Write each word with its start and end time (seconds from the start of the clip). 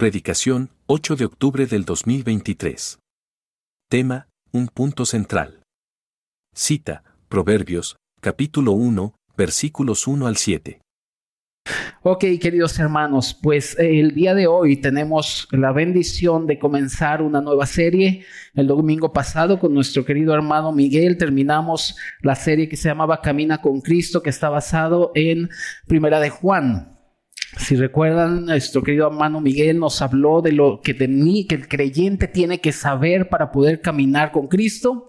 Predicación, 0.00 0.70
8 0.86 1.16
de 1.16 1.26
octubre 1.26 1.66
del 1.66 1.84
2023. 1.84 3.00
Tema, 3.90 4.28
un 4.50 4.68
punto 4.68 5.04
central. 5.04 5.60
Cita, 6.54 7.04
Proverbios, 7.28 7.96
capítulo 8.22 8.72
1, 8.72 9.14
versículos 9.36 10.06
1 10.06 10.26
al 10.26 10.38
7. 10.38 10.80
Ok, 12.02 12.24
queridos 12.40 12.78
hermanos, 12.78 13.38
pues 13.42 13.78
eh, 13.78 14.00
el 14.00 14.14
día 14.14 14.34
de 14.34 14.46
hoy 14.46 14.78
tenemos 14.78 15.46
la 15.50 15.70
bendición 15.70 16.46
de 16.46 16.58
comenzar 16.58 17.20
una 17.20 17.42
nueva 17.42 17.66
serie. 17.66 18.24
El 18.54 18.68
domingo 18.68 19.12
pasado 19.12 19.58
con 19.58 19.74
nuestro 19.74 20.06
querido 20.06 20.32
hermano 20.32 20.72
Miguel 20.72 21.18
terminamos 21.18 21.94
la 22.22 22.36
serie 22.36 22.70
que 22.70 22.78
se 22.78 22.88
llamaba 22.88 23.20
Camina 23.20 23.60
con 23.60 23.82
Cristo, 23.82 24.22
que 24.22 24.30
está 24.30 24.48
basado 24.48 25.12
en 25.14 25.50
Primera 25.86 26.20
de 26.20 26.30
Juan. 26.30 26.99
Si 27.58 27.74
recuerdan, 27.74 28.46
nuestro 28.46 28.82
querido 28.82 29.08
hermano 29.08 29.40
Miguel 29.40 29.78
nos 29.78 30.00
habló 30.02 30.40
de 30.40 30.52
lo 30.52 30.80
que 30.82 30.94
que 30.94 31.54
el 31.54 31.68
creyente 31.68 32.28
tiene 32.28 32.60
que 32.60 32.72
saber 32.72 33.28
para 33.28 33.50
poder 33.50 33.80
caminar 33.80 34.30
con 34.30 34.46
Cristo, 34.46 35.08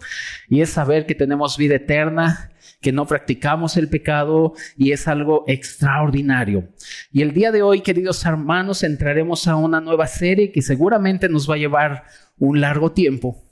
y 0.50 0.62
es 0.62 0.72
saber 0.72 1.06
que 1.06 1.14
tenemos 1.14 1.58
vida 1.58 1.76
eterna, 1.76 2.52
que 2.82 2.92
no 2.92 3.06
practicamos 3.06 3.78
el 3.78 3.90
pecado 3.90 4.54
y 4.76 4.92
es 4.92 5.08
algo 5.08 5.44
extraordinario. 5.48 6.68
Y 7.12 7.22
el 7.22 7.32
día 7.32 7.52
de 7.52 7.62
hoy, 7.62 7.82
queridos 7.82 8.26
hermanos, 8.26 8.82
entraremos 8.84 9.48
a 9.48 9.56
una 9.56 9.80
nueva 9.80 10.08
serie 10.08 10.52
que 10.52 10.64
seguramente 10.64 11.30
nos 11.30 11.50
va 11.50 11.56
a 11.56 11.60
llevar 11.60 12.06
un 12.40 12.60
largo 12.60 12.92
tiempo, 12.92 13.44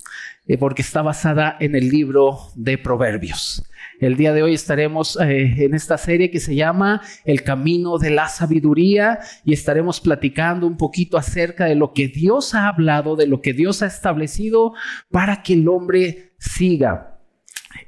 eh, 0.50 0.58
porque 0.58 0.82
está 0.82 1.04
basada 1.04 1.56
en 1.60 1.76
el 1.76 1.90
libro 1.90 2.40
de 2.56 2.80
Proverbios. 2.80 3.64
El 4.00 4.18
día 4.18 4.34
de 4.34 4.42
hoy 4.42 4.56
estaremos 4.56 5.16
eh, 5.22 5.64
en 5.64 5.76
esta 5.76 5.98
serie 6.00 6.32
que 6.32 6.40
se 6.40 6.56
llama 6.56 7.02
El 7.24 7.44
Camino 7.44 8.00
de 8.00 8.10
la 8.10 8.30
Sabiduría 8.30 9.20
y 9.46 9.54
estaremos 9.54 10.02
platicando 10.02 10.66
un 10.66 10.76
poquito 10.76 11.20
acerca 11.20 11.66
de 11.66 11.76
lo 11.76 11.94
que 11.94 12.08
Dios 12.08 12.56
ha 12.56 12.68
hablado, 12.68 13.16
de 13.16 13.28
lo 13.28 13.42
que 13.42 13.54
Dios 13.54 13.84
ha 13.84 13.86
establecido 13.86 14.74
para 15.12 15.44
que 15.44 15.54
el 15.54 15.68
hombre 15.68 16.34
siga. 16.40 17.20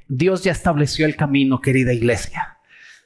Dios 0.08 0.44
ya 0.44 0.52
estableció 0.52 1.08
el 1.08 1.16
camino, 1.16 1.62
querida 1.62 1.94
iglesia. 1.94 2.60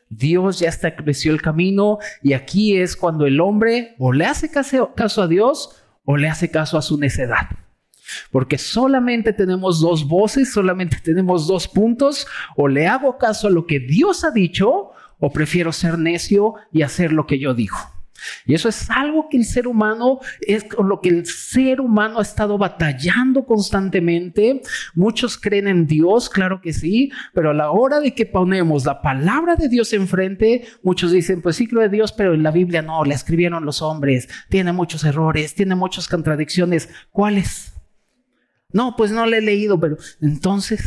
Dios 0.09 0.59
ya 0.59 0.67
estableció 0.67 1.31
el 1.31 1.41
camino 1.41 1.99
y 2.21 2.33
aquí 2.33 2.77
es 2.77 2.97
cuando 2.97 3.25
el 3.25 3.39
hombre 3.39 3.95
o 3.99 4.11
le 4.11 4.25
hace 4.25 4.51
caso, 4.51 4.91
a 5.21 5.27
Dios 5.29 5.81
o 6.03 6.17
le 6.17 6.27
hace 6.27 6.51
caso 6.51 6.77
a 6.77 6.81
su 6.81 6.99
necedad. 6.99 7.64
Porque 8.31 8.57
solamente 8.57 9.33
tenemos 9.33 9.79
dos 9.79 10.07
voces, 10.07 10.51
solamente 10.51 10.97
tenemos 11.03 11.47
dos 11.47 11.67
puntos, 11.67 12.27
o 12.55 12.67
le 12.67 12.87
hago 12.87 13.17
caso 13.17 13.47
a 13.47 13.51
lo 13.51 13.65
que 13.65 13.79
Dios 13.79 14.23
ha 14.23 14.31
dicho, 14.31 14.91
o 15.19 15.31
prefiero 15.31 15.71
ser 15.71 15.97
necio 15.97 16.55
y 16.71 16.81
hacer 16.81 17.11
lo 17.11 17.25
que 17.25 17.39
yo 17.39 17.53
digo. 17.53 17.77
Y 18.45 18.53
eso 18.53 18.69
es 18.69 18.89
algo 18.89 19.27
que 19.29 19.37
el 19.37 19.45
ser 19.45 19.67
humano 19.67 20.19
es 20.41 20.63
con 20.63 20.89
lo 20.89 21.01
que 21.01 21.09
el 21.09 21.25
ser 21.25 21.81
humano 21.81 22.19
ha 22.19 22.21
estado 22.21 22.57
batallando 22.57 23.45
constantemente. 23.45 24.61
Muchos 24.93 25.37
creen 25.37 25.67
en 25.67 25.87
Dios, 25.87 26.29
claro 26.29 26.61
que 26.61 26.73
sí, 26.73 27.11
pero 27.33 27.51
a 27.51 27.53
la 27.53 27.71
hora 27.71 27.99
de 27.99 28.13
que 28.13 28.25
ponemos 28.25 28.85
la 28.85 29.01
palabra 29.01 29.55
de 29.55 29.69
Dios 29.69 29.93
enfrente, 29.93 30.65
muchos 30.83 31.11
dicen, 31.11 31.41
pues 31.41 31.57
sí 31.57 31.67
creo 31.67 31.83
en 31.83 31.91
Dios, 31.91 32.13
pero 32.13 32.33
en 32.33 32.43
la 32.43 32.51
Biblia 32.51 32.81
no, 32.81 33.03
la 33.05 33.13
escribieron 33.13 33.65
los 33.65 33.81
hombres, 33.81 34.27
tiene 34.49 34.73
muchos 34.73 35.03
errores, 35.03 35.55
tiene 35.55 35.75
muchas 35.75 36.07
contradicciones. 36.07 36.89
¿Cuáles? 37.11 37.74
No, 38.75 38.97
pues 38.97 39.09
no 39.09 39.25
le 39.25 39.37
he 39.37 39.41
leído, 39.41 39.79
pero 39.79 39.95
entonces, 40.19 40.83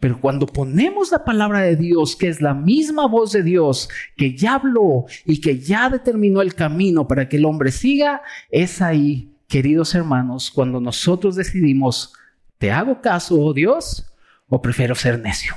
pero 0.00 0.20
cuando 0.20 0.48
ponemos 0.48 1.12
la 1.12 1.24
palabra 1.24 1.60
de 1.60 1.76
Dios, 1.76 2.16
que 2.16 2.26
es 2.26 2.40
la 2.40 2.54
misma 2.54 3.06
voz 3.06 3.30
de 3.30 3.44
Dios, 3.44 3.88
que 4.16 4.36
ya 4.36 4.54
habló 4.54 5.04
y 5.24 5.40
que 5.40 5.60
ya 5.60 5.88
determinó 5.88 6.42
el 6.42 6.56
camino 6.56 7.06
para 7.06 7.28
que 7.28 7.36
el 7.36 7.44
hombre 7.44 7.70
siga, 7.70 8.20
es 8.50 8.82
ahí, 8.82 9.32
queridos 9.46 9.94
hermanos, 9.94 10.50
cuando 10.50 10.80
nosotros 10.80 11.36
decidimos, 11.36 12.12
¿te 12.58 12.72
hago 12.72 13.00
caso, 13.00 13.40
oh 13.40 13.52
Dios, 13.54 14.04
o 14.48 14.60
prefiero 14.60 14.96
ser 14.96 15.20
necio? 15.20 15.54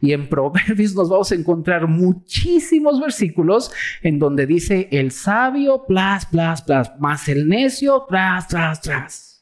Y 0.00 0.12
en 0.12 0.28
Proverbios 0.28 0.94
nos 0.94 1.08
vamos 1.08 1.32
a 1.32 1.34
encontrar 1.34 1.88
muchísimos 1.88 3.00
versículos 3.00 3.72
en 4.00 4.20
donde 4.20 4.46
dice 4.46 4.86
el 4.92 5.10
sabio, 5.10 5.84
más 5.88 7.28
el 7.28 7.48
necio, 7.48 8.06
tras, 8.08 8.46
tras, 8.46 8.80
tras. 8.80 9.33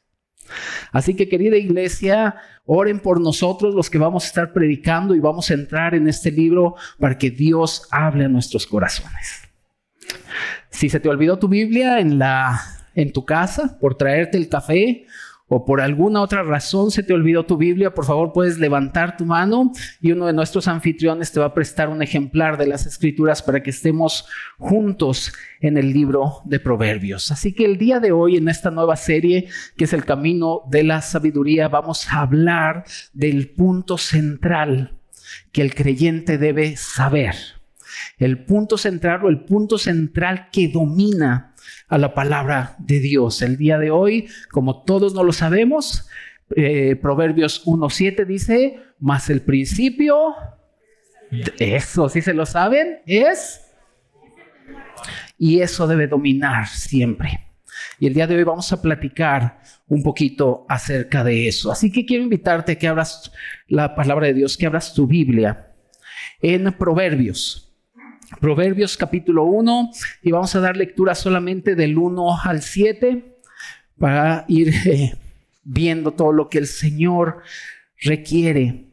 Así 0.92 1.14
que 1.14 1.28
querida 1.28 1.56
iglesia, 1.56 2.36
oren 2.64 3.00
por 3.00 3.20
nosotros 3.20 3.74
los 3.74 3.90
que 3.90 3.98
vamos 3.98 4.24
a 4.24 4.26
estar 4.26 4.52
predicando 4.52 5.14
y 5.14 5.20
vamos 5.20 5.50
a 5.50 5.54
entrar 5.54 5.94
en 5.94 6.08
este 6.08 6.30
libro 6.30 6.76
para 6.98 7.18
que 7.18 7.30
Dios 7.30 7.88
hable 7.90 8.24
a 8.24 8.28
nuestros 8.28 8.66
corazones. 8.66 9.42
Si 10.70 10.88
se 10.88 11.00
te 11.00 11.08
olvidó 11.08 11.38
tu 11.38 11.48
Biblia 11.48 12.00
en 12.00 12.18
la 12.18 12.60
en 12.94 13.12
tu 13.12 13.24
casa 13.24 13.78
por 13.80 13.94
traerte 13.94 14.36
el 14.36 14.48
café 14.48 15.06
o 15.54 15.66
por 15.66 15.82
alguna 15.82 16.22
otra 16.22 16.42
razón 16.42 16.90
se 16.90 17.02
te 17.02 17.12
olvidó 17.12 17.44
tu 17.44 17.58
Biblia, 17.58 17.92
por 17.92 18.06
favor 18.06 18.32
puedes 18.32 18.58
levantar 18.58 19.18
tu 19.18 19.26
mano 19.26 19.70
y 20.00 20.10
uno 20.12 20.26
de 20.26 20.32
nuestros 20.32 20.66
anfitriones 20.66 21.30
te 21.30 21.40
va 21.40 21.46
a 21.46 21.52
prestar 21.52 21.90
un 21.90 22.00
ejemplar 22.00 22.56
de 22.56 22.66
las 22.66 22.86
escrituras 22.86 23.42
para 23.42 23.62
que 23.62 23.68
estemos 23.68 24.24
juntos 24.56 25.34
en 25.60 25.76
el 25.76 25.92
libro 25.92 26.40
de 26.46 26.58
Proverbios. 26.58 27.30
Así 27.30 27.52
que 27.52 27.66
el 27.66 27.76
día 27.76 28.00
de 28.00 28.12
hoy 28.12 28.38
en 28.38 28.48
esta 28.48 28.70
nueva 28.70 28.96
serie 28.96 29.48
que 29.76 29.84
es 29.84 29.92
el 29.92 30.06
camino 30.06 30.62
de 30.70 30.84
la 30.84 31.02
sabiduría 31.02 31.68
vamos 31.68 32.10
a 32.10 32.22
hablar 32.22 32.84
del 33.12 33.50
punto 33.50 33.98
central 33.98 34.96
que 35.52 35.60
el 35.60 35.74
creyente 35.74 36.38
debe 36.38 36.78
saber. 36.78 37.34
El 38.16 38.46
punto 38.46 38.78
central 38.78 39.22
o 39.26 39.28
el 39.28 39.44
punto 39.44 39.76
central 39.76 40.48
que 40.50 40.68
domina 40.68 41.51
a 41.92 41.98
la 41.98 42.14
palabra 42.14 42.74
de 42.78 43.00
Dios. 43.00 43.42
El 43.42 43.58
día 43.58 43.76
de 43.76 43.90
hoy, 43.90 44.26
como 44.50 44.82
todos 44.82 45.12
no 45.12 45.22
lo 45.24 45.32
sabemos, 45.34 46.08
eh, 46.56 46.96
Proverbios 46.96 47.66
1.7 47.66 48.24
dice, 48.24 48.80
más 48.98 49.28
el 49.28 49.42
principio, 49.42 50.34
eso 51.58 52.08
si 52.08 52.22
se 52.22 52.32
lo 52.32 52.46
saben, 52.46 53.02
es... 53.04 53.60
Y 55.36 55.60
eso 55.60 55.86
debe 55.86 56.06
dominar 56.06 56.66
siempre. 56.66 57.48
Y 58.00 58.06
el 58.06 58.14
día 58.14 58.26
de 58.26 58.36
hoy 58.36 58.44
vamos 58.44 58.72
a 58.72 58.80
platicar 58.80 59.60
un 59.86 60.02
poquito 60.02 60.64
acerca 60.70 61.22
de 61.22 61.46
eso. 61.46 61.70
Así 61.70 61.92
que 61.92 62.06
quiero 62.06 62.24
invitarte 62.24 62.72
a 62.72 62.78
que 62.78 62.88
abras 62.88 63.30
la 63.68 63.94
palabra 63.94 64.28
de 64.28 64.34
Dios, 64.34 64.56
que 64.56 64.64
abras 64.64 64.94
tu 64.94 65.06
Biblia 65.06 65.74
en 66.40 66.72
Proverbios. 66.72 67.71
Proverbios 68.40 68.96
capítulo 68.96 69.44
1 69.44 69.90
y 70.22 70.30
vamos 70.30 70.54
a 70.54 70.60
dar 70.60 70.76
lectura 70.76 71.14
solamente 71.14 71.74
del 71.74 71.96
1 71.96 72.40
al 72.42 72.62
7 72.62 73.38
para 73.98 74.44
ir 74.48 74.72
eh, 74.86 75.14
viendo 75.62 76.12
todo 76.12 76.32
lo 76.32 76.48
que 76.48 76.58
el 76.58 76.66
Señor 76.66 77.42
requiere 78.00 78.88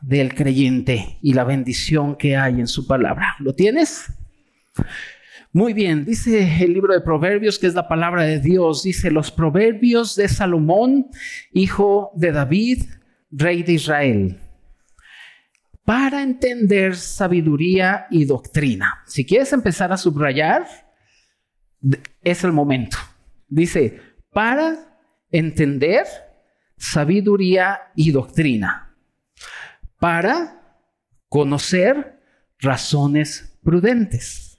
del 0.00 0.34
creyente 0.34 1.18
y 1.22 1.32
la 1.32 1.44
bendición 1.44 2.16
que 2.16 2.36
hay 2.36 2.60
en 2.60 2.66
su 2.66 2.86
palabra. 2.86 3.36
¿Lo 3.38 3.54
tienes? 3.54 4.12
Muy 5.52 5.72
bien, 5.72 6.04
dice 6.04 6.62
el 6.62 6.74
libro 6.74 6.92
de 6.92 7.00
Proverbios, 7.00 7.58
que 7.58 7.68
es 7.68 7.74
la 7.74 7.88
palabra 7.88 8.24
de 8.24 8.40
Dios, 8.40 8.82
dice 8.82 9.10
los 9.10 9.30
Proverbios 9.30 10.16
de 10.16 10.28
Salomón, 10.28 11.06
hijo 11.52 12.10
de 12.16 12.32
David, 12.32 12.82
rey 13.30 13.62
de 13.62 13.72
Israel 13.72 14.40
para 15.84 16.22
entender 16.22 16.96
sabiduría 16.96 18.06
y 18.10 18.24
doctrina. 18.24 19.02
Si 19.06 19.24
quieres 19.26 19.52
empezar 19.52 19.92
a 19.92 19.98
subrayar, 19.98 20.66
es 22.22 22.44
el 22.44 22.52
momento. 22.52 22.96
Dice, 23.46 24.00
para 24.30 24.98
entender 25.30 26.06
sabiduría 26.76 27.80
y 27.94 28.10
doctrina. 28.10 28.96
Para 29.98 30.80
conocer 31.28 32.20
razones 32.58 33.58
prudentes. 33.62 34.58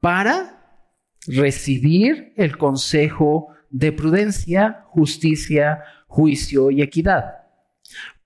Para 0.00 0.86
recibir 1.26 2.32
el 2.36 2.56
consejo 2.56 3.48
de 3.70 3.92
prudencia, 3.92 4.84
justicia, 4.86 5.84
juicio 6.06 6.70
y 6.70 6.80
equidad. 6.80 7.34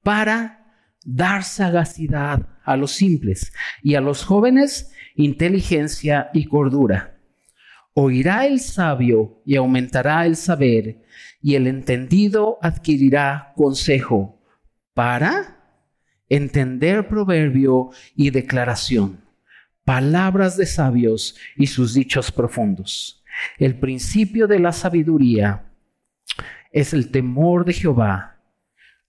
Para 0.02 0.62
dar 1.04 1.44
sagacidad 1.44 2.46
a 2.64 2.76
los 2.76 2.93
simples 2.93 3.52
y 3.82 3.94
a 3.94 4.00
los 4.00 4.25
jóvenes 4.25 4.93
inteligencia 5.14 6.31
y 6.32 6.46
cordura. 6.46 7.19
Oirá 7.94 8.46
el 8.46 8.60
sabio 8.60 9.43
y 9.44 9.56
aumentará 9.56 10.25
el 10.25 10.37
saber, 10.37 11.02
y 11.43 11.56
el 11.56 11.66
entendido 11.66 12.58
adquirirá 12.62 13.52
consejo 13.54 14.40
para 14.94 15.58
entender 16.28 17.08
proverbio 17.08 17.90
y 18.16 18.31
declaración, 18.31 19.20
palabras 19.84 20.56
de 20.56 20.64
sabios 20.64 21.37
y 21.56 21.66
sus 21.66 21.93
dichos 21.93 22.32
profundos. 22.32 23.22
El 23.58 23.78
principio 23.78 24.46
de 24.46 24.58
la 24.58 24.72
sabiduría 24.72 25.66
es 26.70 26.94
el 26.94 27.10
temor 27.10 27.66
de 27.66 27.75
Jehová. 27.75 28.38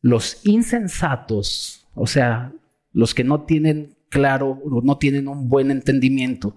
Los 0.01 0.45
insensatos 0.45 1.82
o 1.95 2.07
sea, 2.07 2.51
los 2.91 3.13
que 3.13 3.23
no 3.23 3.43
tienen 3.43 3.95
claro 4.09 4.61
o 4.63 4.81
no 4.81 4.97
tienen 4.97 5.27
un 5.27 5.49
buen 5.49 5.71
entendimiento. 5.71 6.55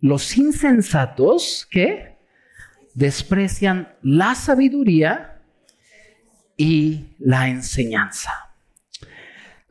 Los 0.00 0.36
insensatos, 0.36 1.66
¿qué? 1.70 2.14
desprecian 2.94 3.92
la 4.02 4.34
sabiduría 4.34 5.42
y 6.56 7.16
la 7.18 7.48
enseñanza. 7.48 8.53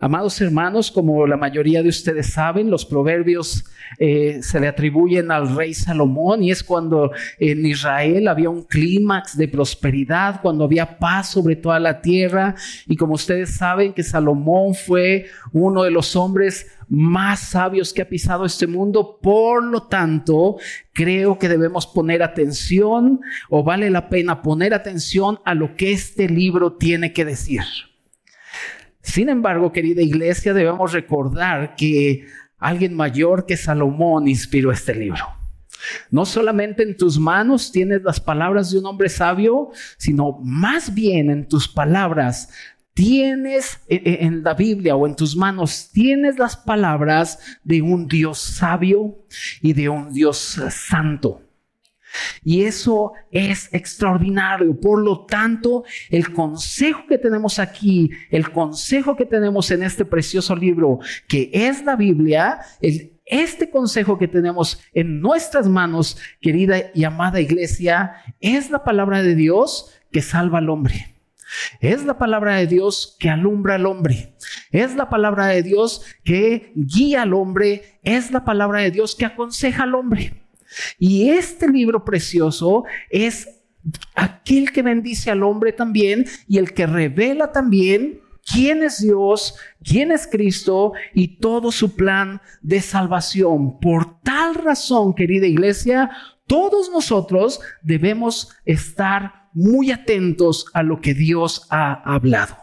Amados 0.04 0.42
hermanos, 0.42 0.92
como 0.92 1.26
la 1.26 1.38
mayoría 1.38 1.82
de 1.82 1.88
ustedes 1.88 2.28
saben, 2.28 2.70
los 2.70 2.84
proverbios 2.84 3.64
eh, 3.98 4.40
se 4.42 4.60
le 4.60 4.68
atribuyen 4.68 5.32
al 5.32 5.56
rey 5.56 5.74
Salomón 5.74 6.44
y 6.44 6.52
es 6.52 6.62
cuando 6.62 7.14
en 7.40 7.66
Israel 7.66 8.28
había 8.28 8.50
un 8.50 8.64
clímax 8.64 9.38
de 9.38 9.48
prosperidad, 9.48 10.42
cuando 10.42 10.66
había 10.66 11.00
paz 11.00 11.30
sobre 11.30 11.56
toda 11.56 11.80
la 11.80 12.02
tierra 12.02 12.54
y 12.86 12.98
como 12.98 13.14
ustedes 13.14 13.56
saben 13.56 13.94
que 13.94 14.04
Salomón 14.04 14.76
fue 14.76 15.28
uno 15.54 15.84
de 15.84 15.92
los 15.92 16.18
hombres 16.18 16.68
más 16.90 17.40
sabios 17.40 17.94
que 17.94 18.02
ha 18.02 18.10
pisado 18.10 18.44
este 18.44 18.68
mundo, 18.68 19.20
por 19.22 19.64
lo 19.64 19.84
tanto, 19.84 20.58
creo 20.92 21.40
que 21.40 21.48
debemos 21.48 21.88
poner 21.88 22.24
atención 22.24 23.22
o 23.50 23.64
vale 23.64 23.90
la 23.90 24.10
pena 24.10 24.42
poner 24.42 24.74
atención 24.74 25.40
a 25.46 25.54
lo 25.54 25.78
que 25.78 25.94
este 25.94 26.28
libro 26.28 26.74
tiene 26.74 27.14
que 27.14 27.24
decir. 27.24 27.62
Sin 29.04 29.30
embargo, 29.30 29.72
querida 29.72 30.02
iglesia, 30.02 30.54
debemos 30.54 30.94
recordar 30.94 31.76
que 31.76 32.26
alguien 32.58 32.96
mayor 32.96 33.46
que 33.46 33.58
Salomón 33.58 34.28
inspiró 34.28 34.72
este 34.72 34.96
libro. 34.96 35.24
No 36.10 36.26
solamente 36.26 36.82
en 36.82 36.96
tus 36.96 37.20
manos 37.20 37.72
tienes 37.72 38.02
las 38.04 38.22
palabras 38.22 38.72
de 38.72 38.80
un 38.80 38.86
hombre 38.86 39.10
sabio, 39.10 39.72
sino 39.98 40.40
más 40.42 40.94
bien 40.94 41.30
en 41.30 41.48
tus 41.48 41.68
palabras 41.68 42.50
tienes 42.94 43.82
e, 43.88 43.96
e, 43.96 44.26
en 44.26 44.44
la 44.44 44.54
Biblia 44.54 44.96
o 44.96 45.06
en 45.06 45.16
tus 45.16 45.36
manos, 45.36 45.90
tienes 45.92 46.38
las 46.38 46.56
palabras 46.56 47.40
de 47.64 47.82
un 47.82 48.08
Dios 48.08 48.40
sabio 48.40 49.18
y 49.62 49.74
de 49.74 49.90
un 49.90 50.14
Dios 50.14 50.60
santo. 50.70 51.42
Y 52.44 52.64
eso 52.64 53.14
es 53.32 53.74
extraordinario. 53.74 54.80
Por 54.80 55.02
lo 55.02 55.26
tanto, 55.26 55.84
el 56.10 56.34
consejo 56.34 57.06
que 57.08 57.18
tenemos 57.18 57.60
aquí, 57.60 58.10
el 58.30 58.52
consejo 58.52 59.16
que 59.16 59.26
tenemos 59.26 59.72
en 59.72 59.84
este 59.84 60.06
precioso 60.06 60.56
libro, 60.56 61.00
que 61.28 61.50
es 61.54 61.84
la 61.84 61.96
Biblia, 61.96 62.60
este 63.26 63.70
consejo 63.70 64.18
que 64.18 64.28
tenemos 64.28 64.82
en 64.94 65.22
nuestras 65.22 65.68
manos, 65.68 66.18
querida 66.42 66.92
y 66.94 67.04
amada 67.04 67.40
iglesia, 67.40 68.14
es 68.40 68.70
la 68.70 68.84
palabra 68.84 69.24
de 69.24 69.36
Dios 69.36 69.92
que 70.12 70.22
salva 70.22 70.60
al 70.60 70.70
hombre. 70.70 71.14
Es 71.80 72.04
la 72.04 72.18
palabra 72.18 72.56
de 72.56 72.68
Dios 72.68 73.16
que 73.20 73.30
alumbra 73.30 73.76
al 73.76 73.86
hombre. 73.86 74.34
Es 74.72 74.96
la 74.96 75.10
palabra 75.10 75.48
de 75.48 75.62
Dios 75.62 76.04
que 76.24 76.72
guía 76.76 77.24
al 77.24 77.34
hombre. 77.34 78.00
Es 78.04 78.32
la 78.32 78.44
palabra 78.44 78.82
de 78.82 78.92
Dios 78.92 79.16
que 79.16 79.26
aconseja 79.26 79.84
al 79.84 79.96
hombre. 79.96 80.43
Y 80.98 81.30
este 81.30 81.68
libro 81.68 82.04
precioso 82.06 82.84
es 83.10 83.50
aquel 84.16 84.72
que 84.72 84.82
bendice 84.82 85.30
al 85.32 85.44
hombre 85.44 85.74
también 85.74 86.26
y 86.48 86.58
el 86.58 86.74
que 86.74 86.88
revela 86.88 87.52
también 87.52 88.22
quién 88.52 88.84
es 88.84 89.02
Dios, 89.02 89.56
quién 89.84 90.12
es 90.12 90.28
Cristo 90.28 90.94
y 91.14 91.40
todo 91.40 91.72
su 91.72 91.96
plan 91.96 92.42
de 92.62 92.82
salvación. 92.82 93.80
Por 93.80 94.22
tal 94.22 94.56
razón, 94.56 95.14
querida 95.14 95.48
iglesia, 95.48 96.12
todos 96.48 96.90
nosotros 96.92 97.62
debemos 97.82 98.56
estar 98.66 99.50
muy 99.54 99.92
atentos 99.92 100.66
a 100.74 100.84
lo 100.84 101.00
que 101.00 101.14
Dios 101.14 101.68
ha 101.70 101.94
hablado. 102.14 102.58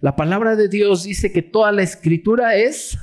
La 0.00 0.16
palabra 0.16 0.56
de 0.56 0.68
Dios 0.68 1.04
dice 1.04 1.30
que 1.32 1.42
toda 1.42 1.72
la 1.72 1.82
escritura 1.82 2.56
es 2.56 2.98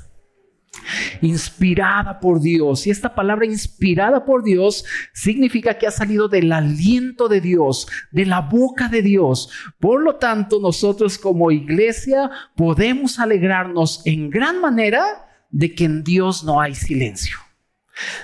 inspirada 1.22 2.20
por 2.20 2.42
Dios. 2.42 2.86
Y 2.88 2.92
esta 2.92 3.14
palabra 3.14 3.46
inspirada 3.46 4.26
por 4.26 4.44
Dios 4.44 4.86
significa 5.14 5.78
que 5.78 5.88
ha 5.88 5.92
salido 5.92 6.28
del 6.28 6.52
aliento 6.52 7.28
de 7.28 7.42
Dios, 7.42 7.88
de 8.12 8.26
la 8.26 8.42
boca 8.42 8.88
de 8.88 9.02
Dios. 9.02 9.50
Por 9.80 10.02
lo 10.02 10.16
tanto, 10.16 10.60
nosotros 10.60 11.18
como 11.18 11.52
iglesia 11.52 12.30
podemos 12.56 13.20
alegrarnos 13.20 14.02
en 14.06 14.30
gran 14.30 14.62
manera 14.62 15.28
de 15.50 15.74
que 15.74 15.86
en 15.86 16.04
Dios 16.04 16.44
no 16.44 16.60
hay 16.60 16.76
silencio. 16.76 17.38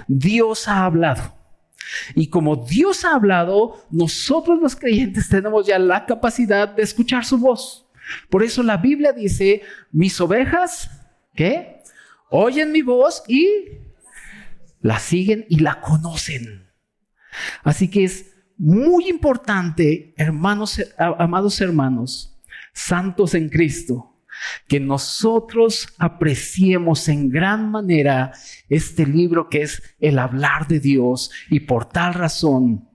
Dios 0.07 0.68
ha 0.68 0.86
hablado. 0.86 1.36
Y 2.15 2.27
como 2.27 2.56
Dios 2.56 3.04
ha 3.06 3.15
hablado, 3.15 3.86
nosotros 3.89 4.59
los 4.62 4.75
creyentes 4.75 5.30
tenemos 5.30 5.65
ya 5.68 5.77
la 5.80 6.06
capacidad 6.06 6.69
de 6.69 6.83
escuchar 6.83 7.25
su 7.25 7.38
voz. 7.38 7.86
Por 8.30 8.44
eso 8.44 8.63
la 8.63 8.77
Biblia 8.77 9.13
dice, 9.13 9.62
mis 9.92 10.19
ovejas, 10.19 10.89
¿qué? 11.36 11.81
Oyen 12.31 12.72
mi 12.72 12.81
voz 12.81 13.24
y 13.28 13.48
la 14.80 14.98
siguen 14.98 15.45
y 15.50 15.60
la 15.60 15.80
conocen. 15.80 16.72
Así 17.63 17.89
que 17.89 18.04
es 18.04 18.31
muy 18.57 19.10
importante, 19.10 20.13
hermanos, 20.18 20.81
amados 20.98 21.62
hermanos, 21.62 22.39
santos 22.74 23.36
en 23.36 23.50
Cristo, 23.50 24.12
que 24.68 24.80
nosotros 24.80 25.94
apreciemos 25.98 27.07
en 27.10 27.30
gran 27.30 27.69
manera 27.69 28.33
este 28.69 29.06
libro 29.06 29.50
que 29.50 29.63
es 29.63 29.83
el 30.00 30.18
hablar 30.19 30.68
de 30.68 30.80
Dios 30.80 31.31
y 31.50 31.62
por 31.62 31.86
tal 31.86 32.13
razón, 32.13 32.89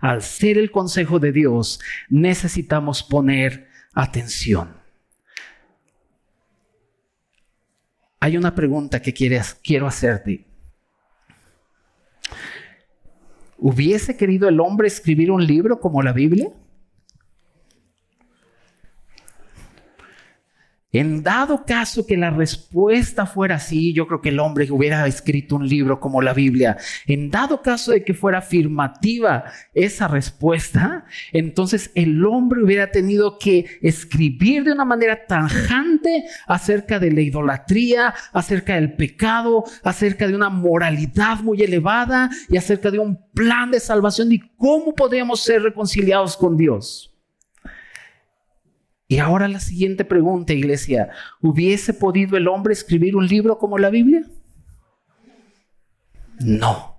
al 0.00 0.22
ser 0.22 0.58
el 0.58 0.70
consejo 0.70 1.18
de 1.18 1.32
Dios, 1.32 1.80
necesitamos 2.08 3.02
poner 3.02 3.68
atención. 3.94 4.85
Hay 8.26 8.36
una 8.36 8.56
pregunta 8.56 9.00
que 9.00 9.14
quiero 9.14 9.86
hacerte. 9.86 10.44
¿Hubiese 13.56 14.16
querido 14.16 14.48
el 14.48 14.58
hombre 14.58 14.88
escribir 14.88 15.30
un 15.30 15.46
libro 15.46 15.78
como 15.78 16.02
la 16.02 16.12
Biblia? 16.12 16.50
En 20.98 21.22
dado 21.22 21.66
caso 21.66 22.06
que 22.06 22.16
la 22.16 22.30
respuesta 22.30 23.26
fuera 23.26 23.56
así, 23.56 23.92
yo 23.92 24.06
creo 24.06 24.22
que 24.22 24.30
el 24.30 24.40
hombre 24.40 24.66
hubiera 24.70 25.06
escrito 25.06 25.56
un 25.56 25.68
libro 25.68 26.00
como 26.00 26.22
la 26.22 26.32
Biblia. 26.32 26.78
En 27.06 27.30
dado 27.30 27.60
caso 27.60 27.92
de 27.92 28.02
que 28.02 28.14
fuera 28.14 28.38
afirmativa 28.38 29.44
esa 29.74 30.08
respuesta, 30.08 31.04
entonces 31.32 31.90
el 31.94 32.24
hombre 32.24 32.62
hubiera 32.62 32.90
tenido 32.90 33.38
que 33.38 33.66
escribir 33.82 34.64
de 34.64 34.72
una 34.72 34.86
manera 34.86 35.26
tanjante 35.26 36.24
acerca 36.46 36.98
de 36.98 37.12
la 37.12 37.20
idolatría, 37.20 38.14
acerca 38.32 38.76
del 38.76 38.94
pecado, 38.94 39.64
acerca 39.84 40.26
de 40.26 40.34
una 40.34 40.48
moralidad 40.48 41.40
muy 41.40 41.62
elevada 41.62 42.30
y 42.48 42.56
acerca 42.56 42.90
de 42.90 43.00
un 43.00 43.18
plan 43.34 43.70
de 43.70 43.80
salvación 43.80 44.32
y 44.32 44.38
cómo 44.56 44.94
podemos 44.94 45.42
ser 45.42 45.62
reconciliados 45.62 46.38
con 46.38 46.56
Dios. 46.56 47.15
Y 49.08 49.18
ahora 49.18 49.46
la 49.46 49.60
siguiente 49.60 50.04
pregunta, 50.04 50.52
iglesia. 50.52 51.10
¿Hubiese 51.40 51.94
podido 51.94 52.36
el 52.36 52.48
hombre 52.48 52.72
escribir 52.72 53.14
un 53.14 53.26
libro 53.26 53.58
como 53.58 53.78
la 53.78 53.90
Biblia? 53.90 54.24
No. 56.40 56.96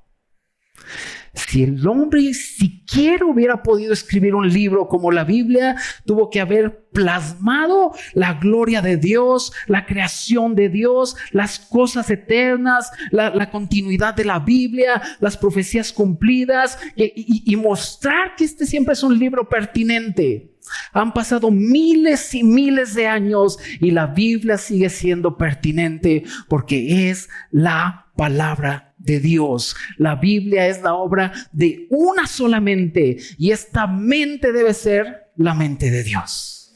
Si 1.34 1.64
el 1.64 1.86
hombre 1.86 2.34
siquiera 2.34 3.26
hubiera 3.26 3.62
podido 3.62 3.94
escribir 3.94 4.34
un 4.34 4.50
libro 4.50 4.88
como 4.88 5.12
la 5.12 5.24
Biblia, 5.24 5.76
tuvo 6.06 6.30
que 6.30 6.40
haber 6.40 6.88
plasmado 6.92 7.92
la 8.14 8.34
gloria 8.36 8.82
de 8.82 8.98
Dios, 8.98 9.54
la 9.68 9.86
creación 9.86 10.56
de 10.56 10.70
Dios, 10.70 11.16
las 11.32 11.60
cosas 11.60 12.10
eternas, 12.10 12.92
la, 13.12 13.52
continuidad 13.52 14.16
de 14.16 14.26
la 14.26 14.40
Biblia, 14.40 15.02
las 15.20 15.38
profecías 15.38 15.94
cumplidas 15.94 16.80
y 16.96 17.56
mostrar 17.58 18.36
que 18.36 18.46
este 18.46 18.66
siempre 18.66 18.94
es 18.94 19.04
un 19.04 19.20
libro 19.20 19.48
pertinente. 19.48 20.57
Han 20.94 21.14
pasado 21.14 21.52
miles 21.52 22.34
y 22.34 22.44
miles 22.44 22.94
de 22.96 23.08
años 23.08 23.58
y 23.80 23.92
la 23.92 24.08
Biblia 24.08 24.58
sigue 24.58 24.90
siendo 24.90 25.38
pertinente 25.38 26.24
porque 26.48 27.10
es 27.10 27.30
la 27.52 28.08
palabra 28.16 28.96
de 28.98 29.20
Dios. 29.20 29.76
La 29.98 30.16
Biblia 30.16 30.68
es 30.68 30.82
la 30.82 30.94
obra 30.96 31.32
de 31.52 31.88
una 31.90 32.28
sola 32.28 32.60
mente 32.60 33.18
y 33.38 33.52
esta 33.52 33.88
mente 33.88 34.52
debe 34.52 34.74
ser 34.74 35.32
la 35.36 35.54
mente 35.54 35.92
de 35.92 36.04
Dios. 36.04 36.76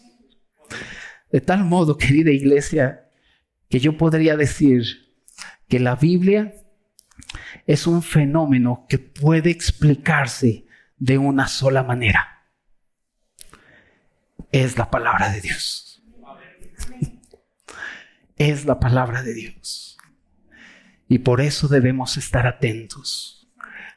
De 1.32 1.42
tal 1.42 1.64
modo, 1.64 1.98
querida 1.98 2.32
iglesia, 2.32 3.10
que 3.70 3.80
yo 3.80 3.98
podría 3.98 4.36
decir 4.36 4.84
que 5.68 5.80
la 5.80 5.96
Biblia 5.96 6.54
es 7.66 7.88
un 7.88 8.04
fenómeno 8.04 8.86
que 8.90 9.00
puede 9.00 9.50
explicarse 9.50 10.66
de 10.98 11.18
una 11.18 11.48
sola 11.48 11.84
manera 11.84 12.31
es 14.52 14.78
la 14.78 14.90
palabra 14.90 15.32
de 15.32 15.42
Dios. 15.42 16.04
Es 18.38 18.66
la 18.66 18.80
palabra 18.80 19.24
de 19.24 19.34
Dios. 19.34 19.98
Y 21.08 21.20
por 21.20 21.42
eso 21.42 21.68
debemos 21.68 22.18
estar 22.18 22.48
atentos 22.48 23.52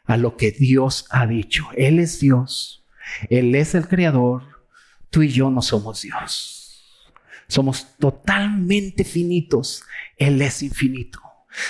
a 0.05 0.17
lo 0.17 0.37
que 0.37 0.51
Dios 0.51 1.07
ha 1.11 1.27
dicho. 1.27 1.69
Él 1.77 1.99
es 1.99 2.21
Dios. 2.21 2.87
Él 3.31 3.55
es 3.55 3.75
el 3.75 3.89
creador. 3.89 4.67
Tú 5.11 5.23
y 5.23 5.29
yo 5.29 5.51
no 5.51 5.63
somos 5.63 6.03
Dios. 6.03 7.13
Somos 7.47 7.97
totalmente 7.99 9.05
finitos. 9.05 9.85
Él 10.17 10.43
es 10.43 10.63
infinito. 10.63 11.21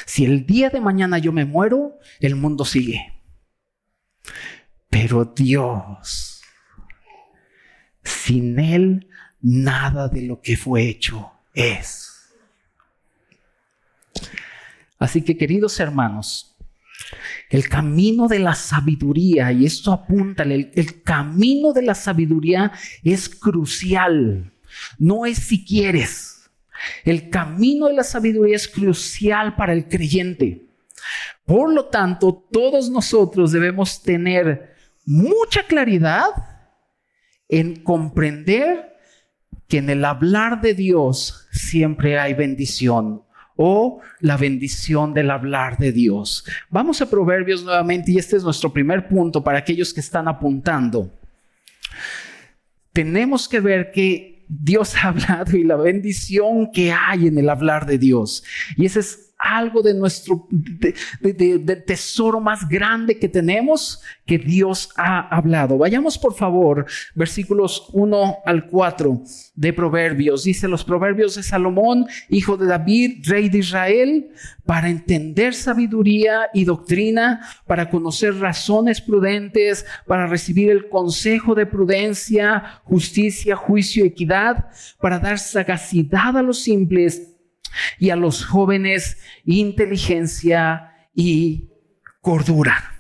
Si 0.06 0.24
el 0.24 0.46
día 0.46 0.70
de 0.70 0.80
mañana 0.80 1.18
yo 1.18 1.32
me 1.32 1.44
muero, 1.44 1.98
el 2.20 2.36
mundo 2.36 2.64
sigue. 2.64 3.22
Pero 4.88 5.24
Dios, 5.24 6.33
sin 8.04 8.58
Él, 8.58 9.08
nada 9.40 10.08
de 10.08 10.22
lo 10.22 10.40
que 10.40 10.56
fue 10.56 10.88
hecho 10.88 11.32
es. 11.54 12.10
Así 14.98 15.22
que 15.22 15.36
queridos 15.36 15.78
hermanos, 15.80 16.56
el 17.50 17.68
camino 17.68 18.28
de 18.28 18.38
la 18.38 18.54
sabiduría, 18.54 19.52
y 19.52 19.66
esto 19.66 19.92
apunta, 19.92 20.44
el, 20.44 20.70
el, 20.74 21.02
camino 21.02 21.72
de 21.72 21.82
la 21.82 21.94
sabiduría 21.94 22.72
es 23.02 23.28
crucial, 23.28 24.52
no 24.98 25.26
es 25.26 25.38
si 25.38 25.64
quieres. 25.64 26.50
El 27.04 27.30
camino 27.30 27.88
de 27.88 27.94
la 27.94 28.04
sabiduría 28.04 28.56
es 28.56 28.68
crucial 28.68 29.56
para 29.56 29.72
el 29.72 29.88
creyente. 29.88 30.66
Por 31.44 31.72
lo 31.72 31.86
tanto, 31.86 32.46
todos 32.50 32.90
nosotros 32.90 33.52
debemos 33.52 34.02
tener 34.02 34.74
mucha 35.04 35.66
claridad 35.66 36.53
en 37.48 37.82
comprender 37.82 38.96
que 39.68 39.78
en 39.78 39.90
el 39.90 40.04
hablar 40.04 40.60
de 40.60 40.74
Dios 40.74 41.46
siempre 41.52 42.18
hay 42.18 42.34
bendición 42.34 43.22
o 43.56 44.00
la 44.20 44.36
bendición 44.36 45.14
del 45.14 45.30
hablar 45.30 45.78
de 45.78 45.92
Dios. 45.92 46.44
Vamos 46.70 47.00
a 47.00 47.08
Proverbios 47.08 47.62
nuevamente 47.62 48.12
y 48.12 48.18
este 48.18 48.36
es 48.36 48.44
nuestro 48.44 48.72
primer 48.72 49.08
punto 49.08 49.42
para 49.42 49.58
aquellos 49.58 49.94
que 49.94 50.00
están 50.00 50.28
apuntando. 50.28 51.12
Tenemos 52.92 53.48
que 53.48 53.60
ver 53.60 53.90
que 53.92 54.44
Dios 54.48 54.94
ha 55.02 55.08
hablado 55.08 55.56
y 55.56 55.64
la 55.64 55.76
bendición 55.76 56.70
que 56.72 56.92
hay 56.92 57.28
en 57.28 57.38
el 57.38 57.48
hablar 57.48 57.86
de 57.86 57.98
Dios. 57.98 58.44
Y 58.76 58.86
ese 58.86 59.00
es 59.00 59.23
algo 59.44 59.82
de 59.82 59.94
nuestro 59.94 60.48
tesoro 61.86 62.40
más 62.40 62.68
grande 62.68 63.18
que 63.18 63.28
tenemos 63.28 64.00
que 64.24 64.38
Dios 64.38 64.90
ha 64.96 65.28
hablado. 65.28 65.76
Vayamos 65.76 66.16
por 66.18 66.34
favor, 66.34 66.86
versículos 67.14 67.88
1 67.92 68.38
al 68.46 68.66
4 68.66 69.22
de 69.54 69.72
Proverbios. 69.72 70.44
Dice 70.44 70.66
los 70.66 70.84
Proverbios 70.84 71.34
de 71.34 71.42
Salomón, 71.42 72.06
hijo 72.30 72.56
de 72.56 72.66
David, 72.66 73.22
rey 73.26 73.50
de 73.50 73.58
Israel, 73.58 74.30
para 74.64 74.88
entender 74.88 75.54
sabiduría 75.54 76.48
y 76.54 76.64
doctrina, 76.64 77.46
para 77.66 77.90
conocer 77.90 78.36
razones 78.36 79.02
prudentes, 79.02 79.84
para 80.06 80.26
recibir 80.26 80.70
el 80.70 80.88
consejo 80.88 81.54
de 81.54 81.66
prudencia, 81.66 82.80
justicia, 82.84 83.56
juicio, 83.56 84.06
equidad, 84.06 84.70
para 85.00 85.18
dar 85.18 85.38
sagacidad 85.38 86.36
a 86.38 86.42
los 86.42 86.62
simples 86.62 87.33
y 87.98 88.10
a 88.10 88.16
los 88.16 88.44
jóvenes 88.44 89.18
inteligencia 89.44 90.92
y 91.14 91.70
cordura. 92.20 92.93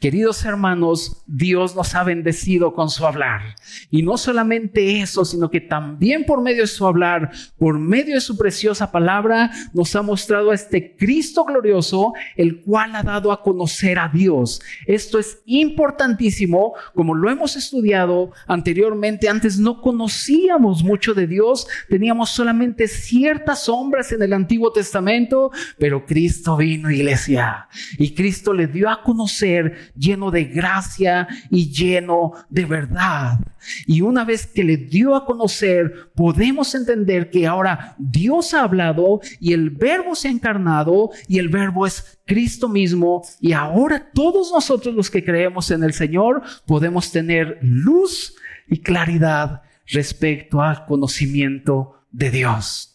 Queridos 0.00 0.46
hermanos, 0.46 1.22
Dios 1.26 1.76
nos 1.76 1.94
ha 1.94 2.02
bendecido 2.04 2.72
con 2.72 2.88
su 2.88 3.04
hablar. 3.04 3.54
Y 3.90 4.02
no 4.02 4.16
solamente 4.16 5.02
eso, 5.02 5.26
sino 5.26 5.50
que 5.50 5.60
también 5.60 6.24
por 6.24 6.40
medio 6.40 6.62
de 6.62 6.68
su 6.68 6.86
hablar, 6.86 7.30
por 7.58 7.78
medio 7.78 8.14
de 8.14 8.22
su 8.22 8.38
preciosa 8.38 8.90
palabra, 8.92 9.50
nos 9.74 9.94
ha 9.94 10.00
mostrado 10.00 10.52
a 10.52 10.54
este 10.54 10.96
Cristo 10.96 11.44
glorioso, 11.44 12.14
el 12.34 12.62
cual 12.62 12.96
ha 12.96 13.02
dado 13.02 13.30
a 13.30 13.42
conocer 13.42 13.98
a 13.98 14.08
Dios. 14.08 14.62
Esto 14.86 15.18
es 15.18 15.42
importantísimo, 15.44 16.72
como 16.94 17.14
lo 17.14 17.28
hemos 17.28 17.56
estudiado 17.56 18.32
anteriormente. 18.46 19.28
Antes 19.28 19.58
no 19.58 19.82
conocíamos 19.82 20.82
mucho 20.82 21.12
de 21.12 21.26
Dios, 21.26 21.68
teníamos 21.90 22.30
solamente 22.30 22.88
ciertas 22.88 23.64
sombras 23.64 24.12
en 24.12 24.22
el 24.22 24.32
Antiguo 24.32 24.72
Testamento, 24.72 25.50
pero 25.78 26.06
Cristo 26.06 26.56
vino, 26.56 26.90
iglesia, 26.90 27.68
y 27.98 28.14
Cristo 28.14 28.54
le 28.54 28.66
dio 28.66 28.88
a 28.88 29.02
conocer 29.02 29.89
lleno 30.00 30.30
de 30.30 30.44
gracia 30.44 31.28
y 31.50 31.70
lleno 31.70 32.32
de 32.48 32.64
verdad. 32.64 33.38
Y 33.86 34.00
una 34.00 34.24
vez 34.24 34.46
que 34.46 34.64
le 34.64 34.78
dio 34.78 35.14
a 35.14 35.26
conocer, 35.26 36.10
podemos 36.14 36.74
entender 36.74 37.30
que 37.30 37.46
ahora 37.46 37.94
Dios 37.98 38.54
ha 38.54 38.62
hablado 38.62 39.20
y 39.38 39.52
el 39.52 39.70
verbo 39.70 40.14
se 40.14 40.28
ha 40.28 40.30
encarnado 40.30 41.10
y 41.28 41.38
el 41.38 41.48
verbo 41.48 41.86
es 41.86 42.18
Cristo 42.26 42.68
mismo. 42.68 43.22
Y 43.40 43.52
ahora 43.52 44.10
todos 44.12 44.50
nosotros 44.50 44.94
los 44.94 45.10
que 45.10 45.24
creemos 45.24 45.70
en 45.70 45.84
el 45.84 45.92
Señor 45.92 46.42
podemos 46.66 47.12
tener 47.12 47.58
luz 47.60 48.34
y 48.66 48.78
claridad 48.78 49.62
respecto 49.86 50.62
al 50.62 50.86
conocimiento 50.86 52.04
de 52.10 52.30
Dios. 52.30 52.86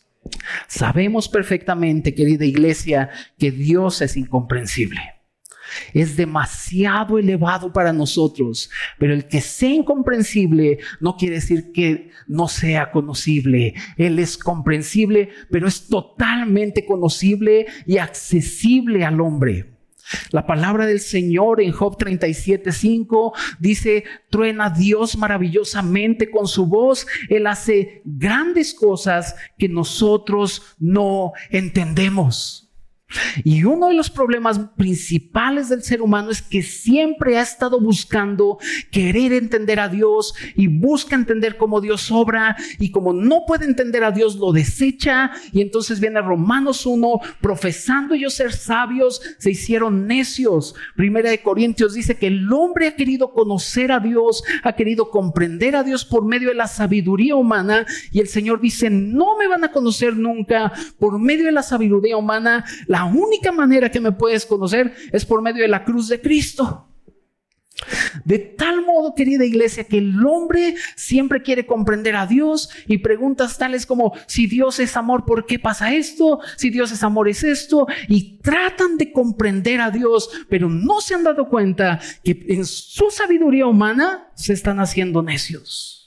Sabemos 0.67 1.29
perfectamente, 1.29 2.15
querida 2.15 2.45
iglesia, 2.45 3.11
que 3.37 3.51
Dios 3.51 4.01
es 4.01 4.17
incomprensible 4.17 5.14
es 5.93 6.15
demasiado 6.15 7.17
elevado 7.17 7.71
para 7.71 7.93
nosotros, 7.93 8.69
pero 8.99 9.13
el 9.13 9.27
que 9.27 9.41
sea 9.41 9.69
incomprensible 9.69 10.79
no 10.99 11.17
quiere 11.17 11.35
decir 11.35 11.71
que 11.71 12.11
no 12.27 12.47
sea 12.47 12.91
conocible. 12.91 13.73
Él 13.97 14.19
es 14.19 14.37
comprensible, 14.37 15.29
pero 15.49 15.67
es 15.67 15.87
totalmente 15.87 16.85
conocible 16.85 17.67
y 17.85 17.97
accesible 17.97 19.05
al 19.05 19.21
hombre. 19.21 19.75
La 20.31 20.45
palabra 20.45 20.85
del 20.85 20.99
Señor 20.99 21.61
en 21.61 21.71
Job 21.71 21.97
37:5 21.97 23.33
dice, 23.59 24.03
truena 24.29 24.69
Dios 24.69 25.17
maravillosamente 25.17 26.29
con 26.29 26.47
su 26.47 26.67
voz, 26.67 27.07
Él 27.29 27.47
hace 27.47 28.01
grandes 28.05 28.73
cosas 28.73 29.35
que 29.57 29.67
nosotros 29.67 30.75
no 30.79 31.33
entendemos. 31.49 32.64
Y 33.43 33.63
uno 33.63 33.87
de 33.87 33.93
los 33.93 34.09
problemas 34.09 34.59
principales 34.75 35.69
del 35.69 35.83
ser 35.83 36.01
humano 36.01 36.31
es 36.31 36.41
que 36.41 36.61
siempre 36.61 37.37
ha 37.37 37.41
estado 37.41 37.79
buscando 37.79 38.57
querer 38.91 39.33
entender 39.33 39.79
a 39.79 39.89
Dios 39.89 40.33
y 40.55 40.67
busca 40.67 41.15
entender 41.15 41.57
cómo 41.57 41.81
Dios 41.81 42.11
obra. 42.11 42.55
Y 42.79 42.91
como 42.91 43.13
no 43.13 43.45
puede 43.45 43.65
entender 43.65 44.03
a 44.03 44.11
Dios 44.11 44.35
lo 44.35 44.51
desecha. 44.51 45.31
Y 45.51 45.61
entonces 45.61 45.99
viene 45.99 46.21
Romanos 46.21 46.85
1 46.85 47.19
profesando 47.41 48.15
ellos 48.15 48.33
ser 48.33 48.53
sabios 48.53 49.21
se 49.37 49.51
hicieron 49.51 50.07
necios. 50.07 50.75
Primera 50.95 51.29
de 51.29 51.41
Corintios 51.41 51.93
dice 51.93 52.17
que 52.17 52.27
el 52.27 52.51
hombre 52.51 52.87
ha 52.87 52.95
querido 52.95 53.31
conocer 53.31 53.91
a 53.91 53.99
Dios, 53.99 54.43
ha 54.63 54.73
querido 54.73 55.09
comprender 55.09 55.75
a 55.75 55.83
Dios 55.83 56.05
por 56.05 56.25
medio 56.25 56.49
de 56.49 56.55
la 56.55 56.67
sabiduría 56.67 57.35
humana. 57.35 57.85
Y 58.11 58.19
el 58.19 58.27
Señor 58.27 58.61
dice 58.61 58.89
no 58.89 59.37
me 59.37 59.47
van 59.47 59.63
a 59.63 59.71
conocer 59.71 60.15
nunca 60.15 60.71
por 60.99 61.19
medio 61.19 61.45
de 61.45 61.51
la 61.51 61.63
sabiduría 61.63 62.17
humana. 62.17 62.65
La 62.87 63.04
única 63.05 63.51
manera 63.51 63.89
que 63.89 63.99
me 63.99 64.11
puedes 64.11 64.45
conocer 64.45 64.93
es 65.11 65.25
por 65.25 65.41
medio 65.41 65.63
de 65.63 65.69
la 65.69 65.83
cruz 65.83 66.07
de 66.07 66.21
Cristo. 66.21 66.87
De 68.23 68.39
tal 68.39 68.85
modo, 68.85 69.13
querida 69.15 69.43
iglesia, 69.43 69.83
que 69.83 69.97
el 69.97 70.25
hombre 70.25 70.75
siempre 70.95 71.41
quiere 71.41 71.65
comprender 71.65 72.15
a 72.15 72.25
Dios 72.25 72.69
y 72.87 72.99
preguntas 72.99 73.57
tales 73.57 73.85
como, 73.85 74.13
si 74.27 74.47
Dios 74.47 74.79
es 74.79 74.95
amor, 74.95 75.25
¿por 75.25 75.45
qué 75.45 75.59
pasa 75.59 75.93
esto? 75.93 76.39
Si 76.55 76.69
Dios 76.69 76.91
es 76.91 77.03
amor, 77.03 77.27
es 77.27 77.43
esto. 77.43 77.87
Y 78.07 78.39
tratan 78.39 78.97
de 78.97 79.11
comprender 79.11 79.81
a 79.81 79.91
Dios, 79.91 80.29
pero 80.49 80.69
no 80.69 81.01
se 81.01 81.15
han 81.15 81.23
dado 81.23 81.49
cuenta 81.49 81.99
que 82.23 82.45
en 82.47 82.65
su 82.65 83.11
sabiduría 83.11 83.67
humana 83.67 84.29
se 84.35 84.53
están 84.53 84.79
haciendo 84.79 85.21
necios. 85.21 86.04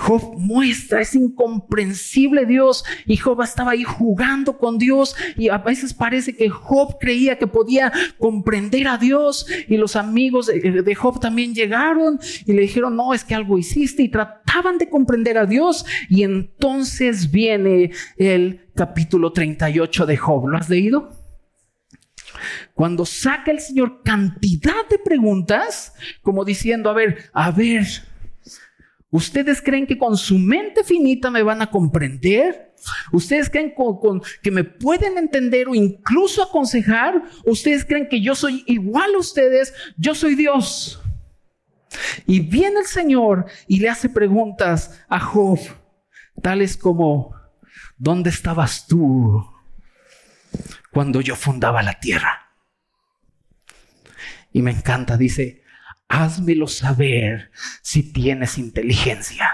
Job 0.00 0.34
muestra, 0.36 1.00
es 1.00 1.14
incomprensible 1.14 2.46
Dios. 2.46 2.84
Y 3.06 3.16
Job 3.16 3.42
estaba 3.42 3.72
ahí 3.72 3.84
jugando 3.84 4.58
con 4.58 4.78
Dios. 4.78 5.14
Y 5.36 5.48
a 5.48 5.58
veces 5.58 5.94
parece 5.94 6.34
que 6.34 6.48
Job 6.48 6.96
creía 6.98 7.38
que 7.38 7.46
podía 7.46 7.92
comprender 8.18 8.88
a 8.88 8.98
Dios. 8.98 9.46
Y 9.68 9.76
los 9.76 9.96
amigos 9.96 10.46
de 10.46 10.94
Job 10.94 11.20
también 11.20 11.54
llegaron 11.54 12.18
y 12.46 12.52
le 12.52 12.62
dijeron, 12.62 12.96
no, 12.96 13.14
es 13.14 13.24
que 13.24 13.34
algo 13.34 13.58
hiciste 13.58 14.02
y 14.02 14.08
trataban 14.08 14.78
de 14.78 14.88
comprender 14.88 15.38
a 15.38 15.46
Dios. 15.46 15.86
Y 16.08 16.24
entonces 16.24 17.30
viene 17.30 17.92
el 18.16 18.68
capítulo 18.74 19.32
38 19.32 20.06
de 20.06 20.16
Job. 20.16 20.48
¿Lo 20.48 20.56
has 20.56 20.68
leído? 20.68 21.20
Cuando 22.74 23.04
saca 23.04 23.50
el 23.50 23.60
Señor 23.60 24.02
cantidad 24.02 24.88
de 24.88 24.98
preguntas, 24.98 25.92
como 26.22 26.44
diciendo, 26.44 26.90
a 26.90 26.94
ver, 26.94 27.30
a 27.32 27.50
ver, 27.50 27.86
¿Ustedes 29.10 29.60
creen 29.60 29.86
que 29.86 29.98
con 29.98 30.16
su 30.16 30.38
mente 30.38 30.84
finita 30.84 31.30
me 31.30 31.42
van 31.42 31.62
a 31.62 31.70
comprender? 31.70 32.74
¿Ustedes 33.12 33.50
creen 33.50 33.74
que 34.42 34.50
me 34.50 34.62
pueden 34.62 35.18
entender 35.18 35.68
o 35.68 35.74
incluso 35.74 36.42
aconsejar? 36.42 37.22
¿Ustedes 37.44 37.84
creen 37.84 38.08
que 38.08 38.20
yo 38.20 38.36
soy 38.36 38.62
igual 38.66 39.14
a 39.14 39.18
ustedes? 39.18 39.74
Yo 39.96 40.14
soy 40.14 40.36
Dios. 40.36 41.02
Y 42.26 42.40
viene 42.40 42.80
el 42.80 42.86
Señor 42.86 43.46
y 43.66 43.80
le 43.80 43.88
hace 43.88 44.08
preguntas 44.08 45.02
a 45.08 45.18
Job, 45.18 45.58
tales 46.40 46.76
como, 46.76 47.34
¿dónde 47.98 48.30
estabas 48.30 48.86
tú 48.86 49.44
cuando 50.92 51.20
yo 51.20 51.34
fundaba 51.34 51.82
la 51.82 51.98
tierra? 51.98 52.54
Y 54.52 54.62
me 54.62 54.70
encanta, 54.70 55.16
dice, 55.16 55.59
házmelo 56.10 56.66
saber 56.66 57.52
si 57.82 58.12
tienes 58.12 58.58
inteligencia. 58.58 59.48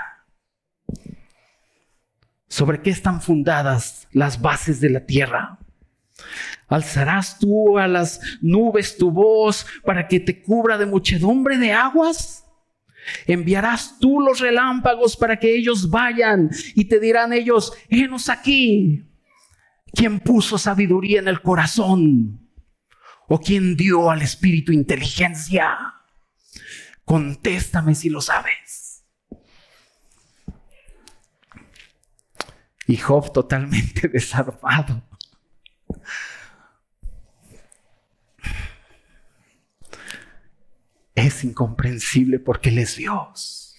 ¿Sobre 2.49 2.81
qué 2.81 2.91
están 2.91 3.21
fundadas 3.21 4.09
las 4.11 4.41
bases 4.41 4.81
de 4.81 4.89
la 4.89 5.05
tierra? 5.05 5.59
¿Alzarás 6.67 7.39
tú 7.39 7.79
a 7.79 7.87
las 7.87 8.21
nubes 8.41 8.97
tu 8.97 9.11
voz 9.11 9.67
para 9.85 10.09
que 10.09 10.19
te 10.19 10.43
cubra 10.43 10.79
de 10.79 10.87
muchedumbre 10.87 11.59
de 11.59 11.73
aguas? 11.73 12.45
¿Enviarás 13.27 13.99
tú 14.01 14.21
los 14.21 14.41
relámpagos 14.41 15.17
para 15.17 15.39
que 15.39 15.55
ellos 15.55 15.91
vayan 15.91 16.51
y 16.75 16.87
te 16.87 16.99
dirán 16.99 17.35
ellos, 17.35 17.75
henos 17.91 18.31
aquí? 18.31 19.05
¿Quién 19.93 20.21
puso 20.21 20.57
sabiduría 20.57 21.21
en 21.21 21.29
el 21.29 21.43
corazón? 21.43 22.51
¿O 23.29 23.41
quién 23.41 23.77
dio 23.77 24.11
al 24.11 24.23
espíritu 24.23 24.73
inteligencia? 24.73 25.96
Contéstame 27.07 27.95
si 27.95 28.11
lo 28.11 28.21
sabes. 28.21 29.05
Y 32.89 32.97
Job 32.97 33.33
totalmente 33.33 34.09
desarmado. 34.13 35.05
Es 41.15 41.45
incomprensible 41.45 42.41
porque 42.41 42.71
Él 42.71 42.79
es 42.79 42.97
Dios. 42.97 43.77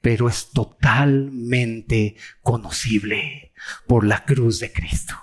Pero 0.00 0.28
es 0.28 0.50
totalmente 0.50 2.16
conocible 2.42 3.52
por 3.86 4.04
la 4.04 4.24
cruz 4.24 4.58
de 4.58 4.72
Cristo. 4.72 5.14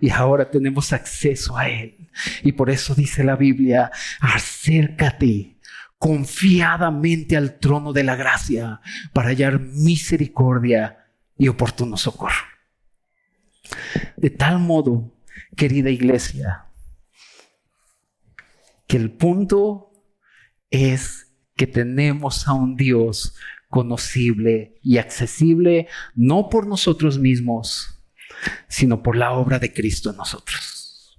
Y 0.00 0.10
ahora 0.10 0.50
tenemos 0.50 0.92
acceso 0.92 1.56
a 1.56 1.68
Él. 1.68 2.08
Y 2.42 2.52
por 2.52 2.70
eso 2.70 2.94
dice 2.94 3.24
la 3.24 3.36
Biblia, 3.36 3.90
acércate 4.20 5.56
confiadamente 5.98 7.36
al 7.36 7.58
trono 7.58 7.92
de 7.92 8.04
la 8.04 8.16
gracia 8.16 8.80
para 9.12 9.30
hallar 9.30 9.60
misericordia 9.60 11.06
y 11.38 11.48
oportuno 11.48 11.96
socorro. 11.96 12.44
De 14.16 14.30
tal 14.30 14.58
modo, 14.58 15.16
querida 15.56 15.90
iglesia, 15.90 16.66
que 18.86 18.96
el 18.96 19.10
punto 19.12 19.92
es 20.70 21.32
que 21.56 21.66
tenemos 21.66 22.48
a 22.48 22.52
un 22.52 22.76
Dios 22.76 23.34
conocible 23.68 24.78
y 24.82 24.98
accesible 24.98 25.88
no 26.14 26.48
por 26.48 26.66
nosotros 26.66 27.18
mismos, 27.18 27.93
sino 28.68 29.02
por 29.02 29.16
la 29.16 29.32
obra 29.32 29.58
de 29.58 29.72
Cristo 29.72 30.10
en 30.10 30.16
nosotros. 30.16 31.18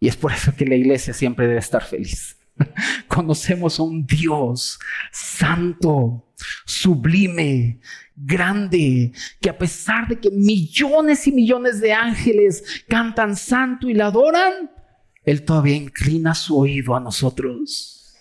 Y 0.00 0.08
es 0.08 0.16
por 0.16 0.32
eso 0.32 0.54
que 0.54 0.66
la 0.66 0.76
iglesia 0.76 1.12
siempre 1.12 1.46
debe 1.46 1.58
estar 1.58 1.84
feliz. 1.84 2.36
Conocemos 3.08 3.78
a 3.78 3.82
un 3.82 4.06
Dios 4.06 4.78
santo, 5.12 6.32
sublime, 6.64 7.80
grande, 8.14 9.12
que 9.40 9.50
a 9.50 9.58
pesar 9.58 10.08
de 10.08 10.18
que 10.18 10.30
millones 10.30 11.26
y 11.26 11.32
millones 11.32 11.80
de 11.80 11.92
ángeles 11.92 12.84
cantan 12.88 13.36
santo 13.36 13.88
y 13.88 13.94
la 13.94 14.06
adoran, 14.06 14.70
Él 15.24 15.44
todavía 15.44 15.76
inclina 15.76 16.34
su 16.34 16.58
oído 16.58 16.94
a 16.94 17.00
nosotros. 17.00 18.16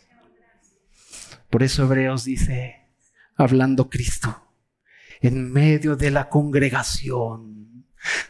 Por 1.50 1.64
eso 1.64 1.84
Hebreos 1.84 2.26
dice, 2.26 2.76
hablando 3.36 3.90
Cristo, 3.90 4.47
en 5.22 5.52
medio 5.52 5.96
de 5.96 6.12
la 6.12 6.30
congregación, 6.30 7.86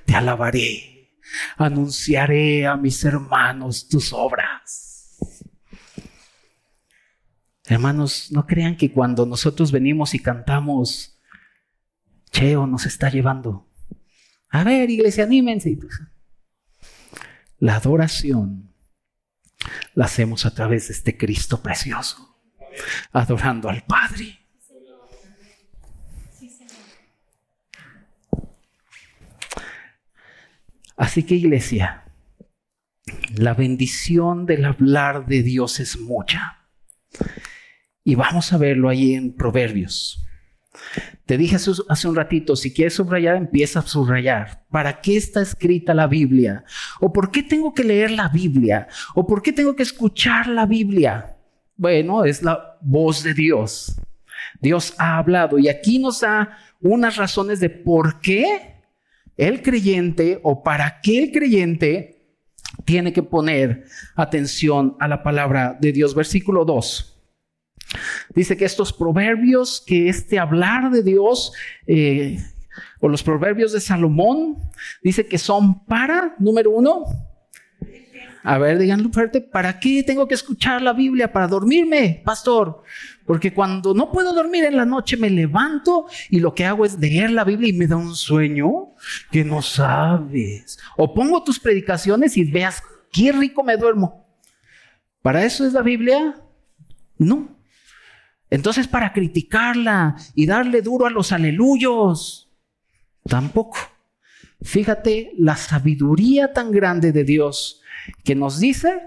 te 0.05 0.15
alabaré, 0.15 1.17
anunciaré 1.57 2.67
a 2.67 2.77
mis 2.77 3.03
hermanos 3.03 3.87
tus 3.87 4.13
obras. 4.13 5.17
Hermanos, 7.65 8.31
no 8.31 8.45
crean 8.45 8.77
que 8.77 8.93
cuando 8.93 9.25
nosotros 9.25 9.71
venimos 9.71 10.13
y 10.13 10.19
cantamos, 10.19 11.19
Cheo 12.31 12.65
nos 12.65 12.85
está 12.85 13.09
llevando. 13.09 13.69
A 14.49 14.63
ver, 14.63 14.89
iglesia, 14.89 15.25
anímense. 15.25 15.77
La 17.59 17.75
adoración 17.75 18.73
la 19.93 20.05
hacemos 20.05 20.45
a 20.45 20.53
través 20.53 20.87
de 20.87 20.93
este 20.93 21.17
Cristo 21.17 21.61
precioso, 21.61 22.39
adorando 23.11 23.69
al 23.69 23.83
Padre. 23.83 24.46
Así 30.97 31.21
que 31.21 31.35
iglesia, 31.35 32.05
la 33.35 33.53
bendición 33.53 34.47
del 34.47 34.65
hablar 34.65 35.27
de 35.27 35.43
Dios 35.43 35.79
es 35.79 35.99
mucha. 35.99 36.67
Y 38.03 38.15
vamos 38.15 38.51
a 38.51 38.57
verlo 38.57 38.89
ahí 38.89 39.13
en 39.13 39.33
Proverbios. 39.33 40.25
Te 41.25 41.37
dije 41.37 41.57
hace 41.57 42.07
un 42.07 42.15
ratito, 42.15 42.55
si 42.55 42.73
quieres 42.73 42.95
subrayar, 42.95 43.35
empieza 43.35 43.79
a 43.79 43.81
subrayar. 43.83 44.65
¿Para 44.71 45.01
qué 45.01 45.17
está 45.17 45.41
escrita 45.41 45.93
la 45.93 46.07
Biblia? 46.07 46.63
¿O 46.99 47.13
por 47.13 47.29
qué 47.29 47.43
tengo 47.43 47.73
que 47.73 47.83
leer 47.83 48.11
la 48.11 48.29
Biblia? 48.29 48.87
¿O 49.13 49.27
por 49.27 49.41
qué 49.41 49.53
tengo 49.53 49.75
que 49.75 49.83
escuchar 49.83 50.47
la 50.47 50.65
Biblia? 50.65 51.37
Bueno, 51.75 52.25
es 52.25 52.41
la 52.41 52.77
voz 52.81 53.23
de 53.23 53.35
Dios. 53.35 54.01
Dios 54.61 54.95
ha 54.97 55.17
hablado 55.17 55.59
y 55.59 55.69
aquí 55.69 55.99
nos 55.99 56.21
da 56.21 56.57
unas 56.81 57.17
razones 57.17 57.59
de 57.59 57.69
por 57.69 58.19
qué 58.19 58.76
el 59.37 59.61
creyente 59.61 60.39
o 60.43 60.63
para 60.63 60.99
qué 61.01 61.23
el 61.23 61.31
creyente 61.31 62.17
tiene 62.85 63.13
que 63.13 63.23
poner 63.23 63.85
atención 64.15 64.95
a 64.99 65.07
la 65.07 65.23
palabra 65.23 65.77
de 65.79 65.91
Dios. 65.91 66.13
Versículo 66.15 66.65
2. 66.65 67.13
Dice 68.35 68.57
que 68.57 68.65
estos 68.65 68.91
proverbios, 68.91 69.83
que 69.85 70.09
este 70.09 70.39
hablar 70.39 70.91
de 70.91 71.03
Dios, 71.03 71.53
eh, 71.85 72.37
o 72.99 73.07
los 73.07 73.23
proverbios 73.23 73.71
de 73.71 73.79
Salomón, 73.79 74.57
dice 75.01 75.25
que 75.25 75.37
son 75.37 75.85
para, 75.85 76.35
número 76.39 76.71
uno, 76.71 77.05
a 78.43 78.57
ver, 78.57 78.77
díganlo 78.77 79.09
fuerte, 79.09 79.41
¿para 79.41 79.79
qué 79.79 80.03
tengo 80.03 80.27
que 80.27 80.35
escuchar 80.35 80.81
la 80.81 80.93
Biblia? 80.93 81.31
Para 81.31 81.47
dormirme, 81.47 82.21
pastor. 82.23 82.83
Porque 83.25 83.53
cuando 83.53 83.93
no 83.93 84.11
puedo 84.11 84.33
dormir 84.33 84.65
en 84.65 84.77
la 84.77 84.85
noche 84.85 85.17
me 85.17 85.29
levanto 85.29 86.05
y 86.29 86.39
lo 86.39 86.53
que 86.53 86.65
hago 86.65 86.85
es 86.85 86.97
leer 86.97 87.31
la 87.31 87.43
Biblia 87.43 87.69
y 87.69 87.73
me 87.73 87.87
da 87.87 87.97
un 87.97 88.15
sueño 88.15 88.93
que 89.31 89.43
no 89.43 89.61
sabes. 89.61 90.79
O 90.95 91.13
pongo 91.13 91.43
tus 91.43 91.59
predicaciones 91.59 92.37
y 92.37 92.43
veas 92.45 92.81
qué 93.11 93.31
rico 93.31 93.63
me 93.63 93.77
duermo. 93.77 94.25
¿Para 95.21 95.43
eso 95.43 95.65
es 95.65 95.73
la 95.73 95.81
Biblia? 95.81 96.41
No. 97.17 97.57
Entonces, 98.49 98.87
para 98.87 99.11
criticarla 99.11 100.15
y 100.33 100.45
darle 100.45 100.81
duro 100.81 101.05
a 101.05 101.09
los 101.09 101.31
aleluyos, 101.33 102.49
tampoco. 103.27 103.77
Fíjate 104.61 105.33
la 105.37 105.55
sabiduría 105.55 106.53
tan 106.53 106.71
grande 106.71 107.11
de 107.11 107.23
Dios 107.23 107.81
que 108.23 108.35
nos 108.35 108.59
dice, 108.59 109.01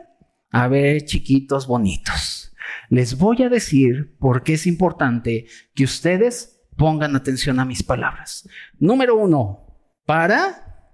a 0.51 0.69
ver, 0.69 1.05
chiquitos 1.05 1.67
bonitos, 1.67 2.53
les 2.89 3.17
voy 3.19 3.43
a 3.43 3.49
decir 3.49 4.17
por 4.19 4.43
qué 4.43 4.55
es 4.55 4.67
importante 4.67 5.47
que 5.75 5.85
ustedes 5.85 6.61
pongan 6.77 7.17
atención 7.17 7.61
a 7.61 7.65
mis 7.65 7.83
palabras. 7.83 8.49
Número 8.79 9.17
uno, 9.17 9.67
para 10.07 10.89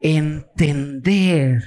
entender 0.00 1.62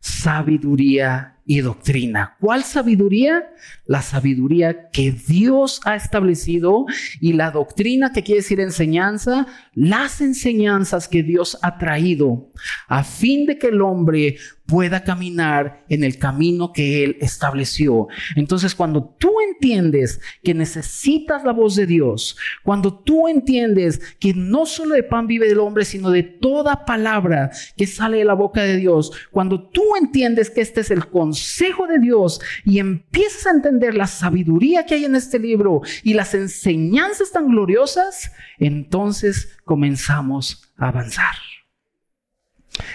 sabiduría 0.00 1.39
y 1.50 1.62
doctrina. 1.62 2.36
¿Cuál 2.38 2.62
sabiduría? 2.62 3.50
La 3.84 4.02
sabiduría 4.02 4.88
que 4.90 5.10
Dios 5.10 5.80
ha 5.84 5.96
establecido 5.96 6.86
y 7.20 7.32
la 7.32 7.50
doctrina 7.50 8.12
que 8.12 8.22
quiere 8.22 8.42
decir 8.42 8.60
enseñanza, 8.60 9.48
las 9.74 10.20
enseñanzas 10.20 11.08
que 11.08 11.24
Dios 11.24 11.58
ha 11.62 11.76
traído 11.76 12.52
a 12.86 13.02
fin 13.02 13.46
de 13.46 13.58
que 13.58 13.66
el 13.66 13.82
hombre 13.82 14.36
pueda 14.70 15.02
caminar 15.02 15.84
en 15.88 16.04
el 16.04 16.16
camino 16.16 16.72
que 16.72 17.02
Él 17.02 17.16
estableció. 17.20 18.06
Entonces, 18.36 18.76
cuando 18.76 19.16
tú 19.18 19.32
entiendes 19.52 20.20
que 20.44 20.54
necesitas 20.54 21.42
la 21.42 21.52
voz 21.52 21.74
de 21.74 21.86
Dios, 21.86 22.36
cuando 22.62 22.94
tú 22.94 23.26
entiendes 23.26 24.00
que 24.20 24.32
no 24.32 24.66
solo 24.66 24.94
de 24.94 25.02
pan 25.02 25.26
vive 25.26 25.50
el 25.50 25.58
hombre, 25.58 25.84
sino 25.84 26.10
de 26.10 26.22
toda 26.22 26.84
palabra 26.84 27.50
que 27.76 27.88
sale 27.88 28.18
de 28.18 28.24
la 28.24 28.34
boca 28.34 28.62
de 28.62 28.76
Dios, 28.76 29.10
cuando 29.32 29.68
tú 29.68 29.82
entiendes 30.00 30.50
que 30.50 30.60
este 30.60 30.82
es 30.82 30.92
el 30.92 31.08
consejo 31.08 31.88
de 31.88 31.98
Dios 31.98 32.40
y 32.64 32.78
empiezas 32.78 33.48
a 33.48 33.50
entender 33.50 33.94
la 33.94 34.06
sabiduría 34.06 34.86
que 34.86 34.94
hay 34.94 35.04
en 35.04 35.16
este 35.16 35.40
libro 35.40 35.82
y 36.04 36.14
las 36.14 36.32
enseñanzas 36.34 37.32
tan 37.32 37.48
gloriosas, 37.48 38.30
entonces 38.58 39.58
comenzamos 39.64 40.72
a 40.76 40.88
avanzar. 40.88 41.34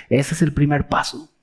Ese 0.09 0.35
es 0.35 0.41
el 0.41 0.53
primer 0.53 0.87
paso. 0.87 1.34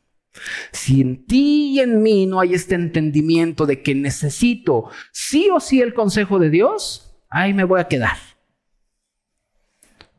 Si 0.72 1.00
en 1.00 1.26
ti 1.26 1.72
y 1.74 1.80
en 1.80 2.02
mí 2.02 2.26
no 2.26 2.40
hay 2.40 2.54
este 2.54 2.74
entendimiento 2.74 3.66
de 3.66 3.82
que 3.82 3.94
necesito 3.94 4.90
sí 5.12 5.48
o 5.52 5.60
sí 5.60 5.80
el 5.80 5.94
consejo 5.94 6.38
de 6.38 6.50
Dios, 6.50 7.14
ahí 7.28 7.52
me 7.52 7.64
voy 7.64 7.80
a 7.80 7.88
quedar. 7.88 8.16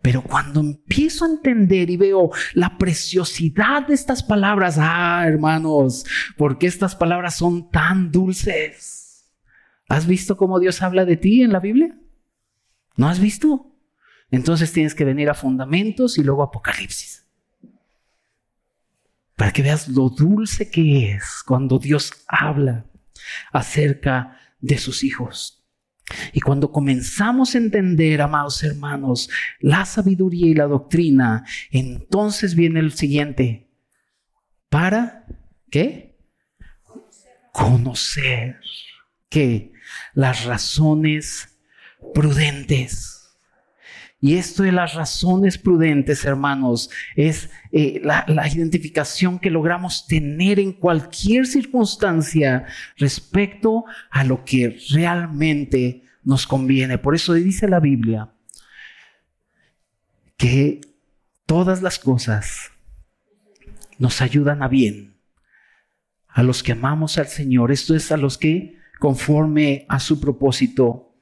Pero 0.01 0.21
cuando 0.21 0.59
empiezo 0.59 1.23
a 1.23 1.29
entender 1.29 1.89
y 1.89 1.97
veo 1.97 2.31
la 2.53 2.77
preciosidad 2.77 3.87
de 3.87 3.93
estas 3.93 4.21
palabras, 4.21 4.77
ah, 4.77 5.23
hermanos, 5.25 6.05
¿por 6.37 6.57
qué 6.57 6.67
estas 6.67 6.95
palabras 6.95 7.37
son 7.37 7.69
tan 7.69 8.11
dulces? 8.11 9.33
¿Has 9.87 10.05
visto 10.05 10.35
cómo 10.35 10.59
Dios 10.59 10.81
habla 10.81 11.05
de 11.05 11.15
ti 11.15 11.41
en 11.41 11.53
la 11.53 11.59
Biblia? 11.59 11.97
¿No 12.97 13.07
has 13.07 13.19
visto? 13.19 13.69
entonces 14.33 14.73
tienes 14.73 14.95
que 14.95 15.05
venir 15.05 15.29
a 15.29 15.35
fundamentos 15.35 16.17
y 16.17 16.23
luego 16.23 16.41
Apocalipsis. 16.41 17.22
Para 19.35 19.51
que 19.51 19.63
veas 19.63 19.87
lo 19.87 20.09
dulce 20.09 20.69
que 20.69 21.11
es 21.13 21.43
cuando 21.45 21.79
Dios 21.79 22.11
habla 22.27 22.85
acerca 23.51 24.37
de 24.59 24.77
sus 24.77 25.03
hijos. 25.03 25.63
Y 26.33 26.41
cuando 26.41 26.71
comenzamos 26.71 27.55
a 27.55 27.57
entender, 27.57 28.21
amados 28.21 28.63
hermanos, 28.63 29.29
la 29.59 29.85
sabiduría 29.85 30.47
y 30.47 30.53
la 30.53 30.65
doctrina, 30.65 31.45
entonces 31.71 32.55
viene 32.55 32.79
el 32.79 32.91
siguiente. 32.91 33.69
¿Para 34.69 35.25
qué? 35.71 36.17
Conocer 37.51 38.59
que 39.29 39.71
las 40.13 40.45
razones 40.45 41.57
prudentes. 42.13 43.22
Y 44.23 44.37
esto 44.37 44.63
de 44.63 44.71
las 44.71 44.93
razones 44.93 45.57
prudentes, 45.57 46.23
hermanos, 46.23 46.89
es 47.17 47.49
eh, 47.73 47.99
la, 48.05 48.23
la 48.29 48.47
identificación 48.47 49.37
que 49.37 49.49
logramos 49.49 50.07
tener 50.07 50.61
en 50.61 50.71
cualquier 50.71 51.45
circunstancia 51.45 52.65
respecto 52.95 53.83
a 54.09 54.23
lo 54.23 54.45
que 54.45 54.77
realmente 54.91 56.03
nos 56.23 56.47
conviene. 56.47 56.97
Por 56.97 57.15
eso 57.15 57.33
dice 57.33 57.67
la 57.67 57.81
Biblia 57.81 58.31
que 60.37 60.79
todas 61.45 61.81
las 61.81 61.99
cosas 61.99 62.71
nos 63.99 64.21
ayudan 64.21 64.63
a 64.63 64.69
bien. 64.69 65.17
A 66.29 66.43
los 66.43 66.63
que 66.63 66.71
amamos 66.71 67.17
al 67.17 67.27
Señor, 67.27 67.73
esto 67.73 67.93
es 67.93 68.09
a 68.13 68.15
los 68.15 68.37
que 68.37 68.77
conforme 69.01 69.85
a 69.89 69.99
su 69.99 70.21
propósito 70.21 71.13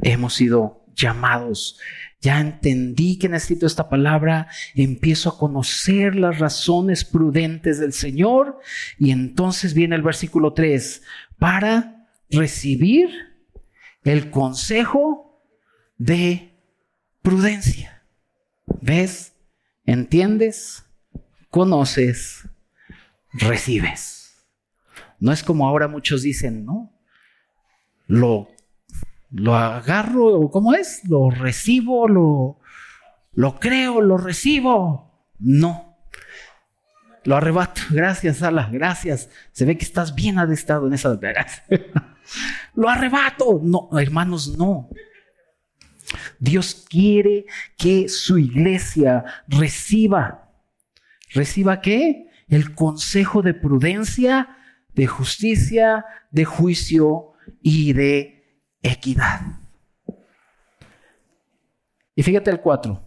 hemos 0.00 0.34
sido 0.34 0.79
llamados. 1.00 1.78
Ya 2.20 2.38
entendí 2.38 3.18
que 3.18 3.28
necesito 3.28 3.66
esta 3.66 3.88
palabra, 3.88 4.48
empiezo 4.74 5.30
a 5.30 5.38
conocer 5.38 6.16
las 6.16 6.38
razones 6.38 7.04
prudentes 7.04 7.78
del 7.78 7.94
Señor 7.94 8.60
y 8.98 9.10
entonces 9.10 9.72
viene 9.72 9.96
el 9.96 10.02
versículo 10.02 10.52
3, 10.52 11.02
para 11.38 12.08
recibir 12.28 13.08
el 14.04 14.30
consejo 14.30 15.42
de 15.96 16.54
prudencia. 17.22 18.04
¿Ves? 18.82 19.34
¿Entiendes? 19.86 20.84
Conoces, 21.48 22.48
recibes. 23.32 24.46
No 25.18 25.32
es 25.32 25.42
como 25.42 25.66
ahora 25.66 25.88
muchos 25.88 26.22
dicen, 26.22 26.64
¿no? 26.64 26.92
Lo 28.06 28.48
lo 29.30 29.54
agarro, 29.54 30.50
¿cómo 30.50 30.74
es? 30.74 31.02
Lo 31.08 31.30
recibo, 31.30 32.08
lo, 32.08 32.58
lo 33.32 33.60
creo, 33.60 34.00
lo 34.00 34.16
recibo. 34.16 35.28
No. 35.38 35.96
Lo 37.24 37.36
arrebato. 37.36 37.80
Gracias, 37.90 38.42
Ala. 38.42 38.68
Gracias. 38.70 39.30
Se 39.52 39.64
ve 39.64 39.76
que 39.76 39.84
estás 39.84 40.14
bien 40.14 40.38
adestrado 40.38 40.86
en 40.86 40.94
esas 40.94 41.18
veras. 41.20 41.62
lo 42.74 42.88
arrebato. 42.88 43.60
No, 43.62 43.88
hermanos, 43.98 44.56
no. 44.58 44.90
Dios 46.40 46.86
quiere 46.88 47.46
que 47.78 48.08
su 48.08 48.38
iglesia 48.38 49.24
reciba. 49.46 50.50
¿Reciba 51.32 51.80
qué? 51.80 52.26
El 52.48 52.74
consejo 52.74 53.42
de 53.42 53.54
prudencia, 53.54 54.56
de 54.94 55.06
justicia, 55.06 56.04
de 56.32 56.44
juicio 56.44 57.34
y 57.62 57.92
de 57.92 58.39
equidad. 58.82 59.40
Y 62.14 62.22
fíjate 62.22 62.50
el 62.50 62.60
4. 62.60 63.00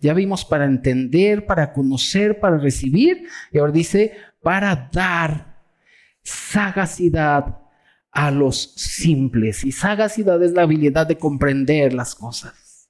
Ya 0.00 0.14
vimos 0.14 0.44
para 0.44 0.64
entender, 0.64 1.46
para 1.46 1.72
conocer, 1.72 2.38
para 2.38 2.58
recibir. 2.58 3.28
Y 3.50 3.58
ahora 3.58 3.72
dice, 3.72 4.12
para 4.42 4.88
dar 4.92 5.56
sagacidad 6.22 7.58
a 8.10 8.30
los 8.30 8.72
simples. 8.74 9.64
Y 9.64 9.72
sagacidad 9.72 10.42
es 10.42 10.52
la 10.52 10.62
habilidad 10.62 11.06
de 11.06 11.18
comprender 11.18 11.92
las 11.92 12.14
cosas. 12.14 12.88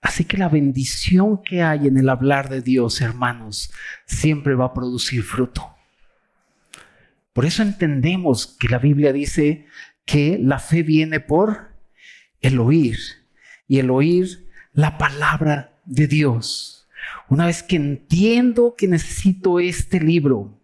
Así 0.00 0.24
que 0.24 0.36
la 0.36 0.48
bendición 0.48 1.42
que 1.42 1.62
hay 1.62 1.86
en 1.86 1.96
el 1.96 2.08
hablar 2.08 2.48
de 2.48 2.60
Dios, 2.60 3.00
hermanos, 3.00 3.72
siempre 4.04 4.54
va 4.54 4.66
a 4.66 4.74
producir 4.74 5.22
fruto. 5.22 5.71
Por 7.32 7.46
eso 7.46 7.62
entendemos 7.62 8.46
que 8.58 8.68
la 8.68 8.78
Biblia 8.78 9.12
dice 9.12 9.66
que 10.04 10.38
la 10.40 10.58
fe 10.58 10.82
viene 10.82 11.20
por 11.20 11.72
el 12.40 12.58
oír 12.58 12.98
y 13.66 13.78
el 13.78 13.90
oír 13.90 14.48
la 14.72 14.98
palabra 14.98 15.78
de 15.86 16.06
Dios. 16.06 16.88
Una 17.28 17.46
vez 17.46 17.62
que 17.62 17.76
entiendo 17.76 18.74
que 18.76 18.88
necesito 18.88 19.60
este 19.60 20.00
libro 20.00 20.60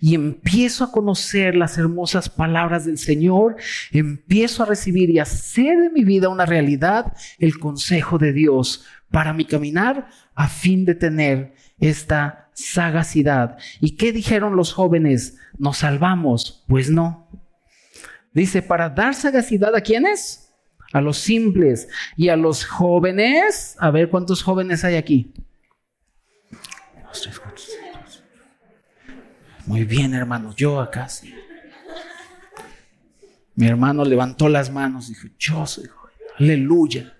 y 0.00 0.14
empiezo 0.14 0.84
a 0.84 0.92
conocer 0.92 1.54
las 1.54 1.76
hermosas 1.76 2.30
palabras 2.30 2.86
del 2.86 2.96
Señor, 2.98 3.56
empiezo 3.92 4.62
a 4.62 4.66
recibir 4.66 5.10
y 5.10 5.18
hacer 5.18 5.78
de 5.78 5.90
mi 5.90 6.04
vida 6.04 6.30
una 6.30 6.46
realidad 6.46 7.12
el 7.38 7.58
consejo 7.58 8.16
de 8.16 8.32
Dios 8.32 8.86
para 9.10 9.34
mi 9.34 9.44
caminar 9.44 10.08
a 10.34 10.48
fin 10.48 10.84
de 10.84 10.94
tener 10.94 11.54
esta 11.78 12.47
sagacidad. 12.58 13.56
¿Y 13.80 13.96
qué 13.96 14.12
dijeron 14.12 14.56
los 14.56 14.72
jóvenes? 14.72 15.36
¿Nos 15.58 15.78
salvamos? 15.78 16.64
Pues 16.66 16.90
no. 16.90 17.28
Dice, 18.32 18.62
para 18.62 18.90
dar 18.90 19.14
sagacidad 19.14 19.74
a 19.76 19.80
quiénes? 19.80 20.52
A 20.92 21.00
los 21.00 21.18
simples 21.18 21.88
y 22.16 22.30
a 22.30 22.36
los 22.36 22.64
jóvenes. 22.64 23.76
A 23.78 23.90
ver 23.90 24.10
cuántos 24.10 24.42
jóvenes 24.42 24.84
hay 24.84 24.96
aquí. 24.96 25.32
Muy 29.66 29.84
bien, 29.84 30.14
hermanos. 30.14 30.56
Yo 30.56 30.80
acá 30.80 31.08
sí. 31.08 31.32
Mi 33.54 33.66
hermano 33.66 34.04
levantó 34.04 34.48
las 34.48 34.70
manos 34.70 35.08
y 35.08 35.14
dijo, 35.14 35.28
yo 35.38 35.66
soy 35.66 35.86
joven. 35.86 36.14
Aleluya. 36.38 37.16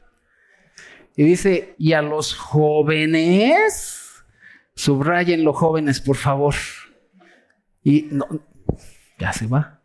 Y 1.15 1.23
dice, 1.25 1.75
y 1.79 1.93
a 1.93 2.03
los 2.03 2.35
jóvenes 2.35 3.98
Subrayen 4.79 5.43
los 5.43 5.57
jóvenes, 5.57 6.01
por 6.01 6.15
favor. 6.15 6.55
Y 7.83 8.07
no, 8.13 8.29
ya 9.19 9.33
se 9.33 9.49
va. 9.49 9.83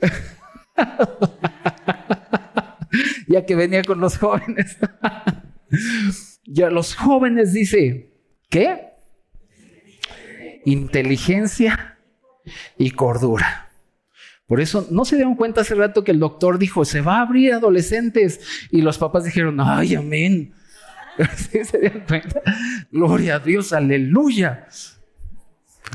ya 3.28 3.44
que 3.44 3.54
venía 3.54 3.84
con 3.84 4.00
los 4.00 4.16
jóvenes. 4.16 4.78
ya 6.46 6.70
los 6.70 6.94
jóvenes 6.94 7.52
dice, 7.52 8.14
¿qué? 8.48 8.94
Inteligencia 10.64 11.98
y 12.78 12.92
cordura. 12.92 13.68
Por 14.46 14.62
eso 14.62 14.88
no 14.90 15.04
se 15.04 15.16
dieron 15.16 15.34
cuenta 15.34 15.60
hace 15.60 15.74
rato 15.74 16.02
que 16.02 16.12
el 16.12 16.18
doctor 16.18 16.58
dijo, 16.58 16.86
se 16.86 17.02
va 17.02 17.18
a 17.18 17.26
abrir 17.26 17.52
adolescentes. 17.52 18.40
Y 18.70 18.80
los 18.80 18.96
papás 18.96 19.24
dijeron, 19.24 19.60
ay, 19.60 19.96
amén. 19.96 20.54
se 21.36 22.04
cuenta? 22.06 22.42
Gloria 22.90 23.36
a 23.36 23.38
Dios, 23.38 23.72
aleluya. 23.72 24.66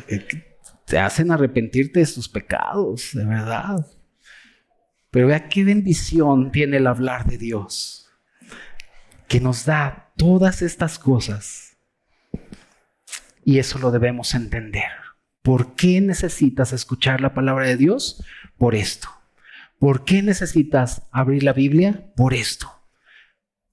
Eh, 0.08 0.28
te 0.86 1.00
hacen 1.00 1.32
arrepentirte 1.32 2.00
de 2.00 2.06
sus 2.06 2.28
pecados, 2.28 3.12
de 3.14 3.26
verdad. 3.26 3.86
Pero 5.12 5.28
vea 5.28 5.48
qué 5.48 5.64
bendición 5.64 6.52
tiene 6.52 6.78
el 6.78 6.88
hablar 6.88 7.26
de 7.26 7.38
Dios, 7.38 8.10
que 9.28 9.40
nos 9.40 9.66
da 9.66 10.12
todas 10.18 10.62
estas 10.62 11.00
cosas. 11.00 11.78
Y 13.46 13.60
eso 13.60 13.78
lo 13.80 13.92
debemos 13.92 14.34
entender. 14.34 14.92
¿Por 15.42 15.76
qué 15.76 16.00
necesitas 16.00 16.74
escuchar 16.74 17.22
la 17.22 17.34
palabra 17.34 17.68
de 17.68 17.78
Dios? 17.78 18.24
Por 18.58 18.76
esto. 18.76 19.10
¿Por 19.78 20.06
qué 20.06 20.24
necesitas 20.24 21.04
abrir 21.12 21.44
la 21.44 21.54
Biblia? 21.54 22.14
Por 22.16 22.34
esto. 22.34 22.83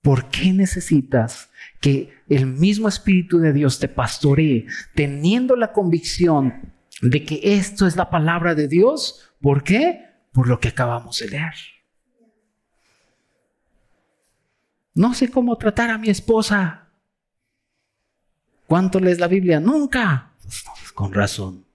¿Por 0.03 0.31
qué 0.31 0.53
necesitas 0.53 1.51
que 1.81 2.23
el 2.29 2.47
mismo 2.47 2.89
Espíritu 2.89 3.39
de 3.39 3.53
Dios 3.53 3.79
te 3.79 3.89
pastoree 3.89 4.67
teniendo 4.95 5.57
la 5.57 5.73
convicción 5.73 6.73
de 7.03 7.25
que 7.25 7.41
esto 7.43 7.87
es 7.87 7.97
la 7.97 8.09
palabra 8.09 8.55
de 8.55 8.67
Dios? 8.67 9.31
¿Por 9.41 9.63
qué? 9.63 10.07
Por 10.33 10.49
lo 10.49 10.59
que 10.59 10.69
acabamos 10.69 11.19
de 11.19 11.29
leer. 11.29 11.55
No 14.95 15.15
sé 15.15 15.31
cómo 15.31 15.57
tratar 15.57 15.91
a 15.91 15.99
mi 15.99 16.09
esposa. 16.09 16.89
¿Cuánto 18.67 19.01
lees 19.01 19.19
la 19.19 19.29
Biblia? 19.29 19.61
Nunca. 19.61 20.33
Pues, 20.43 20.93
con 20.93 21.13
razón. 21.13 21.67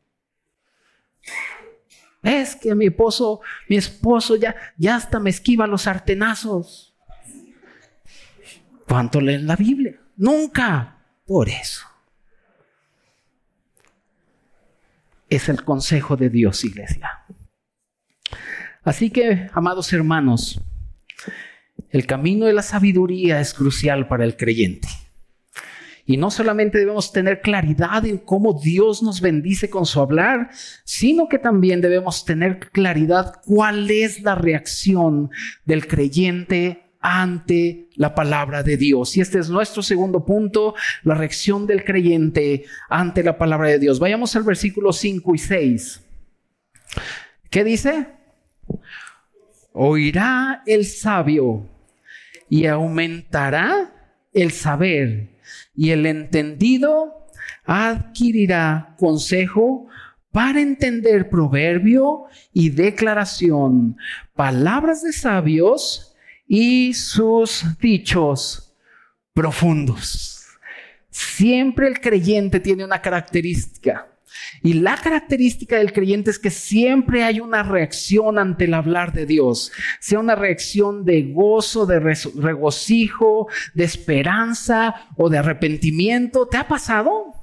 Es 2.23 2.55
que 2.55 2.73
mi 2.73 2.87
esposo, 2.87 3.41
mi 3.69 3.75
esposo 3.75 4.35
ya, 4.35 4.55
ya 4.77 4.95
hasta 4.95 5.19
me 5.19 5.29
esquiva 5.29 5.67
los 5.67 5.85
artenazos. 5.85 6.94
¿Cuánto 8.87 9.19
leen 9.19 9.47
la 9.47 9.55
Biblia? 9.55 9.99
Nunca. 10.17 10.91
Por 11.25 11.49
eso. 11.49 11.85
Es 15.27 15.49
el 15.49 15.63
consejo 15.63 16.15
de 16.15 16.29
Dios, 16.29 16.63
iglesia. 16.63 17.25
Así 18.83 19.09
que, 19.09 19.49
amados 19.53 19.91
hermanos, 19.91 20.61
el 21.89 22.05
camino 22.05 22.45
de 22.45 22.53
la 22.53 22.61
sabiduría 22.61 23.39
es 23.39 23.53
crucial 23.53 24.07
para 24.07 24.23
el 24.23 24.37
creyente. 24.37 24.87
Y 26.05 26.17
no 26.17 26.29
solamente 26.29 26.77
debemos 26.77 27.11
tener 27.11 27.41
claridad 27.41 28.05
en 28.05 28.19
cómo 28.19 28.53
Dios 28.53 29.01
nos 29.01 29.21
bendice 29.21 29.71
con 29.71 29.87
su 29.87 29.99
hablar, 29.99 30.51
sino 30.83 31.27
que 31.27 31.39
también 31.39 31.81
debemos 31.81 32.23
tener 32.23 32.59
claridad 32.59 33.41
cuál 33.43 33.89
es 33.89 34.21
la 34.21 34.35
reacción 34.35 35.31
del 35.65 35.87
creyente 35.87 36.84
ante 37.07 37.87
la 37.97 38.15
palabra 38.15 38.63
de 38.63 38.77
Dios. 38.77 39.15
Y 39.15 39.21
este 39.21 39.37
es 39.37 39.47
nuestro 39.47 39.83
segundo 39.83 40.25
punto, 40.25 40.73
la 41.03 41.13
reacción 41.13 41.67
del 41.67 41.83
creyente 41.83 42.65
ante 42.89 43.21
la 43.21 43.37
palabra 43.37 43.69
de 43.69 43.77
Dios. 43.77 43.99
Vayamos 43.99 44.35
al 44.35 44.41
versículo 44.41 44.91
5 44.91 45.35
y 45.35 45.37
6. 45.37 46.01
¿Qué 47.51 47.63
dice? 47.63 48.07
Oirá 49.73 50.63
el 50.65 50.83
sabio 50.83 51.69
y 52.49 52.65
aumentará 52.65 53.93
el 54.33 54.51
saber 54.51 55.29
y 55.75 55.91
el 55.91 56.07
entendido 56.07 57.27
adquirirá 57.65 58.95
consejo 58.97 59.85
para 60.31 60.59
entender 60.59 61.29
proverbio 61.29 62.23
y 62.51 62.71
declaración, 62.71 63.95
palabras 64.33 65.03
de 65.03 65.13
sabios 65.13 66.14
y 66.47 66.93
sus 66.93 67.63
dichos 67.79 68.73
profundos. 69.33 70.45
Siempre 71.09 71.87
el 71.87 71.99
creyente 71.99 72.59
tiene 72.59 72.83
una 72.83 73.01
característica 73.01 74.07
y 74.61 74.73
la 74.73 74.97
característica 74.97 75.77
del 75.77 75.93
creyente 75.93 76.31
es 76.31 76.39
que 76.39 76.49
siempre 76.49 77.23
hay 77.23 77.39
una 77.39 77.63
reacción 77.63 78.37
ante 78.39 78.65
el 78.65 78.73
hablar 78.73 79.13
de 79.13 79.25
Dios, 79.25 79.71
sea 79.99 80.19
una 80.19 80.35
reacción 80.35 81.05
de 81.05 81.23
gozo, 81.33 81.85
de 81.85 81.99
regocijo, 81.99 83.47
de 83.73 83.83
esperanza 83.83 85.09
o 85.17 85.29
de 85.29 85.37
arrepentimiento. 85.37 86.47
¿Te 86.47 86.57
ha 86.57 86.67
pasado? 86.67 87.34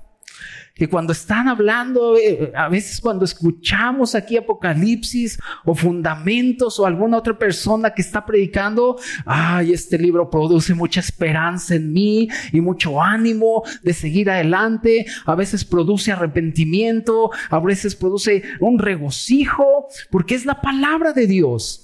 Que 0.75 0.89
cuando 0.89 1.13
están 1.13 1.49
hablando, 1.49 2.17
eh, 2.17 2.53
a 2.55 2.69
veces 2.69 3.01
cuando 3.01 3.25
escuchamos 3.25 4.15
aquí 4.15 4.37
Apocalipsis 4.37 5.39
o 5.65 5.75
Fundamentos 5.75 6.79
o 6.79 6.87
alguna 6.87 7.19
otra 7.19 7.39
persona 7.39 7.91
que 7.91 8.03
está 8.03 8.25
predicando, 8.25 8.99
ay, 9.27 9.73
este 9.73 9.99
libro 9.99 10.31
produce 10.31 10.75
mucha 10.75 11.01
esperanza 11.01 11.75
en 11.75 11.93
mí 11.93 12.29
y 12.53 12.61
mucho 12.61 13.03
ánimo 13.03 13.63
de 13.83 13.93
seguir 13.93 14.31
adelante, 14.31 15.07
a 15.27 15.35
veces 15.35 15.65
produce 15.65 16.13
arrepentimiento, 16.13 17.31
a 17.51 17.61
veces 17.61 17.95
produce 17.95 18.43
un 18.61 18.79
regocijo, 18.79 19.89
porque 20.11 20.35
es 20.35 20.47
la 20.47 20.61
palabra 20.61 21.13
de 21.13 21.27
Dios. 21.27 21.82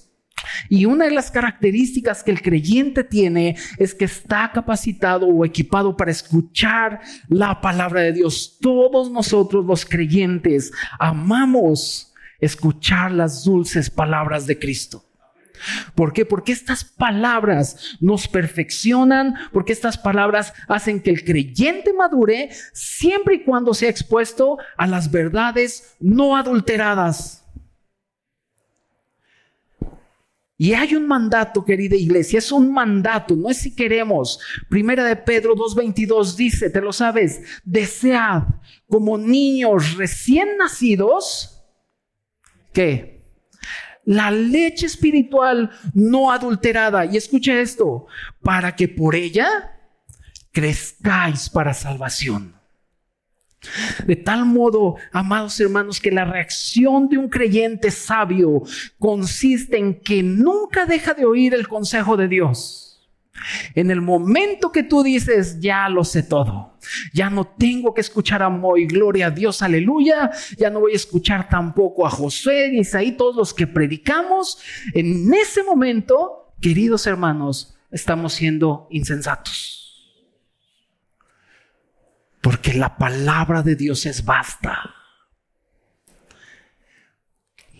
Y 0.68 0.84
una 0.84 1.06
de 1.06 1.12
las 1.12 1.30
características 1.30 2.22
que 2.22 2.30
el 2.30 2.42
creyente 2.42 3.04
tiene 3.04 3.56
es 3.78 3.94
que 3.94 4.04
está 4.04 4.50
capacitado 4.52 5.26
o 5.26 5.44
equipado 5.44 5.96
para 5.96 6.10
escuchar 6.10 7.00
la 7.28 7.60
palabra 7.60 8.02
de 8.02 8.12
Dios. 8.12 8.58
Todos 8.60 9.10
nosotros 9.10 9.64
los 9.64 9.84
creyentes 9.84 10.72
amamos 10.98 12.14
escuchar 12.40 13.12
las 13.12 13.44
dulces 13.44 13.90
palabras 13.90 14.46
de 14.46 14.58
Cristo. 14.58 15.04
¿Por 15.94 16.12
qué? 16.12 16.24
Porque 16.24 16.52
estas 16.52 16.84
palabras 16.84 17.96
nos 18.00 18.28
perfeccionan, 18.28 19.34
porque 19.52 19.72
estas 19.72 19.98
palabras 19.98 20.52
hacen 20.68 21.02
que 21.02 21.10
el 21.10 21.24
creyente 21.24 21.92
madure 21.92 22.50
siempre 22.72 23.36
y 23.36 23.44
cuando 23.44 23.74
sea 23.74 23.90
expuesto 23.90 24.58
a 24.76 24.86
las 24.86 25.10
verdades 25.10 25.96
no 25.98 26.36
adulteradas 26.36 27.44
Y 30.60 30.72
hay 30.74 30.96
un 30.96 31.06
mandato, 31.06 31.64
querida 31.64 31.94
iglesia, 31.94 32.40
es 32.40 32.50
un 32.50 32.72
mandato, 32.72 33.36
no 33.36 33.48
es 33.48 33.58
si 33.58 33.76
queremos. 33.76 34.40
Primera 34.68 35.04
de 35.04 35.14
Pedro 35.14 35.54
2.22 35.54 36.34
dice, 36.34 36.68
te 36.68 36.80
lo 36.80 36.92
sabes, 36.92 37.40
desead 37.62 38.42
como 38.88 39.16
niños 39.16 39.96
recién 39.96 40.56
nacidos, 40.56 41.62
¿qué? 42.72 43.24
La 44.04 44.32
leche 44.32 44.86
espiritual 44.86 45.70
no 45.94 46.32
adulterada. 46.32 47.04
Y 47.06 47.16
escucha 47.16 47.60
esto, 47.60 48.08
para 48.42 48.74
que 48.74 48.88
por 48.88 49.14
ella 49.14 49.78
crezcáis 50.50 51.48
para 51.50 51.72
salvación. 51.72 52.57
De 54.06 54.16
tal 54.16 54.44
modo, 54.44 54.96
amados 55.12 55.58
hermanos, 55.60 56.00
que 56.00 56.10
la 56.10 56.24
reacción 56.24 57.08
de 57.08 57.18
un 57.18 57.28
creyente 57.28 57.90
sabio 57.90 58.62
consiste 58.98 59.78
en 59.78 60.00
que 60.00 60.22
nunca 60.22 60.86
deja 60.86 61.14
de 61.14 61.24
oír 61.24 61.54
el 61.54 61.66
consejo 61.66 62.16
de 62.16 62.28
Dios. 62.28 62.84
En 63.74 63.90
el 63.90 64.00
momento 64.00 64.72
que 64.72 64.82
tú 64.82 65.02
dices, 65.02 65.60
ya 65.60 65.88
lo 65.88 66.04
sé 66.04 66.24
todo, 66.24 66.76
ya 67.12 67.30
no 67.30 67.46
tengo 67.46 67.94
que 67.94 68.00
escuchar 68.00 68.42
a 68.42 68.48
Moy, 68.48 68.86
gloria 68.86 69.26
a 69.26 69.30
Dios, 69.30 69.62
aleluya, 69.62 70.30
ya 70.56 70.70
no 70.70 70.80
voy 70.80 70.92
a 70.92 70.96
escuchar 70.96 71.48
tampoco 71.48 72.06
a 72.06 72.10
José, 72.10 72.70
Isaí, 72.74 73.12
todos 73.12 73.36
los 73.36 73.54
que 73.54 73.66
predicamos, 73.66 74.58
en 74.92 75.32
ese 75.32 75.62
momento, 75.62 76.52
queridos 76.60 77.06
hermanos, 77.06 77.76
estamos 77.92 78.32
siendo 78.32 78.88
insensatos. 78.90 79.77
Porque 82.40 82.74
la 82.74 82.96
palabra 82.96 83.62
de 83.62 83.76
Dios 83.76 84.06
es 84.06 84.24
basta. 84.24 84.94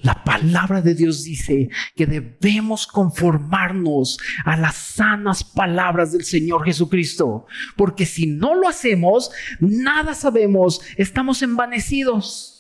La 0.02 0.22
palabra 0.22 0.80
de 0.80 0.94
Dios 0.94 1.24
dice 1.24 1.70
que 1.96 2.06
debemos 2.06 2.86
conformarnos 2.86 4.18
a 4.44 4.56
las 4.56 4.76
sanas 4.76 5.42
palabras 5.42 6.12
del 6.12 6.24
Señor 6.24 6.64
Jesucristo, 6.64 7.46
porque 7.76 8.06
si 8.06 8.26
no 8.26 8.54
lo 8.54 8.68
hacemos, 8.68 9.32
nada 9.58 10.14
sabemos, 10.14 10.80
estamos 10.96 11.42
envanecidos. 11.42 12.54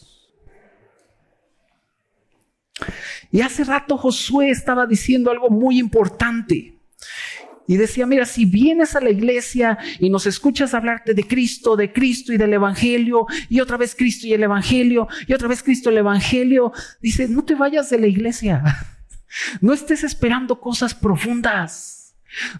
Y 3.30 3.40
hace 3.40 3.64
rato 3.64 3.96
Josué 3.96 4.50
estaba 4.50 4.86
diciendo 4.86 5.30
algo 5.30 5.48
muy 5.48 5.78
importante. 5.78 6.78
Y 7.68 7.76
decía, 7.76 8.06
mira, 8.06 8.24
si 8.24 8.46
vienes 8.46 8.96
a 8.96 9.00
la 9.00 9.10
iglesia 9.10 9.78
y 10.00 10.08
nos 10.08 10.26
escuchas 10.26 10.72
hablarte 10.72 11.12
de 11.12 11.24
Cristo, 11.24 11.76
de 11.76 11.92
Cristo 11.92 12.32
y 12.32 12.38
del 12.38 12.54
Evangelio, 12.54 13.26
y 13.50 13.60
otra 13.60 13.76
vez 13.76 13.94
Cristo 13.94 14.26
y 14.26 14.32
el 14.32 14.42
Evangelio, 14.42 15.06
y 15.26 15.34
otra 15.34 15.48
vez 15.48 15.62
Cristo 15.62 15.90
y 15.90 15.92
el 15.92 15.98
Evangelio, 15.98 16.72
dice, 17.02 17.28
no 17.28 17.44
te 17.44 17.54
vayas 17.54 17.90
de 17.90 17.98
la 18.00 18.06
iglesia. 18.08 18.64
No 19.60 19.74
estés 19.74 20.04
esperando 20.04 20.58
cosas 20.58 20.94
profundas. 20.94 21.98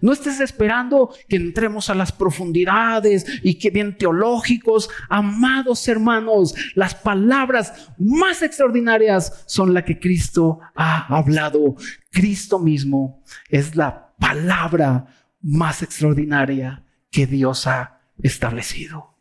No 0.02 0.12
estés 0.12 0.40
esperando 0.40 1.14
que 1.28 1.36
entremos 1.36 1.88
a 1.88 1.94
las 1.94 2.12
profundidades 2.12 3.24
y 3.42 3.54
que 3.54 3.70
bien 3.70 3.96
teológicos. 3.96 4.90
Amados 5.08 5.88
hermanos, 5.88 6.54
las 6.74 6.94
palabras 6.94 7.90
más 7.98 8.42
extraordinarias 8.42 9.44
son 9.46 9.72
las 9.72 9.84
que 9.84 9.98
Cristo 9.98 10.60
ha 10.74 11.06
hablado. 11.16 11.76
Cristo 12.10 12.58
mismo 12.58 13.22
es 13.48 13.74
la 13.74 14.07
palabra 14.18 15.06
más 15.40 15.82
extraordinaria 15.82 16.84
que 17.10 17.26
Dios 17.26 17.66
ha 17.66 18.00
establecido. 18.22 19.14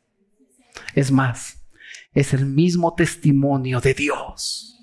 Es 0.93 1.12
más, 1.12 1.67
es 2.13 2.33
el 2.33 2.45
mismo 2.45 2.93
testimonio 2.95 3.79
de 3.79 3.93
Dios. 3.93 4.79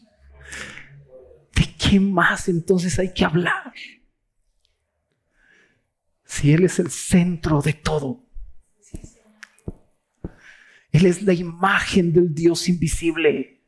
¿De 1.55 1.75
qué 1.77 2.01
más 2.01 2.49
entonces 2.49 2.99
hay 2.99 3.13
que 3.13 3.25
hablar? 3.25 3.73
Si 6.25 6.53
Él 6.53 6.65
es 6.65 6.79
el 6.79 6.91
centro 6.91 7.61
de 7.61 7.73
todo. 7.73 8.25
Él 10.91 11.07
es 11.07 11.23
la 11.23 11.33
imagen 11.33 12.13
del 12.13 12.35
Dios 12.35 12.69
invisible. 12.69 13.65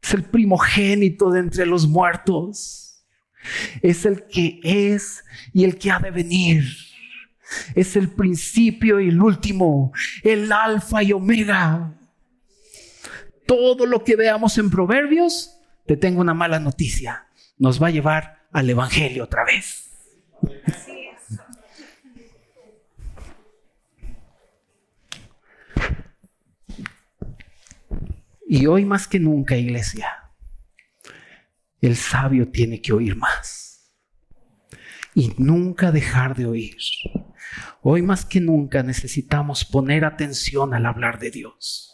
Es 0.00 0.14
el 0.14 0.24
primogénito 0.24 1.30
de 1.30 1.40
entre 1.40 1.66
los 1.66 1.86
muertos 1.86 2.91
es 3.82 4.04
el 4.04 4.26
que 4.26 4.60
es 4.62 5.24
y 5.52 5.64
el 5.64 5.78
que 5.78 5.90
ha 5.90 5.98
de 5.98 6.10
venir. 6.10 6.64
Es 7.74 7.96
el 7.96 8.08
principio 8.08 9.00
y 9.00 9.08
el 9.08 9.20
último, 9.20 9.92
el 10.22 10.50
alfa 10.52 11.02
y 11.02 11.12
omega. 11.12 11.92
Todo 13.46 13.84
lo 13.86 14.04
que 14.04 14.16
veamos 14.16 14.56
en 14.58 14.70
Proverbios, 14.70 15.58
te 15.86 15.96
tengo 15.96 16.20
una 16.20 16.34
mala 16.34 16.58
noticia. 16.58 17.26
Nos 17.58 17.82
va 17.82 17.88
a 17.88 17.90
llevar 17.90 18.46
al 18.52 18.70
Evangelio 18.70 19.24
otra 19.24 19.44
vez. 19.44 19.90
Y 28.46 28.66
hoy 28.66 28.84
más 28.84 29.08
que 29.08 29.18
nunca, 29.18 29.56
iglesia, 29.56 30.21
el 31.82 31.96
sabio 31.96 32.48
tiene 32.48 32.80
que 32.80 32.92
oír 32.92 33.16
más 33.16 33.92
y 35.14 35.34
nunca 35.36 35.92
dejar 35.92 36.36
de 36.36 36.46
oír. 36.46 36.76
Hoy 37.82 38.02
más 38.02 38.24
que 38.24 38.40
nunca 38.40 38.82
necesitamos 38.82 39.64
poner 39.64 40.04
atención 40.04 40.72
al 40.74 40.86
hablar 40.86 41.18
de 41.18 41.30
Dios. 41.30 41.92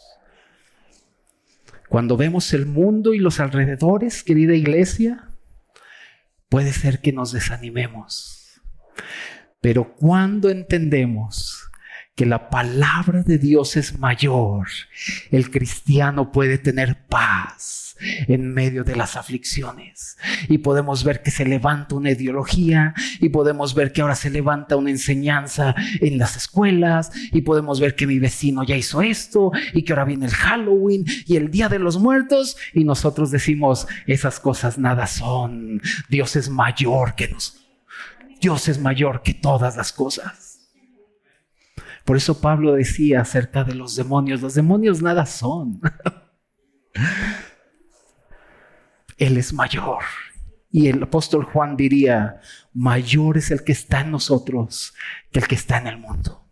Cuando 1.89 2.17
vemos 2.17 2.53
el 2.53 2.67
mundo 2.67 3.13
y 3.13 3.19
los 3.19 3.39
alrededores, 3.39 4.23
querida 4.23 4.53
iglesia, 4.53 5.31
puede 6.47 6.71
ser 6.71 7.01
que 7.01 7.11
nos 7.11 7.31
desanimemos. 7.31 8.61
Pero 9.59 9.95
cuando 9.95 10.49
entendemos 10.49 11.69
que 12.15 12.27
la 12.27 12.49
palabra 12.49 13.23
de 13.23 13.39
Dios 13.39 13.75
es 13.75 13.97
mayor, 13.97 14.67
el 15.31 15.49
cristiano 15.49 16.31
puede 16.31 16.59
tener 16.59 17.05
paz 17.07 17.88
en 18.27 18.53
medio 18.53 18.83
de 18.83 18.95
las 18.95 19.15
aflicciones. 19.15 20.17
Y 20.47 20.59
podemos 20.59 21.03
ver 21.03 21.21
que 21.21 21.31
se 21.31 21.45
levanta 21.45 21.95
una 21.95 22.11
ideología 22.11 22.93
y 23.19 23.29
podemos 23.29 23.73
ver 23.73 23.91
que 23.91 24.01
ahora 24.01 24.15
se 24.15 24.29
levanta 24.29 24.75
una 24.75 24.89
enseñanza 24.89 25.75
en 26.01 26.17
las 26.17 26.35
escuelas 26.35 27.11
y 27.31 27.41
podemos 27.41 27.79
ver 27.79 27.95
que 27.95 28.07
mi 28.07 28.19
vecino 28.19 28.63
ya 28.63 28.75
hizo 28.75 29.01
esto 29.01 29.51
y 29.73 29.83
que 29.83 29.93
ahora 29.93 30.05
viene 30.05 30.25
el 30.25 30.31
Halloween 30.31 31.05
y 31.25 31.35
el 31.35 31.51
Día 31.51 31.69
de 31.69 31.79
los 31.79 31.99
Muertos 31.99 32.57
y 32.73 32.83
nosotros 32.83 33.31
decimos, 33.31 33.87
esas 34.07 34.39
cosas 34.39 34.77
nada 34.77 35.07
son. 35.07 35.81
Dios 36.09 36.35
es 36.35 36.49
mayor 36.49 37.15
que 37.15 37.27
nosotros. 37.27 37.65
Dios 38.41 38.69
es 38.69 38.79
mayor 38.79 39.21
que 39.21 39.33
todas 39.33 39.75
las 39.75 39.91
cosas. 39.91 40.71
Por 42.05 42.17
eso 42.17 42.41
Pablo 42.41 42.73
decía 42.73 43.21
acerca 43.21 43.63
de 43.63 43.75
los 43.75 43.95
demonios, 43.95 44.41
los 44.41 44.55
demonios 44.55 45.01
nada 45.01 45.25
son. 45.25 45.81
Él 49.19 49.37
es 49.37 49.53
mayor. 49.53 50.03
Y 50.71 50.87
el 50.87 51.03
apóstol 51.03 51.45
Juan 51.45 51.75
diría, 51.75 52.41
mayor 52.73 53.37
es 53.37 53.51
el 53.51 53.63
que 53.63 53.71
está 53.71 54.01
en 54.01 54.11
nosotros 54.11 54.93
que 55.31 55.39
el 55.39 55.47
que 55.47 55.55
está 55.55 55.77
en 55.77 55.87
el 55.87 55.97
mundo. 55.97 56.47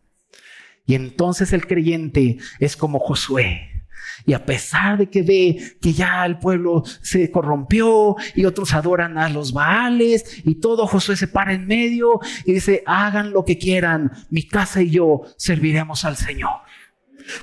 Y 0.86 0.96
entonces 0.96 1.54
el 1.54 1.68
creyente 1.68 2.38
es 2.60 2.78
como 2.78 3.00
Josué. 3.00 3.78
Y 4.26 4.34
a 4.34 4.46
pesar 4.46 4.98
de 4.98 5.10
que 5.10 5.22
ve 5.22 5.78
que 5.82 5.94
ya 5.94 6.26
el 6.26 6.40
pueblo 6.40 6.84
se 7.02 7.30
corrompió 7.30 8.16
y 8.36 8.46
otros 8.46 8.74
adoran 8.74 9.18
a 9.18 9.30
los 9.30 9.54
Baales 9.54 10.42
y 10.44 10.56
todo, 10.56 10.88
Josué 10.88 11.16
se 11.16 11.28
para 11.28 11.54
en 11.54 11.68
medio 11.68 12.20
y 12.46 12.54
dice, 12.54 12.84
hagan 12.86 13.32
lo 13.32 13.46
que 13.46 13.58
quieran, 13.58 14.12
mi 14.30 14.44
casa 14.44 14.82
y 14.82 14.90
yo 14.90 15.22
serviremos 15.38 16.04
al 16.06 16.18
Señor. 16.18 16.62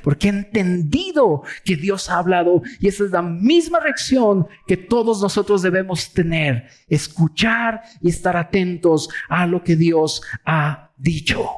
Porque 0.02 0.28
he 0.28 0.30
entendido 0.30 1.42
que 1.64 1.76
Dios 1.76 2.10
ha 2.10 2.18
hablado 2.18 2.62
y 2.80 2.88
esa 2.88 3.04
es 3.04 3.10
la 3.10 3.22
misma 3.22 3.80
reacción 3.80 4.46
que 4.66 4.76
todos 4.76 5.20
nosotros 5.20 5.62
debemos 5.62 6.12
tener, 6.12 6.68
escuchar 6.88 7.82
y 8.00 8.08
estar 8.08 8.36
atentos 8.36 9.08
a 9.28 9.46
lo 9.46 9.62
que 9.62 9.76
Dios 9.76 10.22
ha 10.44 10.90
dicho. 10.96 11.48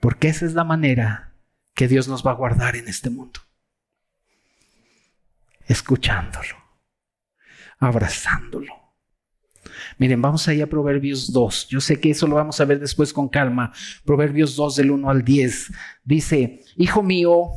Porque 0.00 0.28
esa 0.28 0.46
es 0.46 0.54
la 0.54 0.64
manera 0.64 1.34
que 1.74 1.88
Dios 1.88 2.08
nos 2.08 2.24
va 2.24 2.32
a 2.32 2.34
guardar 2.34 2.76
en 2.76 2.88
este 2.88 3.10
mundo. 3.10 3.40
Escuchándolo, 5.66 6.56
abrazándolo. 7.78 8.83
Miren, 9.98 10.20
vamos 10.20 10.46
ahí 10.48 10.60
a 10.60 10.66
Proverbios 10.66 11.32
2. 11.32 11.68
Yo 11.68 11.80
sé 11.80 12.00
que 12.00 12.10
eso 12.10 12.26
lo 12.26 12.36
vamos 12.36 12.60
a 12.60 12.64
ver 12.64 12.80
después 12.80 13.12
con 13.12 13.28
calma. 13.28 13.72
Proverbios 14.04 14.56
2 14.56 14.76
del 14.76 14.90
1 14.90 15.10
al 15.10 15.24
10. 15.24 15.72
Dice, 16.04 16.62
Hijo 16.76 17.02
mío, 17.02 17.50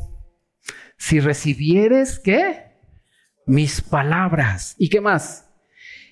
si 0.97 1.19
recibieres, 1.19 2.19
¿qué? 2.19 2.77
Mis 3.45 3.81
palabras. 3.81 4.75
¿Y 4.77 4.89
qué 4.89 5.01
más? 5.01 5.49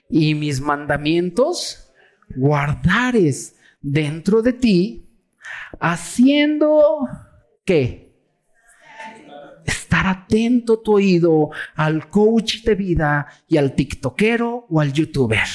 Y 0.10 0.36
mis 0.36 0.62
mandamientos 0.62 1.92
guardares 2.36 3.56
dentro 3.82 4.42
de 4.42 4.54
ti, 4.54 5.10
haciendo 5.80 7.08
¿Qué? 7.66 8.14
Estar 9.66 10.06
atento 10.06 10.80
tu 10.80 10.94
oído 10.94 11.50
al 11.76 12.10
coach 12.10 12.62
de 12.64 12.76
vida 12.76 13.28
y 13.48 13.58
al 13.58 13.74
tiktokero 13.74 14.68
o 14.70 14.80
al 14.80 14.94
youtuber. 14.94 15.48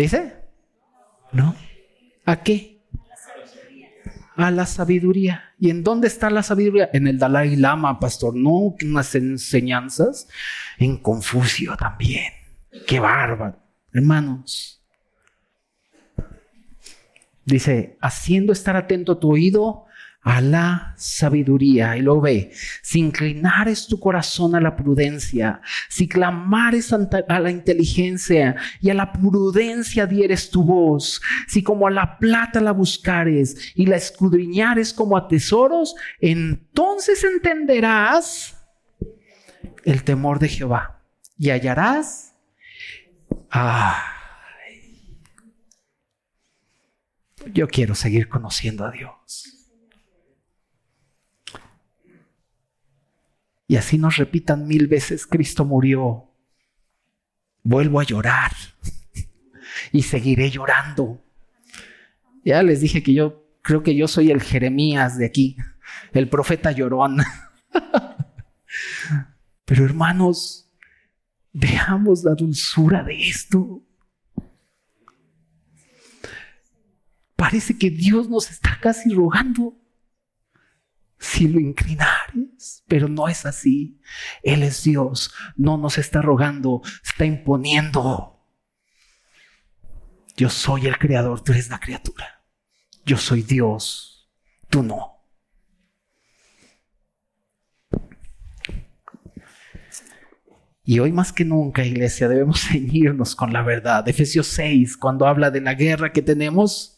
¿Dice? 0.00 0.32
¿No? 1.30 1.54
¿A 2.24 2.42
qué? 2.42 2.80
A 4.34 4.50
la 4.50 4.64
sabiduría. 4.64 5.52
¿Y 5.58 5.68
en 5.68 5.84
dónde 5.84 6.06
está 6.06 6.30
la 6.30 6.42
sabiduría? 6.42 6.88
En 6.94 7.06
el 7.06 7.18
Dalai 7.18 7.54
Lama, 7.56 8.00
pastor. 8.00 8.34
No, 8.34 8.74
unas 8.82 9.14
enseñanzas. 9.14 10.26
En 10.78 10.96
Confucio 10.96 11.76
también. 11.76 12.32
Qué 12.86 12.98
bárbaro. 12.98 13.58
Hermanos. 13.92 14.82
Dice, 17.44 17.98
haciendo 18.00 18.54
estar 18.54 18.76
atento 18.76 19.18
tu 19.18 19.30
oído 19.30 19.84
a 20.22 20.40
la 20.40 20.94
sabiduría. 20.96 21.96
Y 21.96 22.02
luego 22.02 22.20
ve, 22.20 22.52
si 22.82 23.00
inclinares 23.00 23.86
tu 23.86 23.98
corazón 23.98 24.54
a 24.54 24.60
la 24.60 24.76
prudencia, 24.76 25.60
si 25.88 26.08
clamares 26.08 26.92
a 26.92 27.40
la 27.40 27.50
inteligencia 27.50 28.56
y 28.80 28.90
a 28.90 28.94
la 28.94 29.12
prudencia 29.12 30.06
dieres 30.06 30.50
tu 30.50 30.64
voz, 30.64 31.20
si 31.48 31.62
como 31.62 31.86
a 31.86 31.90
la 31.90 32.18
plata 32.18 32.60
la 32.60 32.72
buscares 32.72 33.72
y 33.74 33.86
la 33.86 33.96
escudriñares 33.96 34.92
como 34.92 35.16
a 35.16 35.28
tesoros, 35.28 35.94
entonces 36.20 37.24
entenderás 37.24 38.56
el 39.84 40.04
temor 40.04 40.38
de 40.38 40.48
Jehová 40.48 41.02
y 41.38 41.50
hallarás. 41.50 42.34
yo 47.52 47.68
quiero 47.68 47.94
seguir 47.94 48.28
conociendo 48.28 48.84
a 48.84 48.90
Dios. 48.90 49.19
Y 53.70 53.76
así 53.76 53.98
nos 53.98 54.16
repitan 54.16 54.66
mil 54.66 54.88
veces, 54.88 55.28
Cristo 55.28 55.64
murió, 55.64 56.28
vuelvo 57.62 58.00
a 58.00 58.02
llorar 58.02 58.50
y 59.92 60.02
seguiré 60.02 60.50
llorando. 60.50 61.22
Ya 62.44 62.64
les 62.64 62.80
dije 62.80 63.00
que 63.04 63.14
yo 63.14 63.46
creo 63.62 63.84
que 63.84 63.94
yo 63.94 64.08
soy 64.08 64.32
el 64.32 64.42
Jeremías 64.42 65.18
de 65.18 65.26
aquí, 65.26 65.56
el 66.10 66.28
profeta 66.28 66.72
llorón. 66.72 67.18
Pero 69.64 69.84
hermanos, 69.84 70.68
veamos 71.52 72.24
la 72.24 72.34
dulzura 72.34 73.04
de 73.04 73.28
esto. 73.28 73.84
Parece 77.36 77.78
que 77.78 77.90
Dios 77.90 78.28
nos 78.28 78.50
está 78.50 78.80
casi 78.82 79.14
rogando 79.14 79.78
si 81.20 81.46
lo 81.46 81.60
pero 82.86 83.08
no 83.08 83.28
es 83.28 83.46
así. 83.46 84.00
Él 84.42 84.62
es 84.62 84.82
Dios, 84.84 85.32
no 85.56 85.76
nos 85.76 85.98
está 85.98 86.22
rogando, 86.22 86.82
está 87.04 87.24
imponiendo. 87.24 88.40
Yo 90.36 90.48
soy 90.48 90.86
el 90.86 90.98
creador, 90.98 91.42
tú 91.42 91.52
eres 91.52 91.68
la 91.68 91.80
criatura. 91.80 92.44
Yo 93.04 93.16
soy 93.16 93.42
Dios, 93.42 94.30
tú 94.68 94.82
no. 94.82 95.20
Y 100.84 100.98
hoy 100.98 101.12
más 101.12 101.32
que 101.32 101.44
nunca, 101.44 101.84
iglesia, 101.84 102.28
debemos 102.28 102.62
ceñirnos 102.68 103.36
con 103.36 103.52
la 103.52 103.62
verdad. 103.62 104.08
Efesios 104.08 104.48
6, 104.48 104.96
cuando 104.96 105.26
habla 105.26 105.50
de 105.50 105.60
la 105.60 105.74
guerra 105.74 106.12
que 106.12 106.22
tenemos, 106.22 106.96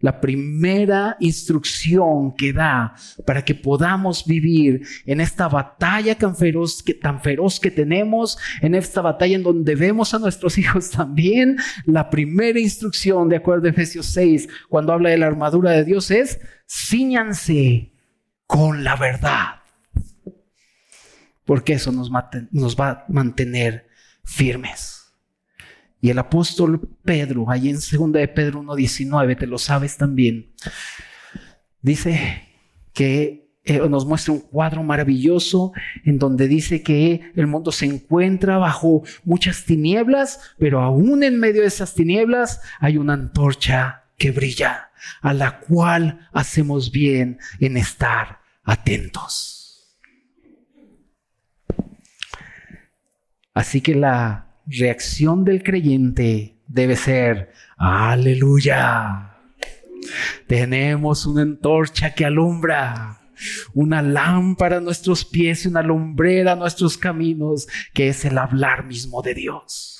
la 0.00 0.20
primera 0.20 1.16
instrucción 1.20 2.34
que 2.34 2.52
da 2.52 2.94
para 3.26 3.44
que 3.44 3.54
podamos 3.54 4.24
vivir 4.24 4.82
en 5.06 5.20
esta 5.20 5.48
batalla 5.48 6.16
tan 6.16 6.36
feroz, 6.36 6.82
que, 7.60 7.70
tenemos, 7.70 8.38
en 8.60 8.74
esta 8.74 9.00
batalla 9.00 9.36
en 9.36 9.42
donde 9.42 9.74
vemos 9.74 10.14
a 10.14 10.18
nuestros 10.18 10.58
hijos 10.58 10.90
también, 10.92 11.58
la 11.84 12.10
primera 12.10 12.60
instrucción, 12.60 13.28
de 13.28 13.36
acuerdo 13.36 13.66
a 13.66 13.70
Efesios 13.70 14.06
6, 14.06 14.48
cuando 14.68 14.92
habla 14.92 15.10
de 15.10 15.18
la 15.18 15.26
armadura 15.26 15.72
de 15.72 15.84
Dios, 15.84 16.10
es 16.10 16.40
ciñanse 16.68 17.92
con 18.46 18.84
la 18.84 18.96
verdad. 18.96 19.62
Porque 21.44 21.74
eso 21.74 21.92
nos 21.92 22.10
va 22.12 22.90
a 22.90 23.04
mantener 23.08 23.88
firmes. 24.22 24.97
Y 26.00 26.10
el 26.10 26.18
apóstol 26.18 26.80
Pedro, 27.04 27.50
ahí 27.50 27.68
en 27.68 27.76
2 27.76 28.12
de 28.12 28.28
Pedro 28.28 28.62
1.19, 28.62 29.38
te 29.38 29.46
lo 29.46 29.58
sabes 29.58 29.96
también, 29.96 30.52
dice 31.82 32.44
que 32.92 33.48
eh, 33.64 33.86
nos 33.86 34.06
muestra 34.06 34.32
un 34.32 34.40
cuadro 34.40 34.82
maravilloso 34.82 35.72
en 36.04 36.18
donde 36.18 36.48
dice 36.48 36.82
que 36.82 37.32
el 37.36 37.46
mundo 37.46 37.70
se 37.70 37.84
encuentra 37.84 38.56
bajo 38.56 39.02
muchas 39.24 39.64
tinieblas, 39.66 40.54
pero 40.58 40.80
aún 40.80 41.22
en 41.22 41.38
medio 41.38 41.60
de 41.60 41.68
esas 41.68 41.94
tinieblas 41.94 42.62
hay 42.80 42.96
una 42.96 43.12
antorcha 43.12 44.04
que 44.16 44.30
brilla, 44.30 44.90
a 45.20 45.34
la 45.34 45.60
cual 45.60 46.28
hacemos 46.32 46.90
bien 46.90 47.38
en 47.60 47.76
estar 47.76 48.40
atentos. 48.64 49.98
Así 53.52 53.80
que 53.80 53.94
la 53.94 54.47
reacción 54.68 55.44
del 55.44 55.62
creyente 55.62 56.60
debe 56.66 56.96
ser, 56.96 57.52
aleluya. 57.76 59.36
Tenemos 60.46 61.26
una 61.26 61.42
antorcha 61.42 62.14
que 62.14 62.24
alumbra, 62.24 63.20
una 63.74 64.02
lámpara 64.02 64.78
a 64.78 64.80
nuestros 64.80 65.24
pies 65.24 65.64
y 65.64 65.68
una 65.68 65.82
lumbrera 65.82 66.52
a 66.52 66.56
nuestros 66.56 66.98
caminos, 66.98 67.66
que 67.94 68.08
es 68.08 68.24
el 68.24 68.38
hablar 68.38 68.84
mismo 68.84 69.22
de 69.22 69.34
Dios. 69.34 69.94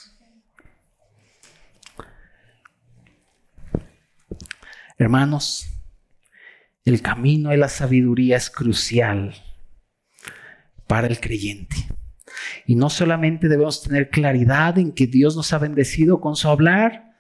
Hermanos, 4.99 5.67
el 6.85 7.03
camino 7.03 7.51
de 7.51 7.57
la 7.57 7.69
sabiduría 7.69 8.37
es 8.37 8.51
crucial 8.51 9.35
para 10.87 11.07
el 11.07 11.21
creyente. 11.21 11.77
Y 12.69 12.75
no 12.75 12.91
solamente 12.91 13.49
debemos 13.49 13.83
tener 13.83 14.11
claridad 14.11 14.77
en 14.79 14.93
que 14.93 15.07
Dios 15.07 15.35
nos 15.35 15.55
ha 15.55 15.59
bendecido 15.59 16.21
con 16.21 16.37
su 16.37 16.49
hablar, 16.51 17.15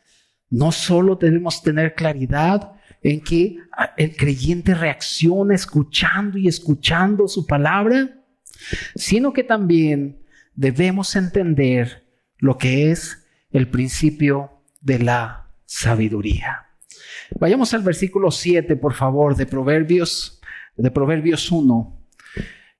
no 0.50 0.72
solo 0.72 1.16
debemos 1.16 1.62
tener 1.62 1.94
claridad 1.94 2.74
en 3.02 3.22
que 3.22 3.56
el 3.96 4.14
creyente 4.14 4.74
reacciona 4.74 5.54
escuchando 5.54 6.36
y 6.36 6.48
escuchando 6.48 7.26
su 7.28 7.46
palabra, 7.46 8.20
sino 8.94 9.32
que 9.32 9.42
también 9.42 10.22
debemos 10.54 11.16
entender 11.16 12.06
lo 12.36 12.58
que 12.58 12.90
es 12.90 13.26
el 13.50 13.70
principio 13.70 14.50
de 14.82 14.98
la 14.98 15.50
sabiduría. 15.64 16.66
Vayamos 17.40 17.72
al 17.72 17.80
versículo 17.80 18.30
7, 18.30 18.76
por 18.76 18.92
favor, 18.92 19.34
de 19.34 19.46
Proverbios, 19.46 20.42
de 20.76 20.90
Proverbios 20.90 21.50
1. 21.50 21.97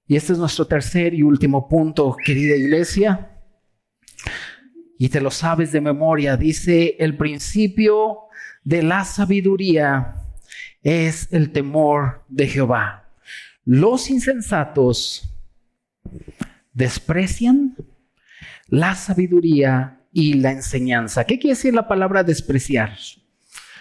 Y 0.09 0.17
este 0.17 0.33
es 0.33 0.39
nuestro 0.39 0.67
tercer 0.67 1.13
y 1.13 1.23
último 1.23 1.69
punto, 1.69 2.17
querida 2.25 2.57
iglesia. 2.57 3.31
Y 4.99 5.11
te 5.11 5.21
lo 5.21 5.31
sabes 5.31 5.71
de 5.71 5.83
memoria. 5.83 6.39
Dice, 6.39 6.97
el 6.99 7.15
principio 7.19 8.21
de 8.65 8.83
la 8.83 9.05
sabiduría 9.05 10.17
es 10.83 11.29
el 11.31 11.53
temor 11.53 12.25
de 12.29 12.49
Jehová. 12.49 13.11
Los 13.67 14.09
insensatos 14.09 15.29
desprecian 16.73 17.77
la 18.69 18.95
sabiduría 18.95 20.01
y 20.11 20.35
la 20.35 20.53
enseñanza. 20.53 21.25
¿Qué 21.25 21.39
quiere 21.39 21.55
decir 21.55 21.75
la 21.75 21.87
palabra 21.87 22.25
despreciar? 22.25 22.97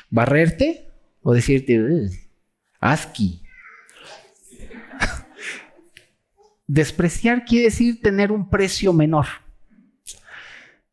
¿Barrerte 0.10 0.90
o 1.22 1.34
decirte, 1.34 2.10
asqui? 2.82 3.47
Despreciar 6.68 7.46
quiere 7.46 7.66
decir 7.66 8.02
tener 8.02 8.32
un 8.32 8.50
precio 8.50 8.92
menor. 8.92 9.26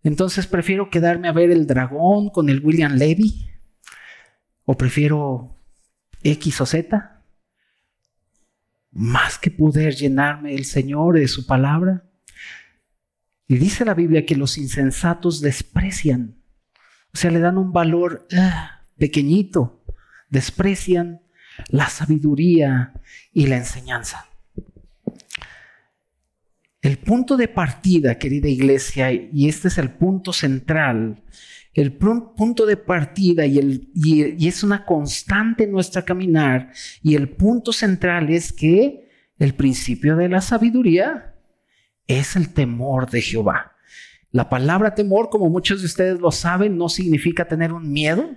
Entonces 0.04 0.46
prefiero 0.46 0.88
quedarme 0.88 1.28
a 1.28 1.32
ver 1.32 1.50
el 1.50 1.66
dragón 1.66 2.30
con 2.30 2.48
el 2.48 2.64
William 2.64 2.94
Levy. 2.94 3.50
O 4.64 4.76
prefiero 4.76 5.58
X 6.22 6.60
o 6.60 6.66
Z. 6.66 7.22
Más 8.92 9.38
que 9.38 9.50
poder 9.50 9.96
llenarme 9.96 10.54
el 10.54 10.64
Señor 10.64 11.16
de 11.16 11.26
su 11.26 11.46
palabra. 11.46 12.04
Y 13.48 13.56
dice 13.56 13.84
la 13.84 13.94
Biblia 13.94 14.24
que 14.24 14.36
los 14.36 14.56
insensatos 14.56 15.40
desprecian. 15.40 16.36
O 17.12 17.16
sea, 17.16 17.30
le 17.30 17.40
dan 17.40 17.58
un 17.58 17.72
valor 17.72 18.26
ah, 18.36 18.86
pequeñito. 18.96 19.84
Desprecian 20.30 21.22
la 21.68 21.88
sabiduría 21.88 22.94
y 23.32 23.46
la 23.46 23.56
enseñanza. 23.56 24.26
El 26.84 26.98
punto 26.98 27.38
de 27.38 27.48
partida, 27.48 28.18
querida 28.18 28.46
iglesia, 28.46 29.10
y 29.10 29.48
este 29.48 29.68
es 29.68 29.78
el 29.78 29.92
punto 29.92 30.34
central, 30.34 31.24
el 31.72 31.94
punto 31.94 32.66
de 32.66 32.76
partida 32.76 33.46
y, 33.46 33.90
y, 33.94 34.46
es 34.46 34.62
una 34.62 34.84
constante 34.84 35.64
en 35.64 35.72
nuestra 35.72 36.02
caminar, 36.02 36.72
y 37.02 37.14
el 37.14 37.30
punto 37.30 37.72
central 37.72 38.28
es 38.28 38.52
que 38.52 39.08
el 39.38 39.54
principio 39.54 40.14
de 40.14 40.28
la 40.28 40.42
sabiduría 40.42 41.34
es 42.06 42.36
el 42.36 42.52
temor 42.52 43.08
de 43.08 43.22
Jehová. 43.22 43.72
La 44.30 44.50
palabra 44.50 44.94
temor, 44.94 45.30
como 45.30 45.48
muchos 45.48 45.80
de 45.80 45.86
ustedes 45.86 46.20
lo 46.20 46.32
saben, 46.32 46.76
no 46.76 46.90
significa 46.90 47.48
tener 47.48 47.72
un 47.72 47.90
miedo, 47.90 48.36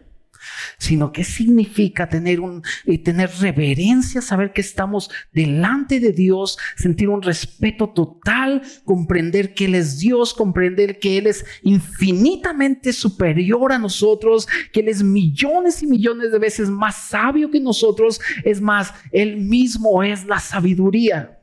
sino 0.77 1.11
que 1.11 1.23
significa 1.23 2.09
tener 2.09 2.39
un 2.39 2.63
y 2.85 2.99
tener 2.99 3.29
reverencia, 3.39 4.21
saber 4.21 4.53
que 4.53 4.61
estamos 4.61 5.09
delante 5.31 5.99
de 5.99 6.11
Dios, 6.11 6.57
sentir 6.75 7.09
un 7.09 7.21
respeto 7.21 7.89
total, 7.89 8.61
comprender 8.85 9.53
que 9.53 9.65
él 9.65 9.75
es 9.75 9.99
Dios, 9.99 10.33
comprender 10.33 10.99
que 10.99 11.17
él 11.17 11.27
es 11.27 11.45
infinitamente 11.63 12.93
superior 12.93 13.71
a 13.71 13.79
nosotros, 13.79 14.47
que 14.71 14.81
él 14.81 14.89
es 14.89 15.03
millones 15.03 15.83
y 15.83 15.87
millones 15.87 16.31
de 16.31 16.39
veces 16.39 16.69
más 16.69 16.95
sabio 16.95 17.51
que 17.51 17.59
nosotros, 17.59 18.19
es 18.43 18.61
más, 18.61 18.93
él 19.11 19.37
mismo 19.37 20.03
es 20.03 20.25
la 20.25 20.39
sabiduría. 20.39 21.33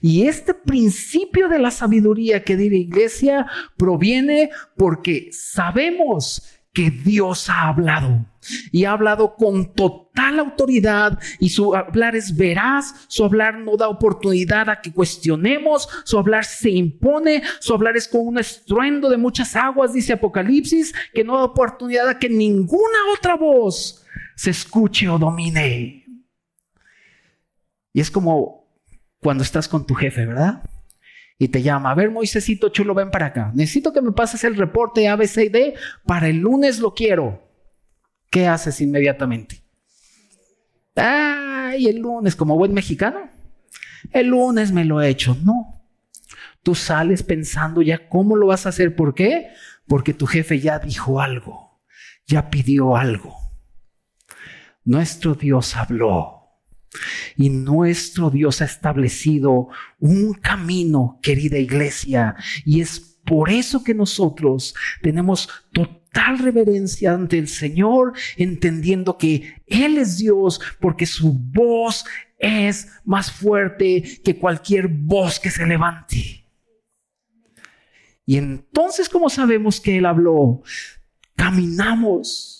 Y 0.00 0.26
este 0.26 0.54
principio 0.54 1.48
de 1.48 1.58
la 1.58 1.70
sabiduría 1.70 2.44
que 2.44 2.56
dice 2.56 2.76
iglesia 2.76 3.46
proviene 3.76 4.50
porque 4.76 5.30
sabemos 5.32 6.57
que 6.72 6.90
Dios 6.90 7.50
ha 7.50 7.68
hablado. 7.68 8.26
Y 8.70 8.84
ha 8.84 8.92
hablado 8.92 9.34
con 9.34 9.74
total 9.74 10.38
autoridad 10.38 11.18
y 11.38 11.50
su 11.50 11.74
hablar 11.74 12.16
es 12.16 12.36
veraz, 12.36 12.94
su 13.08 13.24
hablar 13.24 13.58
no 13.58 13.76
da 13.76 13.88
oportunidad 13.88 14.70
a 14.70 14.80
que 14.80 14.92
cuestionemos, 14.92 15.88
su 16.04 16.18
hablar 16.18 16.44
se 16.44 16.70
impone, 16.70 17.42
su 17.60 17.74
hablar 17.74 17.96
es 17.96 18.08
con 18.08 18.26
un 18.26 18.38
estruendo 18.38 19.10
de 19.10 19.16
muchas 19.16 19.56
aguas, 19.56 19.92
dice 19.92 20.14
Apocalipsis, 20.14 20.94
que 21.12 21.24
no 21.24 21.36
da 21.36 21.44
oportunidad 21.44 22.08
a 22.08 22.18
que 22.18 22.28
ninguna 22.28 22.98
otra 23.16 23.36
voz 23.36 24.04
se 24.36 24.50
escuche 24.50 25.08
o 25.08 25.18
domine. 25.18 26.04
Y 27.92 28.00
es 28.00 28.10
como 28.10 28.68
cuando 29.20 29.42
estás 29.42 29.66
con 29.68 29.86
tu 29.86 29.94
jefe, 29.94 30.24
¿verdad? 30.24 30.62
Y 31.38 31.48
te 31.48 31.62
llama, 31.62 31.92
a 31.92 31.94
ver, 31.94 32.10
Moisésito 32.10 32.70
chulo, 32.70 32.94
ven 32.94 33.12
para 33.12 33.26
acá. 33.26 33.52
Necesito 33.54 33.92
que 33.92 34.02
me 34.02 34.10
pases 34.10 34.42
el 34.42 34.56
reporte 34.56 35.06
ABCD, 35.06 35.78
para 36.04 36.28
el 36.28 36.38
lunes 36.38 36.80
lo 36.80 36.94
quiero. 36.94 37.48
¿Qué 38.28 38.48
haces 38.48 38.80
inmediatamente? 38.80 39.62
Ay, 40.96 41.86
el 41.86 41.98
lunes, 41.98 42.34
como 42.34 42.56
buen 42.56 42.74
mexicano. 42.74 43.30
El 44.12 44.28
lunes 44.28 44.72
me 44.72 44.84
lo 44.84 45.00
he 45.00 45.08
hecho. 45.08 45.36
No. 45.44 45.80
Tú 46.64 46.74
sales 46.74 47.22
pensando 47.22 47.82
ya 47.82 48.08
cómo 48.08 48.34
lo 48.34 48.48
vas 48.48 48.66
a 48.66 48.70
hacer. 48.70 48.96
¿Por 48.96 49.14
qué? 49.14 49.50
Porque 49.86 50.14
tu 50.14 50.26
jefe 50.26 50.58
ya 50.58 50.80
dijo 50.80 51.20
algo, 51.20 51.80
ya 52.26 52.50
pidió 52.50 52.96
algo. 52.96 53.36
Nuestro 54.84 55.34
Dios 55.34 55.76
habló. 55.76 56.37
Y 57.36 57.50
nuestro 57.50 58.30
Dios 58.30 58.62
ha 58.62 58.64
establecido 58.64 59.68
un 59.98 60.34
camino, 60.34 61.18
querida 61.22 61.58
iglesia, 61.58 62.34
y 62.64 62.80
es 62.80 63.00
por 63.24 63.50
eso 63.50 63.84
que 63.84 63.94
nosotros 63.94 64.74
tenemos 65.02 65.48
total 65.72 66.38
reverencia 66.38 67.12
ante 67.12 67.38
el 67.38 67.48
Señor, 67.48 68.14
entendiendo 68.36 69.18
que 69.18 69.62
Él 69.66 69.98
es 69.98 70.18
Dios, 70.18 70.60
porque 70.80 71.04
su 71.04 71.34
voz 71.34 72.04
es 72.38 72.88
más 73.04 73.30
fuerte 73.30 74.02
que 74.24 74.36
cualquier 74.36 74.88
voz 74.88 75.38
que 75.38 75.50
se 75.50 75.66
levante. 75.66 76.46
Y 78.24 78.36
entonces, 78.36 79.08
como 79.08 79.28
sabemos 79.28 79.80
que 79.80 79.98
Él 79.98 80.06
habló, 80.06 80.62
caminamos 81.34 82.57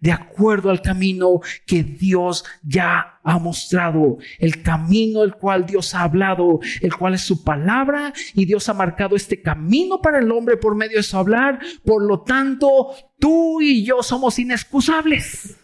de 0.00 0.12
acuerdo 0.12 0.70
al 0.70 0.82
camino 0.82 1.40
que 1.66 1.82
Dios 1.82 2.44
ya 2.62 3.20
ha 3.22 3.38
mostrado, 3.38 4.18
el 4.38 4.62
camino 4.62 5.22
el 5.22 5.34
cual 5.34 5.66
Dios 5.66 5.94
ha 5.94 6.02
hablado, 6.02 6.60
el 6.80 6.94
cual 6.94 7.14
es 7.14 7.22
su 7.22 7.44
palabra 7.44 8.12
y 8.34 8.44
Dios 8.44 8.68
ha 8.68 8.74
marcado 8.74 9.16
este 9.16 9.40
camino 9.42 10.00
para 10.00 10.18
el 10.18 10.30
hombre 10.30 10.56
por 10.56 10.74
medio 10.74 10.96
de 10.96 11.02
su 11.02 11.16
hablar. 11.16 11.60
Por 11.84 12.04
lo 12.04 12.22
tanto, 12.22 12.94
tú 13.18 13.60
y 13.60 13.84
yo 13.84 14.02
somos 14.02 14.38
inexcusables. 14.38 15.56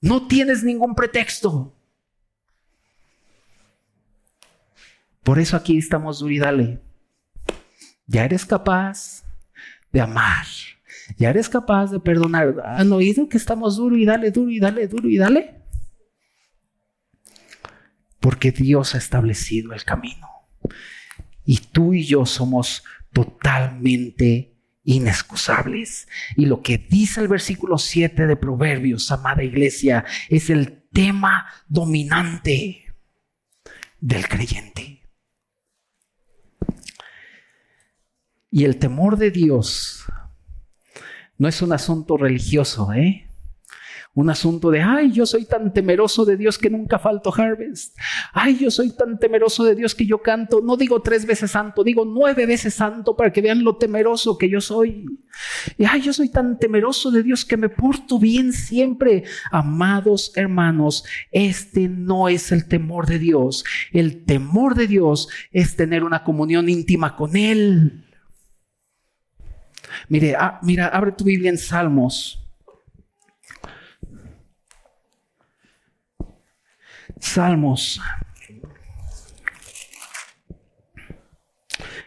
No 0.00 0.26
tienes 0.26 0.64
ningún 0.64 0.94
pretexto. 0.94 1.72
Por 5.22 5.38
eso 5.38 5.56
aquí 5.56 5.78
estamos 5.78 6.18
duro 6.18 6.32
y 6.32 6.38
dale. 6.38 6.80
Ya 8.06 8.24
eres 8.24 8.44
capaz 8.44 9.22
de 9.92 10.00
amar 10.00 10.46
¿Ya 11.16 11.30
eres 11.30 11.48
capaz 11.48 11.90
de 11.90 12.00
perdonar? 12.00 12.54
¿Han 12.64 12.92
oído 12.92 13.28
que 13.28 13.36
estamos 13.36 13.76
duro 13.76 13.96
y 13.96 14.04
dale, 14.04 14.30
duro 14.30 14.50
y 14.50 14.60
dale, 14.60 14.88
duro 14.88 15.08
y 15.08 15.16
dale? 15.18 15.62
Porque 18.20 18.52
Dios 18.52 18.94
ha 18.94 18.98
establecido 18.98 19.72
el 19.72 19.84
camino. 19.84 20.28
Y 21.44 21.58
tú 21.58 21.92
y 21.92 22.04
yo 22.04 22.24
somos 22.24 22.84
totalmente 23.12 24.52
inexcusables. 24.84 26.08
Y 26.36 26.46
lo 26.46 26.62
que 26.62 26.78
dice 26.78 27.20
el 27.20 27.28
versículo 27.28 27.78
7 27.78 28.26
de 28.26 28.36
Proverbios, 28.36 29.10
amada 29.10 29.42
iglesia, 29.42 30.04
es 30.28 30.50
el 30.50 30.82
tema 30.92 31.46
dominante 31.68 32.86
del 34.00 34.28
creyente. 34.28 35.02
Y 38.50 38.64
el 38.64 38.76
temor 38.78 39.16
de 39.16 39.30
Dios 39.30 40.01
no 41.42 41.48
es 41.48 41.60
un 41.60 41.72
asunto 41.72 42.16
religioso, 42.16 42.92
¿eh? 42.92 43.28
un 44.14 44.30
asunto 44.30 44.70
de, 44.70 44.80
ay, 44.80 45.10
yo 45.10 45.26
soy 45.26 45.44
tan 45.44 45.72
temeroso 45.72 46.24
de 46.24 46.36
Dios 46.36 46.56
que 46.56 46.70
nunca 46.70 47.00
falto 47.00 47.34
harvest. 47.34 47.98
Ay, 48.32 48.58
yo 48.58 48.70
soy 48.70 48.90
tan 48.90 49.18
temeroso 49.18 49.64
de 49.64 49.74
Dios 49.74 49.96
que 49.96 50.06
yo 50.06 50.22
canto, 50.22 50.60
no 50.60 50.76
digo 50.76 51.02
tres 51.02 51.26
veces 51.26 51.50
santo, 51.50 51.82
digo 51.82 52.04
nueve 52.04 52.46
veces 52.46 52.74
santo 52.74 53.16
para 53.16 53.32
que 53.32 53.40
vean 53.40 53.64
lo 53.64 53.76
temeroso 53.76 54.38
que 54.38 54.48
yo 54.48 54.60
soy. 54.60 55.06
Y 55.78 55.84
ay, 55.84 56.02
yo 56.02 56.12
soy 56.12 56.28
tan 56.28 56.60
temeroso 56.60 57.10
de 57.10 57.24
Dios 57.24 57.44
que 57.44 57.56
me 57.56 57.70
porto 57.70 58.20
bien 58.20 58.52
siempre. 58.52 59.24
Amados 59.50 60.30
hermanos, 60.36 61.04
este 61.32 61.88
no 61.88 62.28
es 62.28 62.52
el 62.52 62.68
temor 62.68 63.06
de 63.06 63.18
Dios. 63.18 63.64
El 63.90 64.24
temor 64.24 64.76
de 64.76 64.86
Dios 64.86 65.28
es 65.50 65.74
tener 65.74 66.04
una 66.04 66.22
comunión 66.22 66.68
íntima 66.68 67.16
con 67.16 67.34
Él. 67.34 68.01
Mire, 70.08 70.34
ah, 70.38 70.58
mira, 70.62 70.88
abre 70.88 71.12
tu 71.12 71.24
Biblia 71.24 71.50
en 71.50 71.58
Salmos. 71.58 72.38
Salmos. 77.18 78.00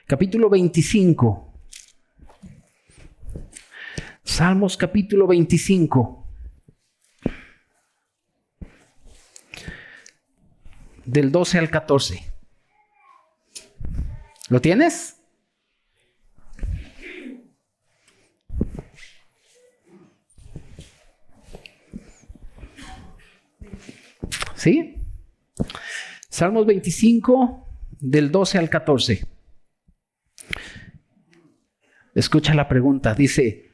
Capítulo 0.08 0.50
25. 0.50 1.54
Salmos 4.24 4.78
capítulo 4.78 5.28
25. 5.28 6.28
Del 11.06 11.32
12 11.32 11.60
al 11.60 11.70
14. 11.70 12.34
¿Lo 14.50 14.62
tienes? 14.62 15.15
Salmos 26.30 26.66
25, 26.66 27.66
del 28.00 28.32
12 28.32 28.58
al 28.58 28.70
14. 28.70 29.26
Escucha 32.14 32.54
la 32.54 32.68
pregunta. 32.68 33.14
Dice, 33.14 33.72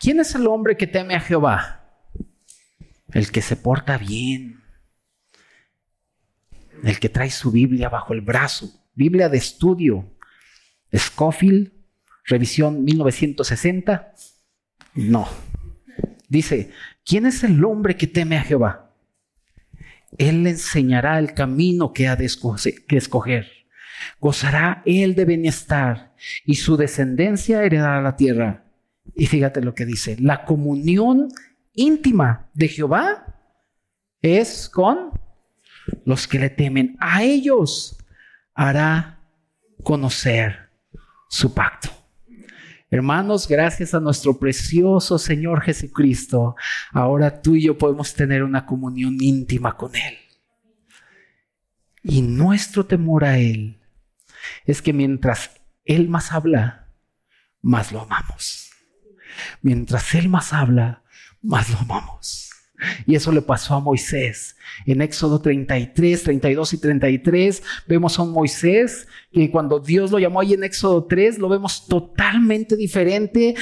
¿quién 0.00 0.20
es 0.20 0.34
el 0.34 0.46
hombre 0.46 0.76
que 0.76 0.86
teme 0.86 1.14
a 1.14 1.20
Jehová? 1.20 1.84
El 3.12 3.30
que 3.30 3.42
se 3.42 3.56
porta 3.56 3.98
bien. 3.98 4.60
El 6.82 6.98
que 6.98 7.08
trae 7.08 7.30
su 7.30 7.50
Biblia 7.50 7.88
bajo 7.88 8.12
el 8.12 8.20
brazo. 8.20 8.68
Biblia 8.94 9.28
de 9.28 9.38
estudio. 9.38 10.10
Scofield, 10.94 11.72
revisión 12.24 12.84
1960. 12.84 14.14
No. 14.94 15.28
Dice, 16.28 16.72
¿quién 17.04 17.26
es 17.26 17.44
el 17.44 17.64
hombre 17.64 17.96
que 17.96 18.06
teme 18.06 18.36
a 18.36 18.42
Jehová? 18.42 18.83
Él 20.18 20.44
le 20.44 20.50
enseñará 20.50 21.18
el 21.18 21.34
camino 21.34 21.92
que 21.92 22.08
ha 22.08 22.16
de 22.16 22.24
escoger. 22.26 23.46
Gozará 24.20 24.82
él 24.84 25.14
de 25.14 25.24
bienestar 25.24 26.14
y 26.44 26.56
su 26.56 26.76
descendencia 26.76 27.62
heredará 27.62 28.00
la 28.02 28.16
tierra. 28.16 28.64
Y 29.14 29.26
fíjate 29.26 29.60
lo 29.60 29.74
que 29.74 29.86
dice, 29.86 30.16
la 30.18 30.44
comunión 30.44 31.28
íntima 31.74 32.50
de 32.54 32.68
Jehová 32.68 33.36
es 34.22 34.68
con 34.68 35.10
los 36.04 36.26
que 36.26 36.38
le 36.38 36.50
temen. 36.50 36.96
A 37.00 37.22
ellos 37.22 37.98
hará 38.54 39.20
conocer 39.82 40.70
su 41.28 41.52
pacto. 41.52 41.90
Hermanos, 42.94 43.48
gracias 43.48 43.92
a 43.92 43.98
nuestro 43.98 44.38
precioso 44.38 45.18
Señor 45.18 45.62
Jesucristo, 45.62 46.54
ahora 46.92 47.42
tú 47.42 47.56
y 47.56 47.62
yo 47.62 47.76
podemos 47.76 48.14
tener 48.14 48.44
una 48.44 48.66
comunión 48.66 49.16
íntima 49.20 49.76
con 49.76 49.96
Él. 49.96 50.16
Y 52.04 52.22
nuestro 52.22 52.86
temor 52.86 53.24
a 53.24 53.36
Él 53.36 53.80
es 54.64 54.80
que 54.80 54.92
mientras 54.92 55.60
Él 55.84 56.08
más 56.08 56.30
habla, 56.30 56.86
más 57.62 57.90
lo 57.90 58.02
amamos. 58.02 58.70
Mientras 59.60 60.14
Él 60.14 60.28
más 60.28 60.52
habla, 60.52 61.02
más 61.42 61.70
lo 61.70 61.78
amamos. 61.78 62.43
Y 63.06 63.14
eso 63.14 63.32
le 63.32 63.42
pasó 63.42 63.74
a 63.74 63.80
Moisés. 63.80 64.56
En 64.86 65.02
Éxodo 65.02 65.40
33, 65.40 66.22
32 66.22 66.72
y 66.72 66.78
33 66.78 67.62
vemos 67.86 68.18
a 68.18 68.22
un 68.22 68.32
Moisés 68.32 69.06
que 69.32 69.50
cuando 69.50 69.80
Dios 69.80 70.10
lo 70.10 70.18
llamó 70.18 70.40
ahí 70.40 70.54
en 70.54 70.64
Éxodo 70.64 71.04
3 71.04 71.38
lo 71.38 71.48
vemos 71.48 71.86
totalmente 71.86 72.76
diferente 72.76 73.54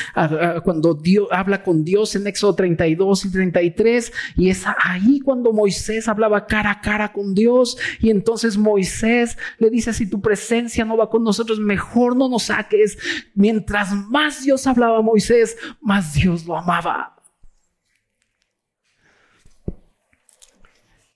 cuando 0.64 0.94
Dios 0.94 1.28
habla 1.30 1.62
con 1.62 1.82
Dios 1.82 2.14
en 2.14 2.26
Éxodo 2.26 2.54
32 2.54 3.24
y 3.24 3.32
33 3.32 4.12
y 4.36 4.50
es 4.50 4.64
ahí 4.84 5.20
cuando 5.20 5.52
Moisés 5.52 6.08
hablaba 6.08 6.46
cara 6.46 6.72
a 6.72 6.80
cara 6.80 7.12
con 7.12 7.34
Dios 7.34 7.78
y 8.00 8.10
entonces 8.10 8.56
Moisés 8.58 9.38
le 9.58 9.70
dice 9.70 9.92
si 9.92 10.06
tu 10.06 10.20
presencia 10.20 10.84
no 10.84 10.96
va 10.96 11.08
con 11.08 11.24
nosotros 11.24 11.58
mejor 11.58 12.16
no 12.16 12.28
nos 12.28 12.44
saques. 12.44 12.98
Mientras 13.34 13.92
más 13.92 14.42
Dios 14.42 14.66
hablaba 14.66 14.98
a 14.98 15.02
Moisés, 15.02 15.56
más 15.80 16.14
Dios 16.14 16.44
lo 16.46 16.56
amaba. 16.56 17.21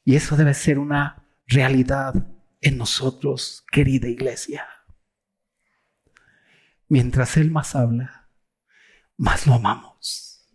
Y 0.06 0.14
eso 0.14 0.36
debe 0.36 0.54
ser 0.54 0.78
una 0.78 1.26
realidad 1.48 2.14
en 2.60 2.78
nosotros, 2.78 3.64
querida 3.72 4.06
iglesia. 4.08 4.64
Mientras 6.88 7.36
Él 7.36 7.50
más 7.50 7.74
habla, 7.74 8.28
más 9.16 9.48
lo 9.48 9.54
amamos. 9.54 10.48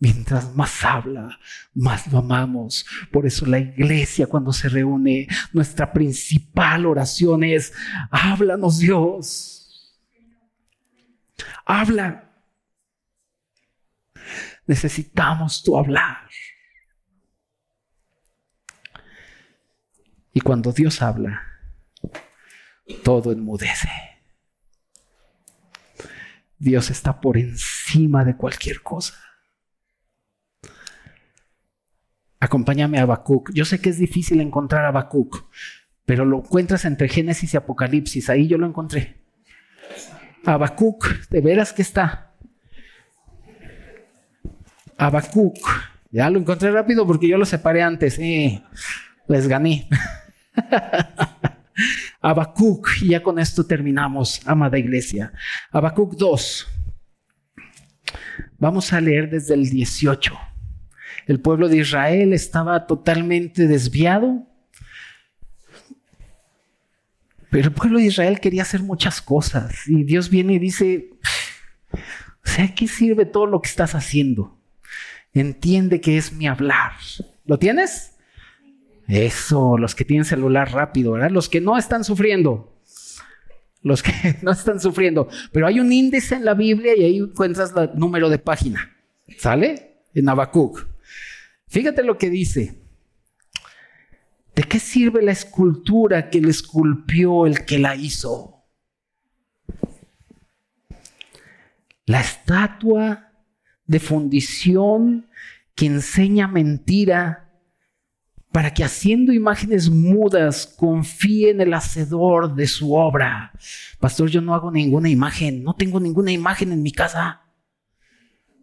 Mientras 0.00 0.56
más 0.56 0.84
habla, 0.84 1.38
más 1.72 2.10
lo 2.10 2.18
amamos. 2.18 2.84
Por 3.12 3.26
eso 3.26 3.46
la 3.46 3.60
iglesia 3.60 4.26
cuando 4.26 4.52
se 4.52 4.68
reúne, 4.68 5.28
nuestra 5.52 5.92
principal 5.92 6.84
oración 6.84 7.44
es, 7.44 7.72
háblanos 8.10 8.80
Dios. 8.80 9.96
Habla. 11.64 12.28
Necesitamos 14.66 15.62
tu 15.62 15.78
hablar. 15.78 16.28
Y 20.36 20.42
cuando 20.42 20.70
Dios 20.70 21.00
habla, 21.00 21.44
todo 23.02 23.32
enmudece. 23.32 23.88
Dios 26.58 26.90
está 26.90 27.22
por 27.22 27.38
encima 27.38 28.22
de 28.22 28.36
cualquier 28.36 28.82
cosa. 28.82 29.14
Acompáñame 32.38 32.98
a 32.98 33.04
Habacuc. 33.04 33.50
Yo 33.54 33.64
sé 33.64 33.80
que 33.80 33.88
es 33.88 33.96
difícil 33.98 34.42
encontrar 34.42 34.84
a 34.84 34.88
Habacuc, 34.88 35.46
pero 36.04 36.26
lo 36.26 36.40
encuentras 36.40 36.84
entre 36.84 37.08
Génesis 37.08 37.54
y 37.54 37.56
Apocalipsis. 37.56 38.28
Ahí 38.28 38.46
yo 38.46 38.58
lo 38.58 38.66
encontré. 38.66 39.24
Habacuc, 40.44 41.30
de 41.30 41.40
veras 41.40 41.72
que 41.72 41.80
está. 41.80 42.34
Habacuc. 44.98 45.56
Ya 46.10 46.28
lo 46.28 46.38
encontré 46.38 46.70
rápido 46.72 47.06
porque 47.06 47.26
yo 47.26 47.38
lo 47.38 47.46
separé 47.46 47.82
antes. 47.82 48.18
Eh, 48.18 48.62
les 49.28 49.48
gané. 49.48 49.88
Habacuc, 52.20 52.88
y 53.02 53.08
ya 53.08 53.22
con 53.22 53.38
esto 53.38 53.66
terminamos, 53.66 54.40
amada 54.46 54.78
iglesia. 54.78 55.32
Habacuc 55.70 56.16
2. 56.16 56.68
Vamos 58.58 58.92
a 58.92 59.00
leer 59.00 59.30
desde 59.30 59.54
el 59.54 59.68
18. 59.68 60.32
El 61.26 61.40
pueblo 61.40 61.68
de 61.68 61.78
Israel 61.78 62.32
estaba 62.32 62.86
totalmente 62.86 63.66
desviado. 63.66 64.46
Pero 67.50 67.68
el 67.68 67.74
pueblo 67.74 67.98
de 67.98 68.06
Israel 68.06 68.40
quería 68.40 68.62
hacer 68.62 68.82
muchas 68.82 69.20
cosas. 69.20 69.86
Y 69.86 70.04
Dios 70.04 70.30
viene 70.30 70.54
y 70.54 70.58
dice, 70.58 71.10
o 71.92 72.48
sea, 72.48 72.74
¿qué 72.74 72.88
sirve 72.88 73.26
todo 73.26 73.46
lo 73.46 73.60
que 73.60 73.68
estás 73.68 73.94
haciendo? 73.94 74.58
Entiende 75.32 76.00
que 76.00 76.16
es 76.16 76.32
mi 76.32 76.46
hablar. 76.46 76.92
¿Lo 77.44 77.58
tienes? 77.58 78.15
Eso, 79.08 79.78
los 79.78 79.94
que 79.94 80.04
tienen 80.04 80.24
celular 80.24 80.72
rápido, 80.72 81.12
¿verdad? 81.12 81.30
Los 81.30 81.48
que 81.48 81.60
no 81.60 81.78
están 81.78 82.04
sufriendo. 82.04 82.80
Los 83.82 84.02
que 84.02 84.12
no 84.42 84.50
están 84.50 84.80
sufriendo. 84.80 85.28
Pero 85.52 85.66
hay 85.66 85.80
un 85.80 85.92
índice 85.92 86.34
en 86.34 86.44
la 86.44 86.54
Biblia 86.54 86.96
y 86.96 87.04
ahí 87.04 87.18
encuentras 87.18 87.72
el 87.76 87.90
número 87.94 88.28
de 88.28 88.38
página. 88.38 88.96
¿Sale? 89.38 90.02
En 90.14 90.28
Habacuc. 90.28 90.86
Fíjate 91.68 92.02
lo 92.02 92.18
que 92.18 92.30
dice. 92.30 92.82
¿De 94.54 94.62
qué 94.62 94.80
sirve 94.80 95.22
la 95.22 95.32
escultura 95.32 96.30
que 96.30 96.40
le 96.40 96.50
esculpió 96.50 97.46
el 97.46 97.64
que 97.66 97.78
la 97.78 97.94
hizo? 97.94 98.64
La 102.06 102.20
estatua 102.20 103.32
de 103.84 104.00
fundición 104.00 105.28
que 105.74 105.86
enseña 105.86 106.48
mentira 106.48 107.45
para 108.56 108.72
que 108.72 108.82
haciendo 108.82 109.34
imágenes 109.34 109.90
mudas 109.90 110.66
confíe 110.78 111.50
en 111.50 111.60
el 111.60 111.74
hacedor 111.74 112.54
de 112.54 112.66
su 112.66 112.94
obra. 112.94 113.52
Pastor, 114.00 114.30
yo 114.30 114.40
no 114.40 114.54
hago 114.54 114.70
ninguna 114.70 115.10
imagen, 115.10 115.62
no 115.62 115.74
tengo 115.74 116.00
ninguna 116.00 116.32
imagen 116.32 116.72
en 116.72 116.82
mi 116.82 116.90
casa. 116.90 117.42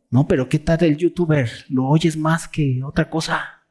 No, 0.10 0.28
pero 0.28 0.50
¿qué 0.50 0.58
tal 0.58 0.82
el 0.82 0.98
youtuber? 0.98 1.48
¿Lo 1.70 1.86
oyes 1.86 2.18
más 2.18 2.48
que 2.48 2.82
otra 2.84 3.08
cosa? 3.08 3.68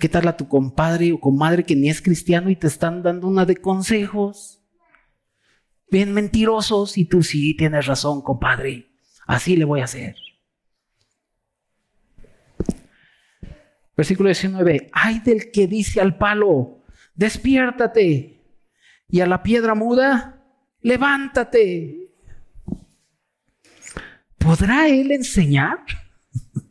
¿Qué 0.00 0.08
tal 0.08 0.26
a 0.26 0.36
tu 0.36 0.48
compadre 0.48 1.12
o 1.12 1.20
comadre 1.20 1.62
que 1.62 1.76
ni 1.76 1.88
es 1.88 2.02
cristiano 2.02 2.50
y 2.50 2.56
te 2.56 2.66
están 2.66 3.04
dando 3.04 3.28
una 3.28 3.46
de 3.46 3.58
consejos? 3.58 4.60
Bien 5.88 6.12
mentirosos 6.12 6.98
y 6.98 7.04
tú 7.04 7.22
sí 7.22 7.56
tienes 7.56 7.86
razón, 7.86 8.22
compadre. 8.22 8.90
Así 9.28 9.56
le 9.56 9.64
voy 9.64 9.82
a 9.82 9.84
hacer. 9.84 10.16
Versículo 14.00 14.28
19. 14.30 14.88
Ay 14.94 15.18
del 15.18 15.50
que 15.50 15.66
dice 15.66 16.00
al 16.00 16.16
palo, 16.16 16.82
despiértate. 17.14 18.40
Y 19.10 19.20
a 19.20 19.26
la 19.26 19.42
piedra 19.42 19.74
muda, 19.74 20.42
levántate. 20.80 22.08
¿Podrá 24.38 24.88
él 24.88 25.12
enseñar? 25.12 25.80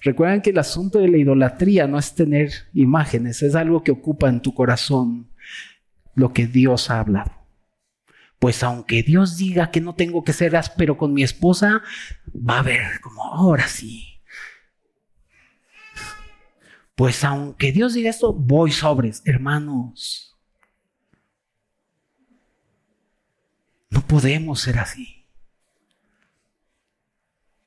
Recuerden 0.00 0.40
que 0.40 0.48
el 0.48 0.58
asunto 0.58 1.00
de 1.00 1.08
la 1.08 1.18
idolatría 1.18 1.86
no 1.86 1.98
es 1.98 2.14
tener 2.14 2.50
imágenes, 2.72 3.42
es 3.42 3.54
algo 3.54 3.84
que 3.84 3.90
ocupa 3.90 4.30
en 4.30 4.40
tu 4.40 4.54
corazón 4.54 5.28
lo 6.14 6.32
que 6.32 6.46
Dios 6.46 6.88
ha 6.88 7.00
hablado. 7.00 7.32
Pues 8.38 8.62
aunque 8.62 9.02
Dios 9.02 9.36
diga 9.36 9.70
que 9.70 9.82
no 9.82 9.94
tengo 9.96 10.24
que 10.24 10.32
ser 10.32 10.56
áspero 10.56 10.96
con 10.96 11.12
mi 11.12 11.22
esposa, 11.22 11.82
va 12.34 12.54
a 12.54 12.60
haber 12.60 13.00
como 13.02 13.22
ahora 13.22 13.68
sí. 13.68 14.15
Pues 16.96 17.22
aunque 17.22 17.70
Dios 17.70 17.94
diga 17.94 18.10
esto, 18.10 18.32
voy 18.32 18.72
sobres, 18.72 19.22
hermanos. 19.24 20.36
No 23.90 24.04
podemos 24.04 24.60
ser 24.60 24.80
así 24.80 25.16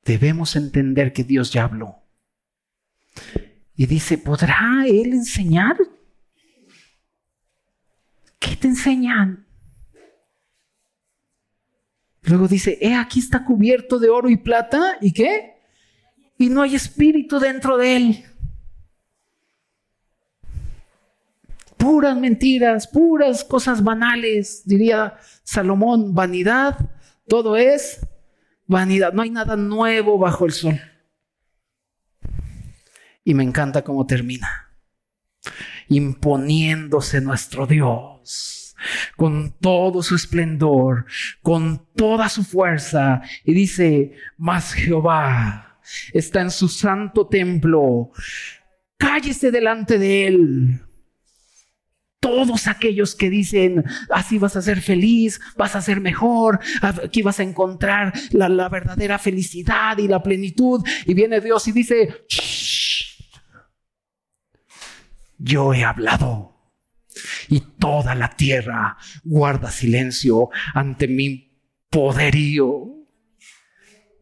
debemos 0.09 0.55
entender 0.55 1.13
que 1.13 1.23
Dios 1.23 1.53
ya 1.53 1.65
habló. 1.65 1.97
Y 3.75 3.85
dice, 3.85 4.17
¿podrá 4.17 4.85
Él 4.87 5.13
enseñar? 5.13 5.77
¿Qué 8.39 8.55
te 8.55 8.67
enseñan? 8.67 9.45
Luego 12.23 12.47
dice, 12.47 12.79
eh, 12.81 12.95
aquí 12.95 13.19
está 13.19 13.45
cubierto 13.45 13.99
de 13.99 14.09
oro 14.09 14.29
y 14.29 14.37
plata, 14.37 14.97
¿y 14.99 15.13
qué? 15.13 15.53
Y 16.39 16.49
no 16.49 16.63
hay 16.63 16.73
espíritu 16.73 17.39
dentro 17.39 17.77
de 17.77 17.97
él. 17.97 18.25
Puras 21.79 22.17
mentiras, 22.17 22.87
puras 22.87 23.45
cosas 23.45 23.81
banales, 23.81 24.63
diría 24.65 25.15
Salomón, 25.43 26.13
vanidad, 26.13 26.77
todo 27.25 27.55
es 27.55 28.05
vanidad, 28.67 29.13
no 29.13 29.21
hay 29.21 29.29
nada 29.29 29.55
nuevo 29.55 30.19
bajo 30.19 30.45
el 30.45 30.51
sol. 30.51 30.79
Y 33.23 33.33
me 33.33 33.43
encanta 33.43 33.81
cómo 33.81 34.05
termina. 34.05 34.73
Imponiéndose 35.87 37.21
nuestro 37.21 37.65
Dios 37.65 38.75
con 39.15 39.53
todo 39.59 40.03
su 40.03 40.15
esplendor, 40.15 41.05
con 41.41 41.87
toda 41.95 42.27
su 42.27 42.43
fuerza. 42.43 43.21
Y 43.45 43.53
dice, 43.53 44.15
mas 44.37 44.73
Jehová 44.73 45.79
está 46.13 46.41
en 46.41 46.51
su 46.51 46.67
santo 46.67 47.27
templo. 47.27 48.11
Cállese 48.97 49.49
delante 49.49 49.97
de 49.97 50.27
él 50.27 50.81
todos 52.29 52.67
aquellos 52.67 53.15
que 53.15 53.29
dicen, 53.29 53.83
así 54.11 54.37
vas 54.37 54.55
a 54.55 54.61
ser 54.61 54.81
feliz, 54.81 55.41
vas 55.57 55.75
a 55.75 55.81
ser 55.81 55.99
mejor, 55.99 56.59
aquí 56.81 57.23
vas 57.23 57.39
a 57.39 57.43
encontrar 57.43 58.13
la, 58.31 58.69
verdadera 58.69 59.17
felicidad 59.17 59.97
y 59.97 60.07
la 60.07 60.21
plenitud. 60.21 60.85
Y 61.07 61.15
viene 61.15 61.41
Dios 61.41 61.67
y 61.67 61.71
dice, 61.71 62.25
yo 65.39 65.73
he 65.73 65.83
hablado. 65.83 66.55
Y 67.47 67.61
toda 67.61 68.13
la 68.13 68.29
tierra 68.29 68.97
guarda 69.23 69.71
silencio 69.71 70.49
ante 70.75 71.07
mi 71.07 71.57
poderío. 71.89 73.07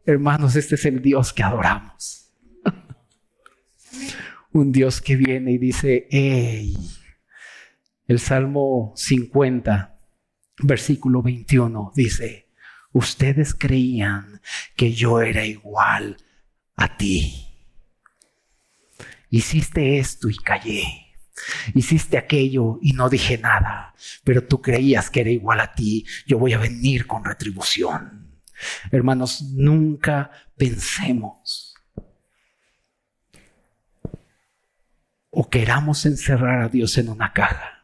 Hermanos, 0.05 0.55
este 0.55 0.75
es 0.75 0.85
el 0.85 1.01
Dios 1.01 1.33
que 1.33 1.43
adoramos. 1.43 2.31
Un 4.53 4.71
Dios 4.71 5.01
que 5.01 5.17
viene 5.17 5.51
y 5.51 5.57
dice, 5.57 6.07
hey, 6.09 6.73
el 8.07 8.19
Salmo 8.19 8.93
50, 8.95 9.99
versículo 10.59 11.21
21 11.21 11.91
dice, 11.93 12.49
ustedes 12.93 13.53
creían 13.53 14.41
que 14.75 14.93
yo 14.93 15.21
era 15.21 15.45
igual 15.45 16.17
a 16.77 16.95
ti. 16.95 17.43
Hiciste 19.29 19.99
esto 19.99 20.29
y 20.29 20.37
callé. 20.37 20.83
Hiciste 21.75 22.17
aquello 22.17 22.79
y 22.81 22.93
no 22.93 23.09
dije 23.09 23.37
nada, 23.37 23.93
pero 24.23 24.43
tú 24.45 24.61
creías 24.61 25.09
que 25.09 25.21
era 25.21 25.29
igual 25.29 25.59
a 25.59 25.73
ti. 25.73 26.05
Yo 26.25 26.39
voy 26.39 26.53
a 26.53 26.59
venir 26.59 27.05
con 27.05 27.25
retribución. 27.25 28.41
Hermanos, 28.89 29.43
nunca 29.53 30.31
pensemos 30.55 31.75
o 35.29 35.49
queramos 35.49 36.05
encerrar 36.05 36.63
a 36.63 36.69
Dios 36.69 36.97
en 36.97 37.09
una 37.09 37.33
caja 37.33 37.76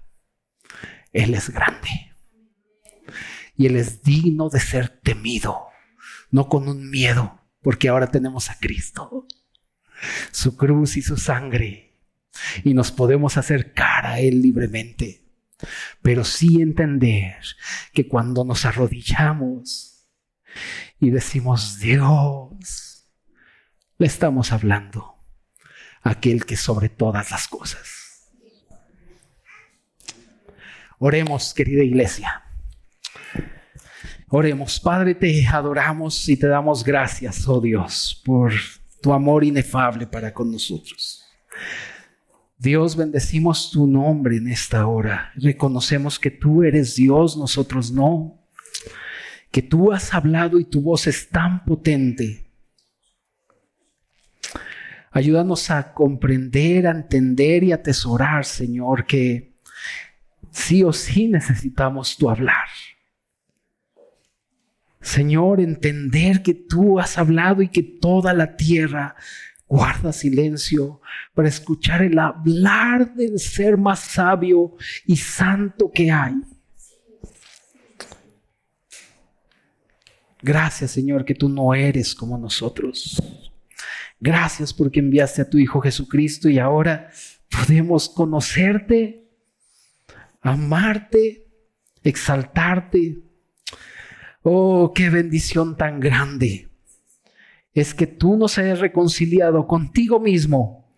él 1.14 1.36
es 1.36 1.52
grande. 1.52 2.12
Y 3.56 3.68
Él 3.68 3.76
es 3.76 4.02
digno 4.02 4.50
de 4.50 4.60
ser 4.60 4.90
temido, 4.90 5.68
no 6.32 6.50
con 6.50 6.68
un 6.68 6.90
miedo, 6.90 7.40
porque 7.62 7.88
ahora 7.88 8.08
tenemos 8.08 8.50
a 8.50 8.58
Cristo, 8.58 9.28
su 10.32 10.58
cruz 10.58 10.98
y 10.98 11.04
su 11.04 11.18
sangre, 11.18 12.02
y 12.64 12.74
nos 12.74 12.92
podemos 12.92 13.38
acercar 13.38 14.08
a 14.08 14.20
Él 14.20 14.42
libremente. 14.42 15.24
Pero 16.02 16.26
sí 16.26 16.62
entender 16.62 17.38
que 17.94 18.08
cuando 18.08 18.44
nos 18.44 18.66
arrodillamos 18.66 20.08
y 21.00 21.12
decimos 21.12 21.80
Dios, 21.80 23.08
le 24.00 24.08
estamos 24.08 24.52
hablando 24.52 25.24
a 26.02 26.10
aquel 26.10 26.46
que 26.46 26.58
sobre 26.58 26.90
todas 26.90 27.30
las 27.32 27.48
cosas 27.48 28.03
Oremos, 31.06 31.54
querida 31.54 31.84
iglesia. 31.84 32.44
Oremos, 34.30 34.80
Padre, 34.80 35.14
te 35.14 35.46
adoramos 35.46 36.30
y 36.30 36.38
te 36.38 36.48
damos 36.48 36.82
gracias, 36.82 37.46
oh 37.46 37.60
Dios, 37.60 38.22
por 38.24 38.54
tu 39.02 39.12
amor 39.12 39.44
inefable 39.44 40.08
para 40.08 40.34
con 40.34 40.50
nosotros. 40.50 41.26
Dios, 42.58 42.96
bendecimos 42.96 43.70
tu 43.70 43.86
nombre 43.86 44.38
en 44.38 44.48
esta 44.48 44.88
hora. 44.88 45.34
Reconocemos 45.36 46.18
que 46.18 46.32
tú 46.32 46.64
eres 46.64 46.96
Dios, 46.96 47.36
nosotros 47.36 47.92
no. 47.92 48.40
Que 49.52 49.62
tú 49.62 49.92
has 49.92 50.14
hablado 50.14 50.58
y 50.58 50.64
tu 50.64 50.82
voz 50.82 51.06
es 51.08 51.28
tan 51.28 51.66
potente. 51.66 52.46
Ayúdanos 55.12 55.70
a 55.70 55.94
comprender, 55.94 56.88
a 56.88 56.92
entender 56.92 57.66
y 57.66 57.74
a 57.74 57.76
atesorar, 57.76 58.46
Señor, 58.46 59.06
que 59.06 59.53
sí 60.54 60.84
o 60.84 60.94
sí 60.94 61.28
necesitamos 61.28 62.16
tu 62.16 62.30
hablar. 62.30 62.68
Señor, 65.02 65.60
entender 65.60 66.44
que 66.44 66.54
tú 66.54 67.00
has 67.00 67.18
hablado 67.18 67.62
y 67.62 67.68
que 67.68 67.84
toda 67.84 68.34
la 68.34 68.56
tierra 68.56 69.16
guarda 69.68 70.14
silencio 70.14 71.02
para 71.34 71.50
escuchar 71.50 72.04
el 72.04 72.18
hablar 72.20 73.14
del 73.16 73.40
ser 73.40 73.76
más 73.78 74.00
sabio 74.00 74.78
y 75.06 75.18
santo 75.18 75.92
que 75.92 76.12
hay. 76.12 76.36
Gracias, 80.42 80.92
Señor, 80.92 81.26
que 81.26 81.36
tú 81.36 81.50
no 81.50 81.74
eres 81.74 82.14
como 82.14 82.38
nosotros. 82.38 83.22
Gracias 84.20 84.74
porque 84.74 85.00
enviaste 85.00 85.42
a 85.42 85.50
tu 85.50 85.58
Hijo 85.58 85.82
Jesucristo 85.82 86.48
y 86.48 86.60
ahora 86.60 87.10
podemos 87.50 88.08
conocerte 88.08 89.23
amarte, 90.44 91.48
exaltarte. 92.04 93.24
Oh, 94.44 94.92
qué 94.94 95.10
bendición 95.10 95.78
tan 95.78 96.00
grande. 96.00 96.70
Es 97.74 97.94
que 97.94 98.06
tú 98.06 98.36
nos 98.38 98.58
hayas 98.58 98.80
reconciliado 98.80 99.66
contigo 99.66 100.20
mismo 100.20 100.94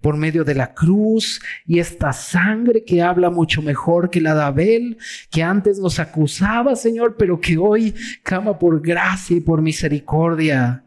por 0.00 0.16
medio 0.16 0.44
de 0.44 0.54
la 0.54 0.74
cruz 0.74 1.40
y 1.66 1.78
esta 1.78 2.12
sangre 2.12 2.84
que 2.84 3.02
habla 3.02 3.30
mucho 3.30 3.62
mejor 3.62 4.10
que 4.10 4.20
la 4.20 4.34
de 4.34 4.42
Abel, 4.42 4.98
que 5.30 5.42
antes 5.42 5.78
nos 5.78 5.98
acusaba, 5.98 6.76
Señor, 6.76 7.16
pero 7.16 7.40
que 7.40 7.56
hoy 7.56 7.94
clama 8.22 8.58
por 8.58 8.80
gracia 8.82 9.36
y 9.36 9.40
por 9.40 9.62
misericordia. 9.62 10.84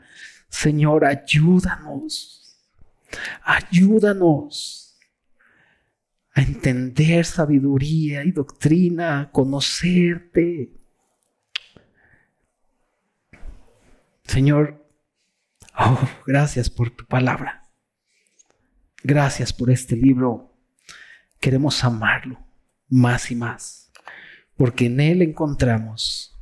Señor, 0.49 1.05
ayúdanos. 1.05 2.59
Ayúdanos 3.43 4.90
a 6.33 6.41
entender 6.41 7.25
sabiduría 7.25 8.23
y 8.23 8.31
doctrina, 8.31 9.21
a 9.21 9.31
conocerte. 9.31 10.71
Señor, 14.23 14.87
oh, 15.77 15.99
gracias 16.25 16.69
por 16.69 16.89
tu 16.89 17.05
palabra. 17.05 17.69
Gracias 19.03 19.51
por 19.51 19.69
este 19.69 19.95
libro. 19.95 20.53
Queremos 21.39 21.83
amarlo 21.83 22.39
más 22.87 23.31
y 23.31 23.35
más, 23.35 23.91
porque 24.55 24.85
en 24.85 24.99
él 24.99 25.21
encontramos 25.21 26.37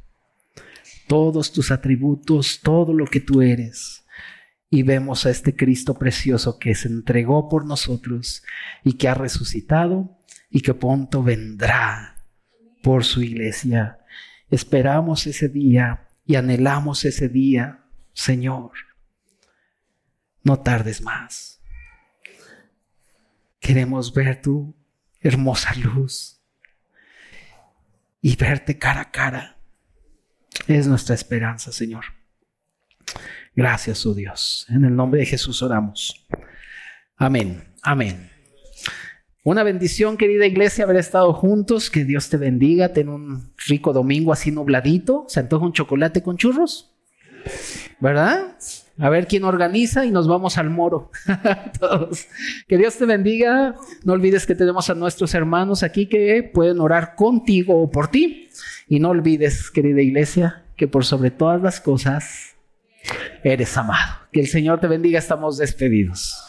todos 1.07 1.51
tus 1.51 1.71
atributos, 1.71 2.59
todo 2.61 2.93
lo 2.93 3.05
que 3.05 3.21
tú 3.21 3.41
eres. 3.41 3.98
Y 4.70 4.84
vemos 4.84 5.26
a 5.26 5.32
este 5.32 5.55
Cristo 5.55 5.95
precioso 5.95 6.59
que 6.59 6.76
se 6.76 6.88
entregó 6.88 7.49
por 7.49 7.65
nosotros 7.65 8.43
y 8.84 8.93
que 8.93 9.07
ha 9.07 9.15
resucitado 9.15 10.20
y 10.49 10.61
que 10.61 10.74
pronto 10.74 11.24
vendrá 11.24 12.24
por 12.84 13.03
su 13.03 13.22
iglesia. 13.22 13.99
Esperamos 14.49 15.28
ese 15.28 15.49
día 15.49 16.07
y 16.26 16.36
anhelamos 16.36 17.05
ese 17.05 17.30
día, 17.30 17.86
Señor. 18.13 18.72
No 20.43 20.59
tardes 20.59 21.01
más. 21.01 21.61
Queremos 23.59 24.13
ver 24.13 24.41
tu 24.41 24.76
hermosa 25.20 25.74
luz 25.76 26.41
y 28.22 28.36
verte 28.36 28.78
cara 28.78 29.01
a 29.01 29.11
cara. 29.11 29.57
Es 30.67 30.88
nuestra 30.88 31.15
esperanza, 31.15 31.72
Señor. 31.72 32.05
Gracias, 33.60 34.05
oh 34.05 34.14
Dios. 34.14 34.66
En 34.70 34.86
el 34.86 34.95
nombre 34.95 35.20
de 35.20 35.26
Jesús 35.26 35.62
oramos. 35.62 36.26
Amén. 37.18 37.62
Amén. 37.82 38.30
Una 39.43 39.64
bendición, 39.64 40.16
querida 40.16 40.45
iglesia, 40.45 40.86
haber 40.86 40.95
estado 40.95 41.34
juntos. 41.34 41.89
Que 41.89 42.05
Dios 42.05 42.30
te 42.30 42.38
bendiga. 42.38 42.93
Ten 42.93 43.10
un 43.10 43.51
rico 43.68 43.91
domingo 43.91 44.32
así 44.32 44.49
nubladito. 44.49 45.26
¿Se 45.28 45.41
antoja 45.41 45.66
un 45.66 45.74
chocolate 45.74 46.24
con 46.24 46.38
churros? 46.38 46.95
¿Verdad? 47.99 48.55
A 48.97 49.10
ver 49.10 49.28
quién 49.28 49.43
organiza 49.43 50.05
y 50.05 50.12
nos 50.12 50.26
vamos 50.30 50.57
al 50.57 50.70
moro. 50.70 51.12
Que 52.70 52.78
Dios 52.78 52.95
te 52.95 53.05
bendiga. 53.05 53.76
No 54.05 54.14
olvides 54.14 54.45
que 54.45 54.55
tenemos 54.55 54.89
a 54.89 54.95
nuestros 54.95 55.34
hermanos 55.34 55.84
aquí 55.84 56.07
que 56.07 56.49
pueden 56.53 56.80
orar 56.80 57.14
contigo 57.16 57.82
o 57.84 57.91
por 57.91 58.07
ti. 58.07 58.47
Y 58.88 59.01
no 59.01 59.10
olvides, 59.10 59.70
querida 59.70 60.01
iglesia, 60.01 60.64
que 60.78 60.88
por 60.88 61.03
sobre 61.03 61.30
todas 61.30 61.62
las 61.62 61.82
cosas 61.82 62.48
eres 63.43 63.77
amado. 63.77 64.27
Que 64.31 64.39
el 64.39 64.47
Señor 64.47 64.79
te 64.79 64.87
bendiga. 64.87 65.19
Estamos 65.19 65.57
despedidos. 65.57 66.48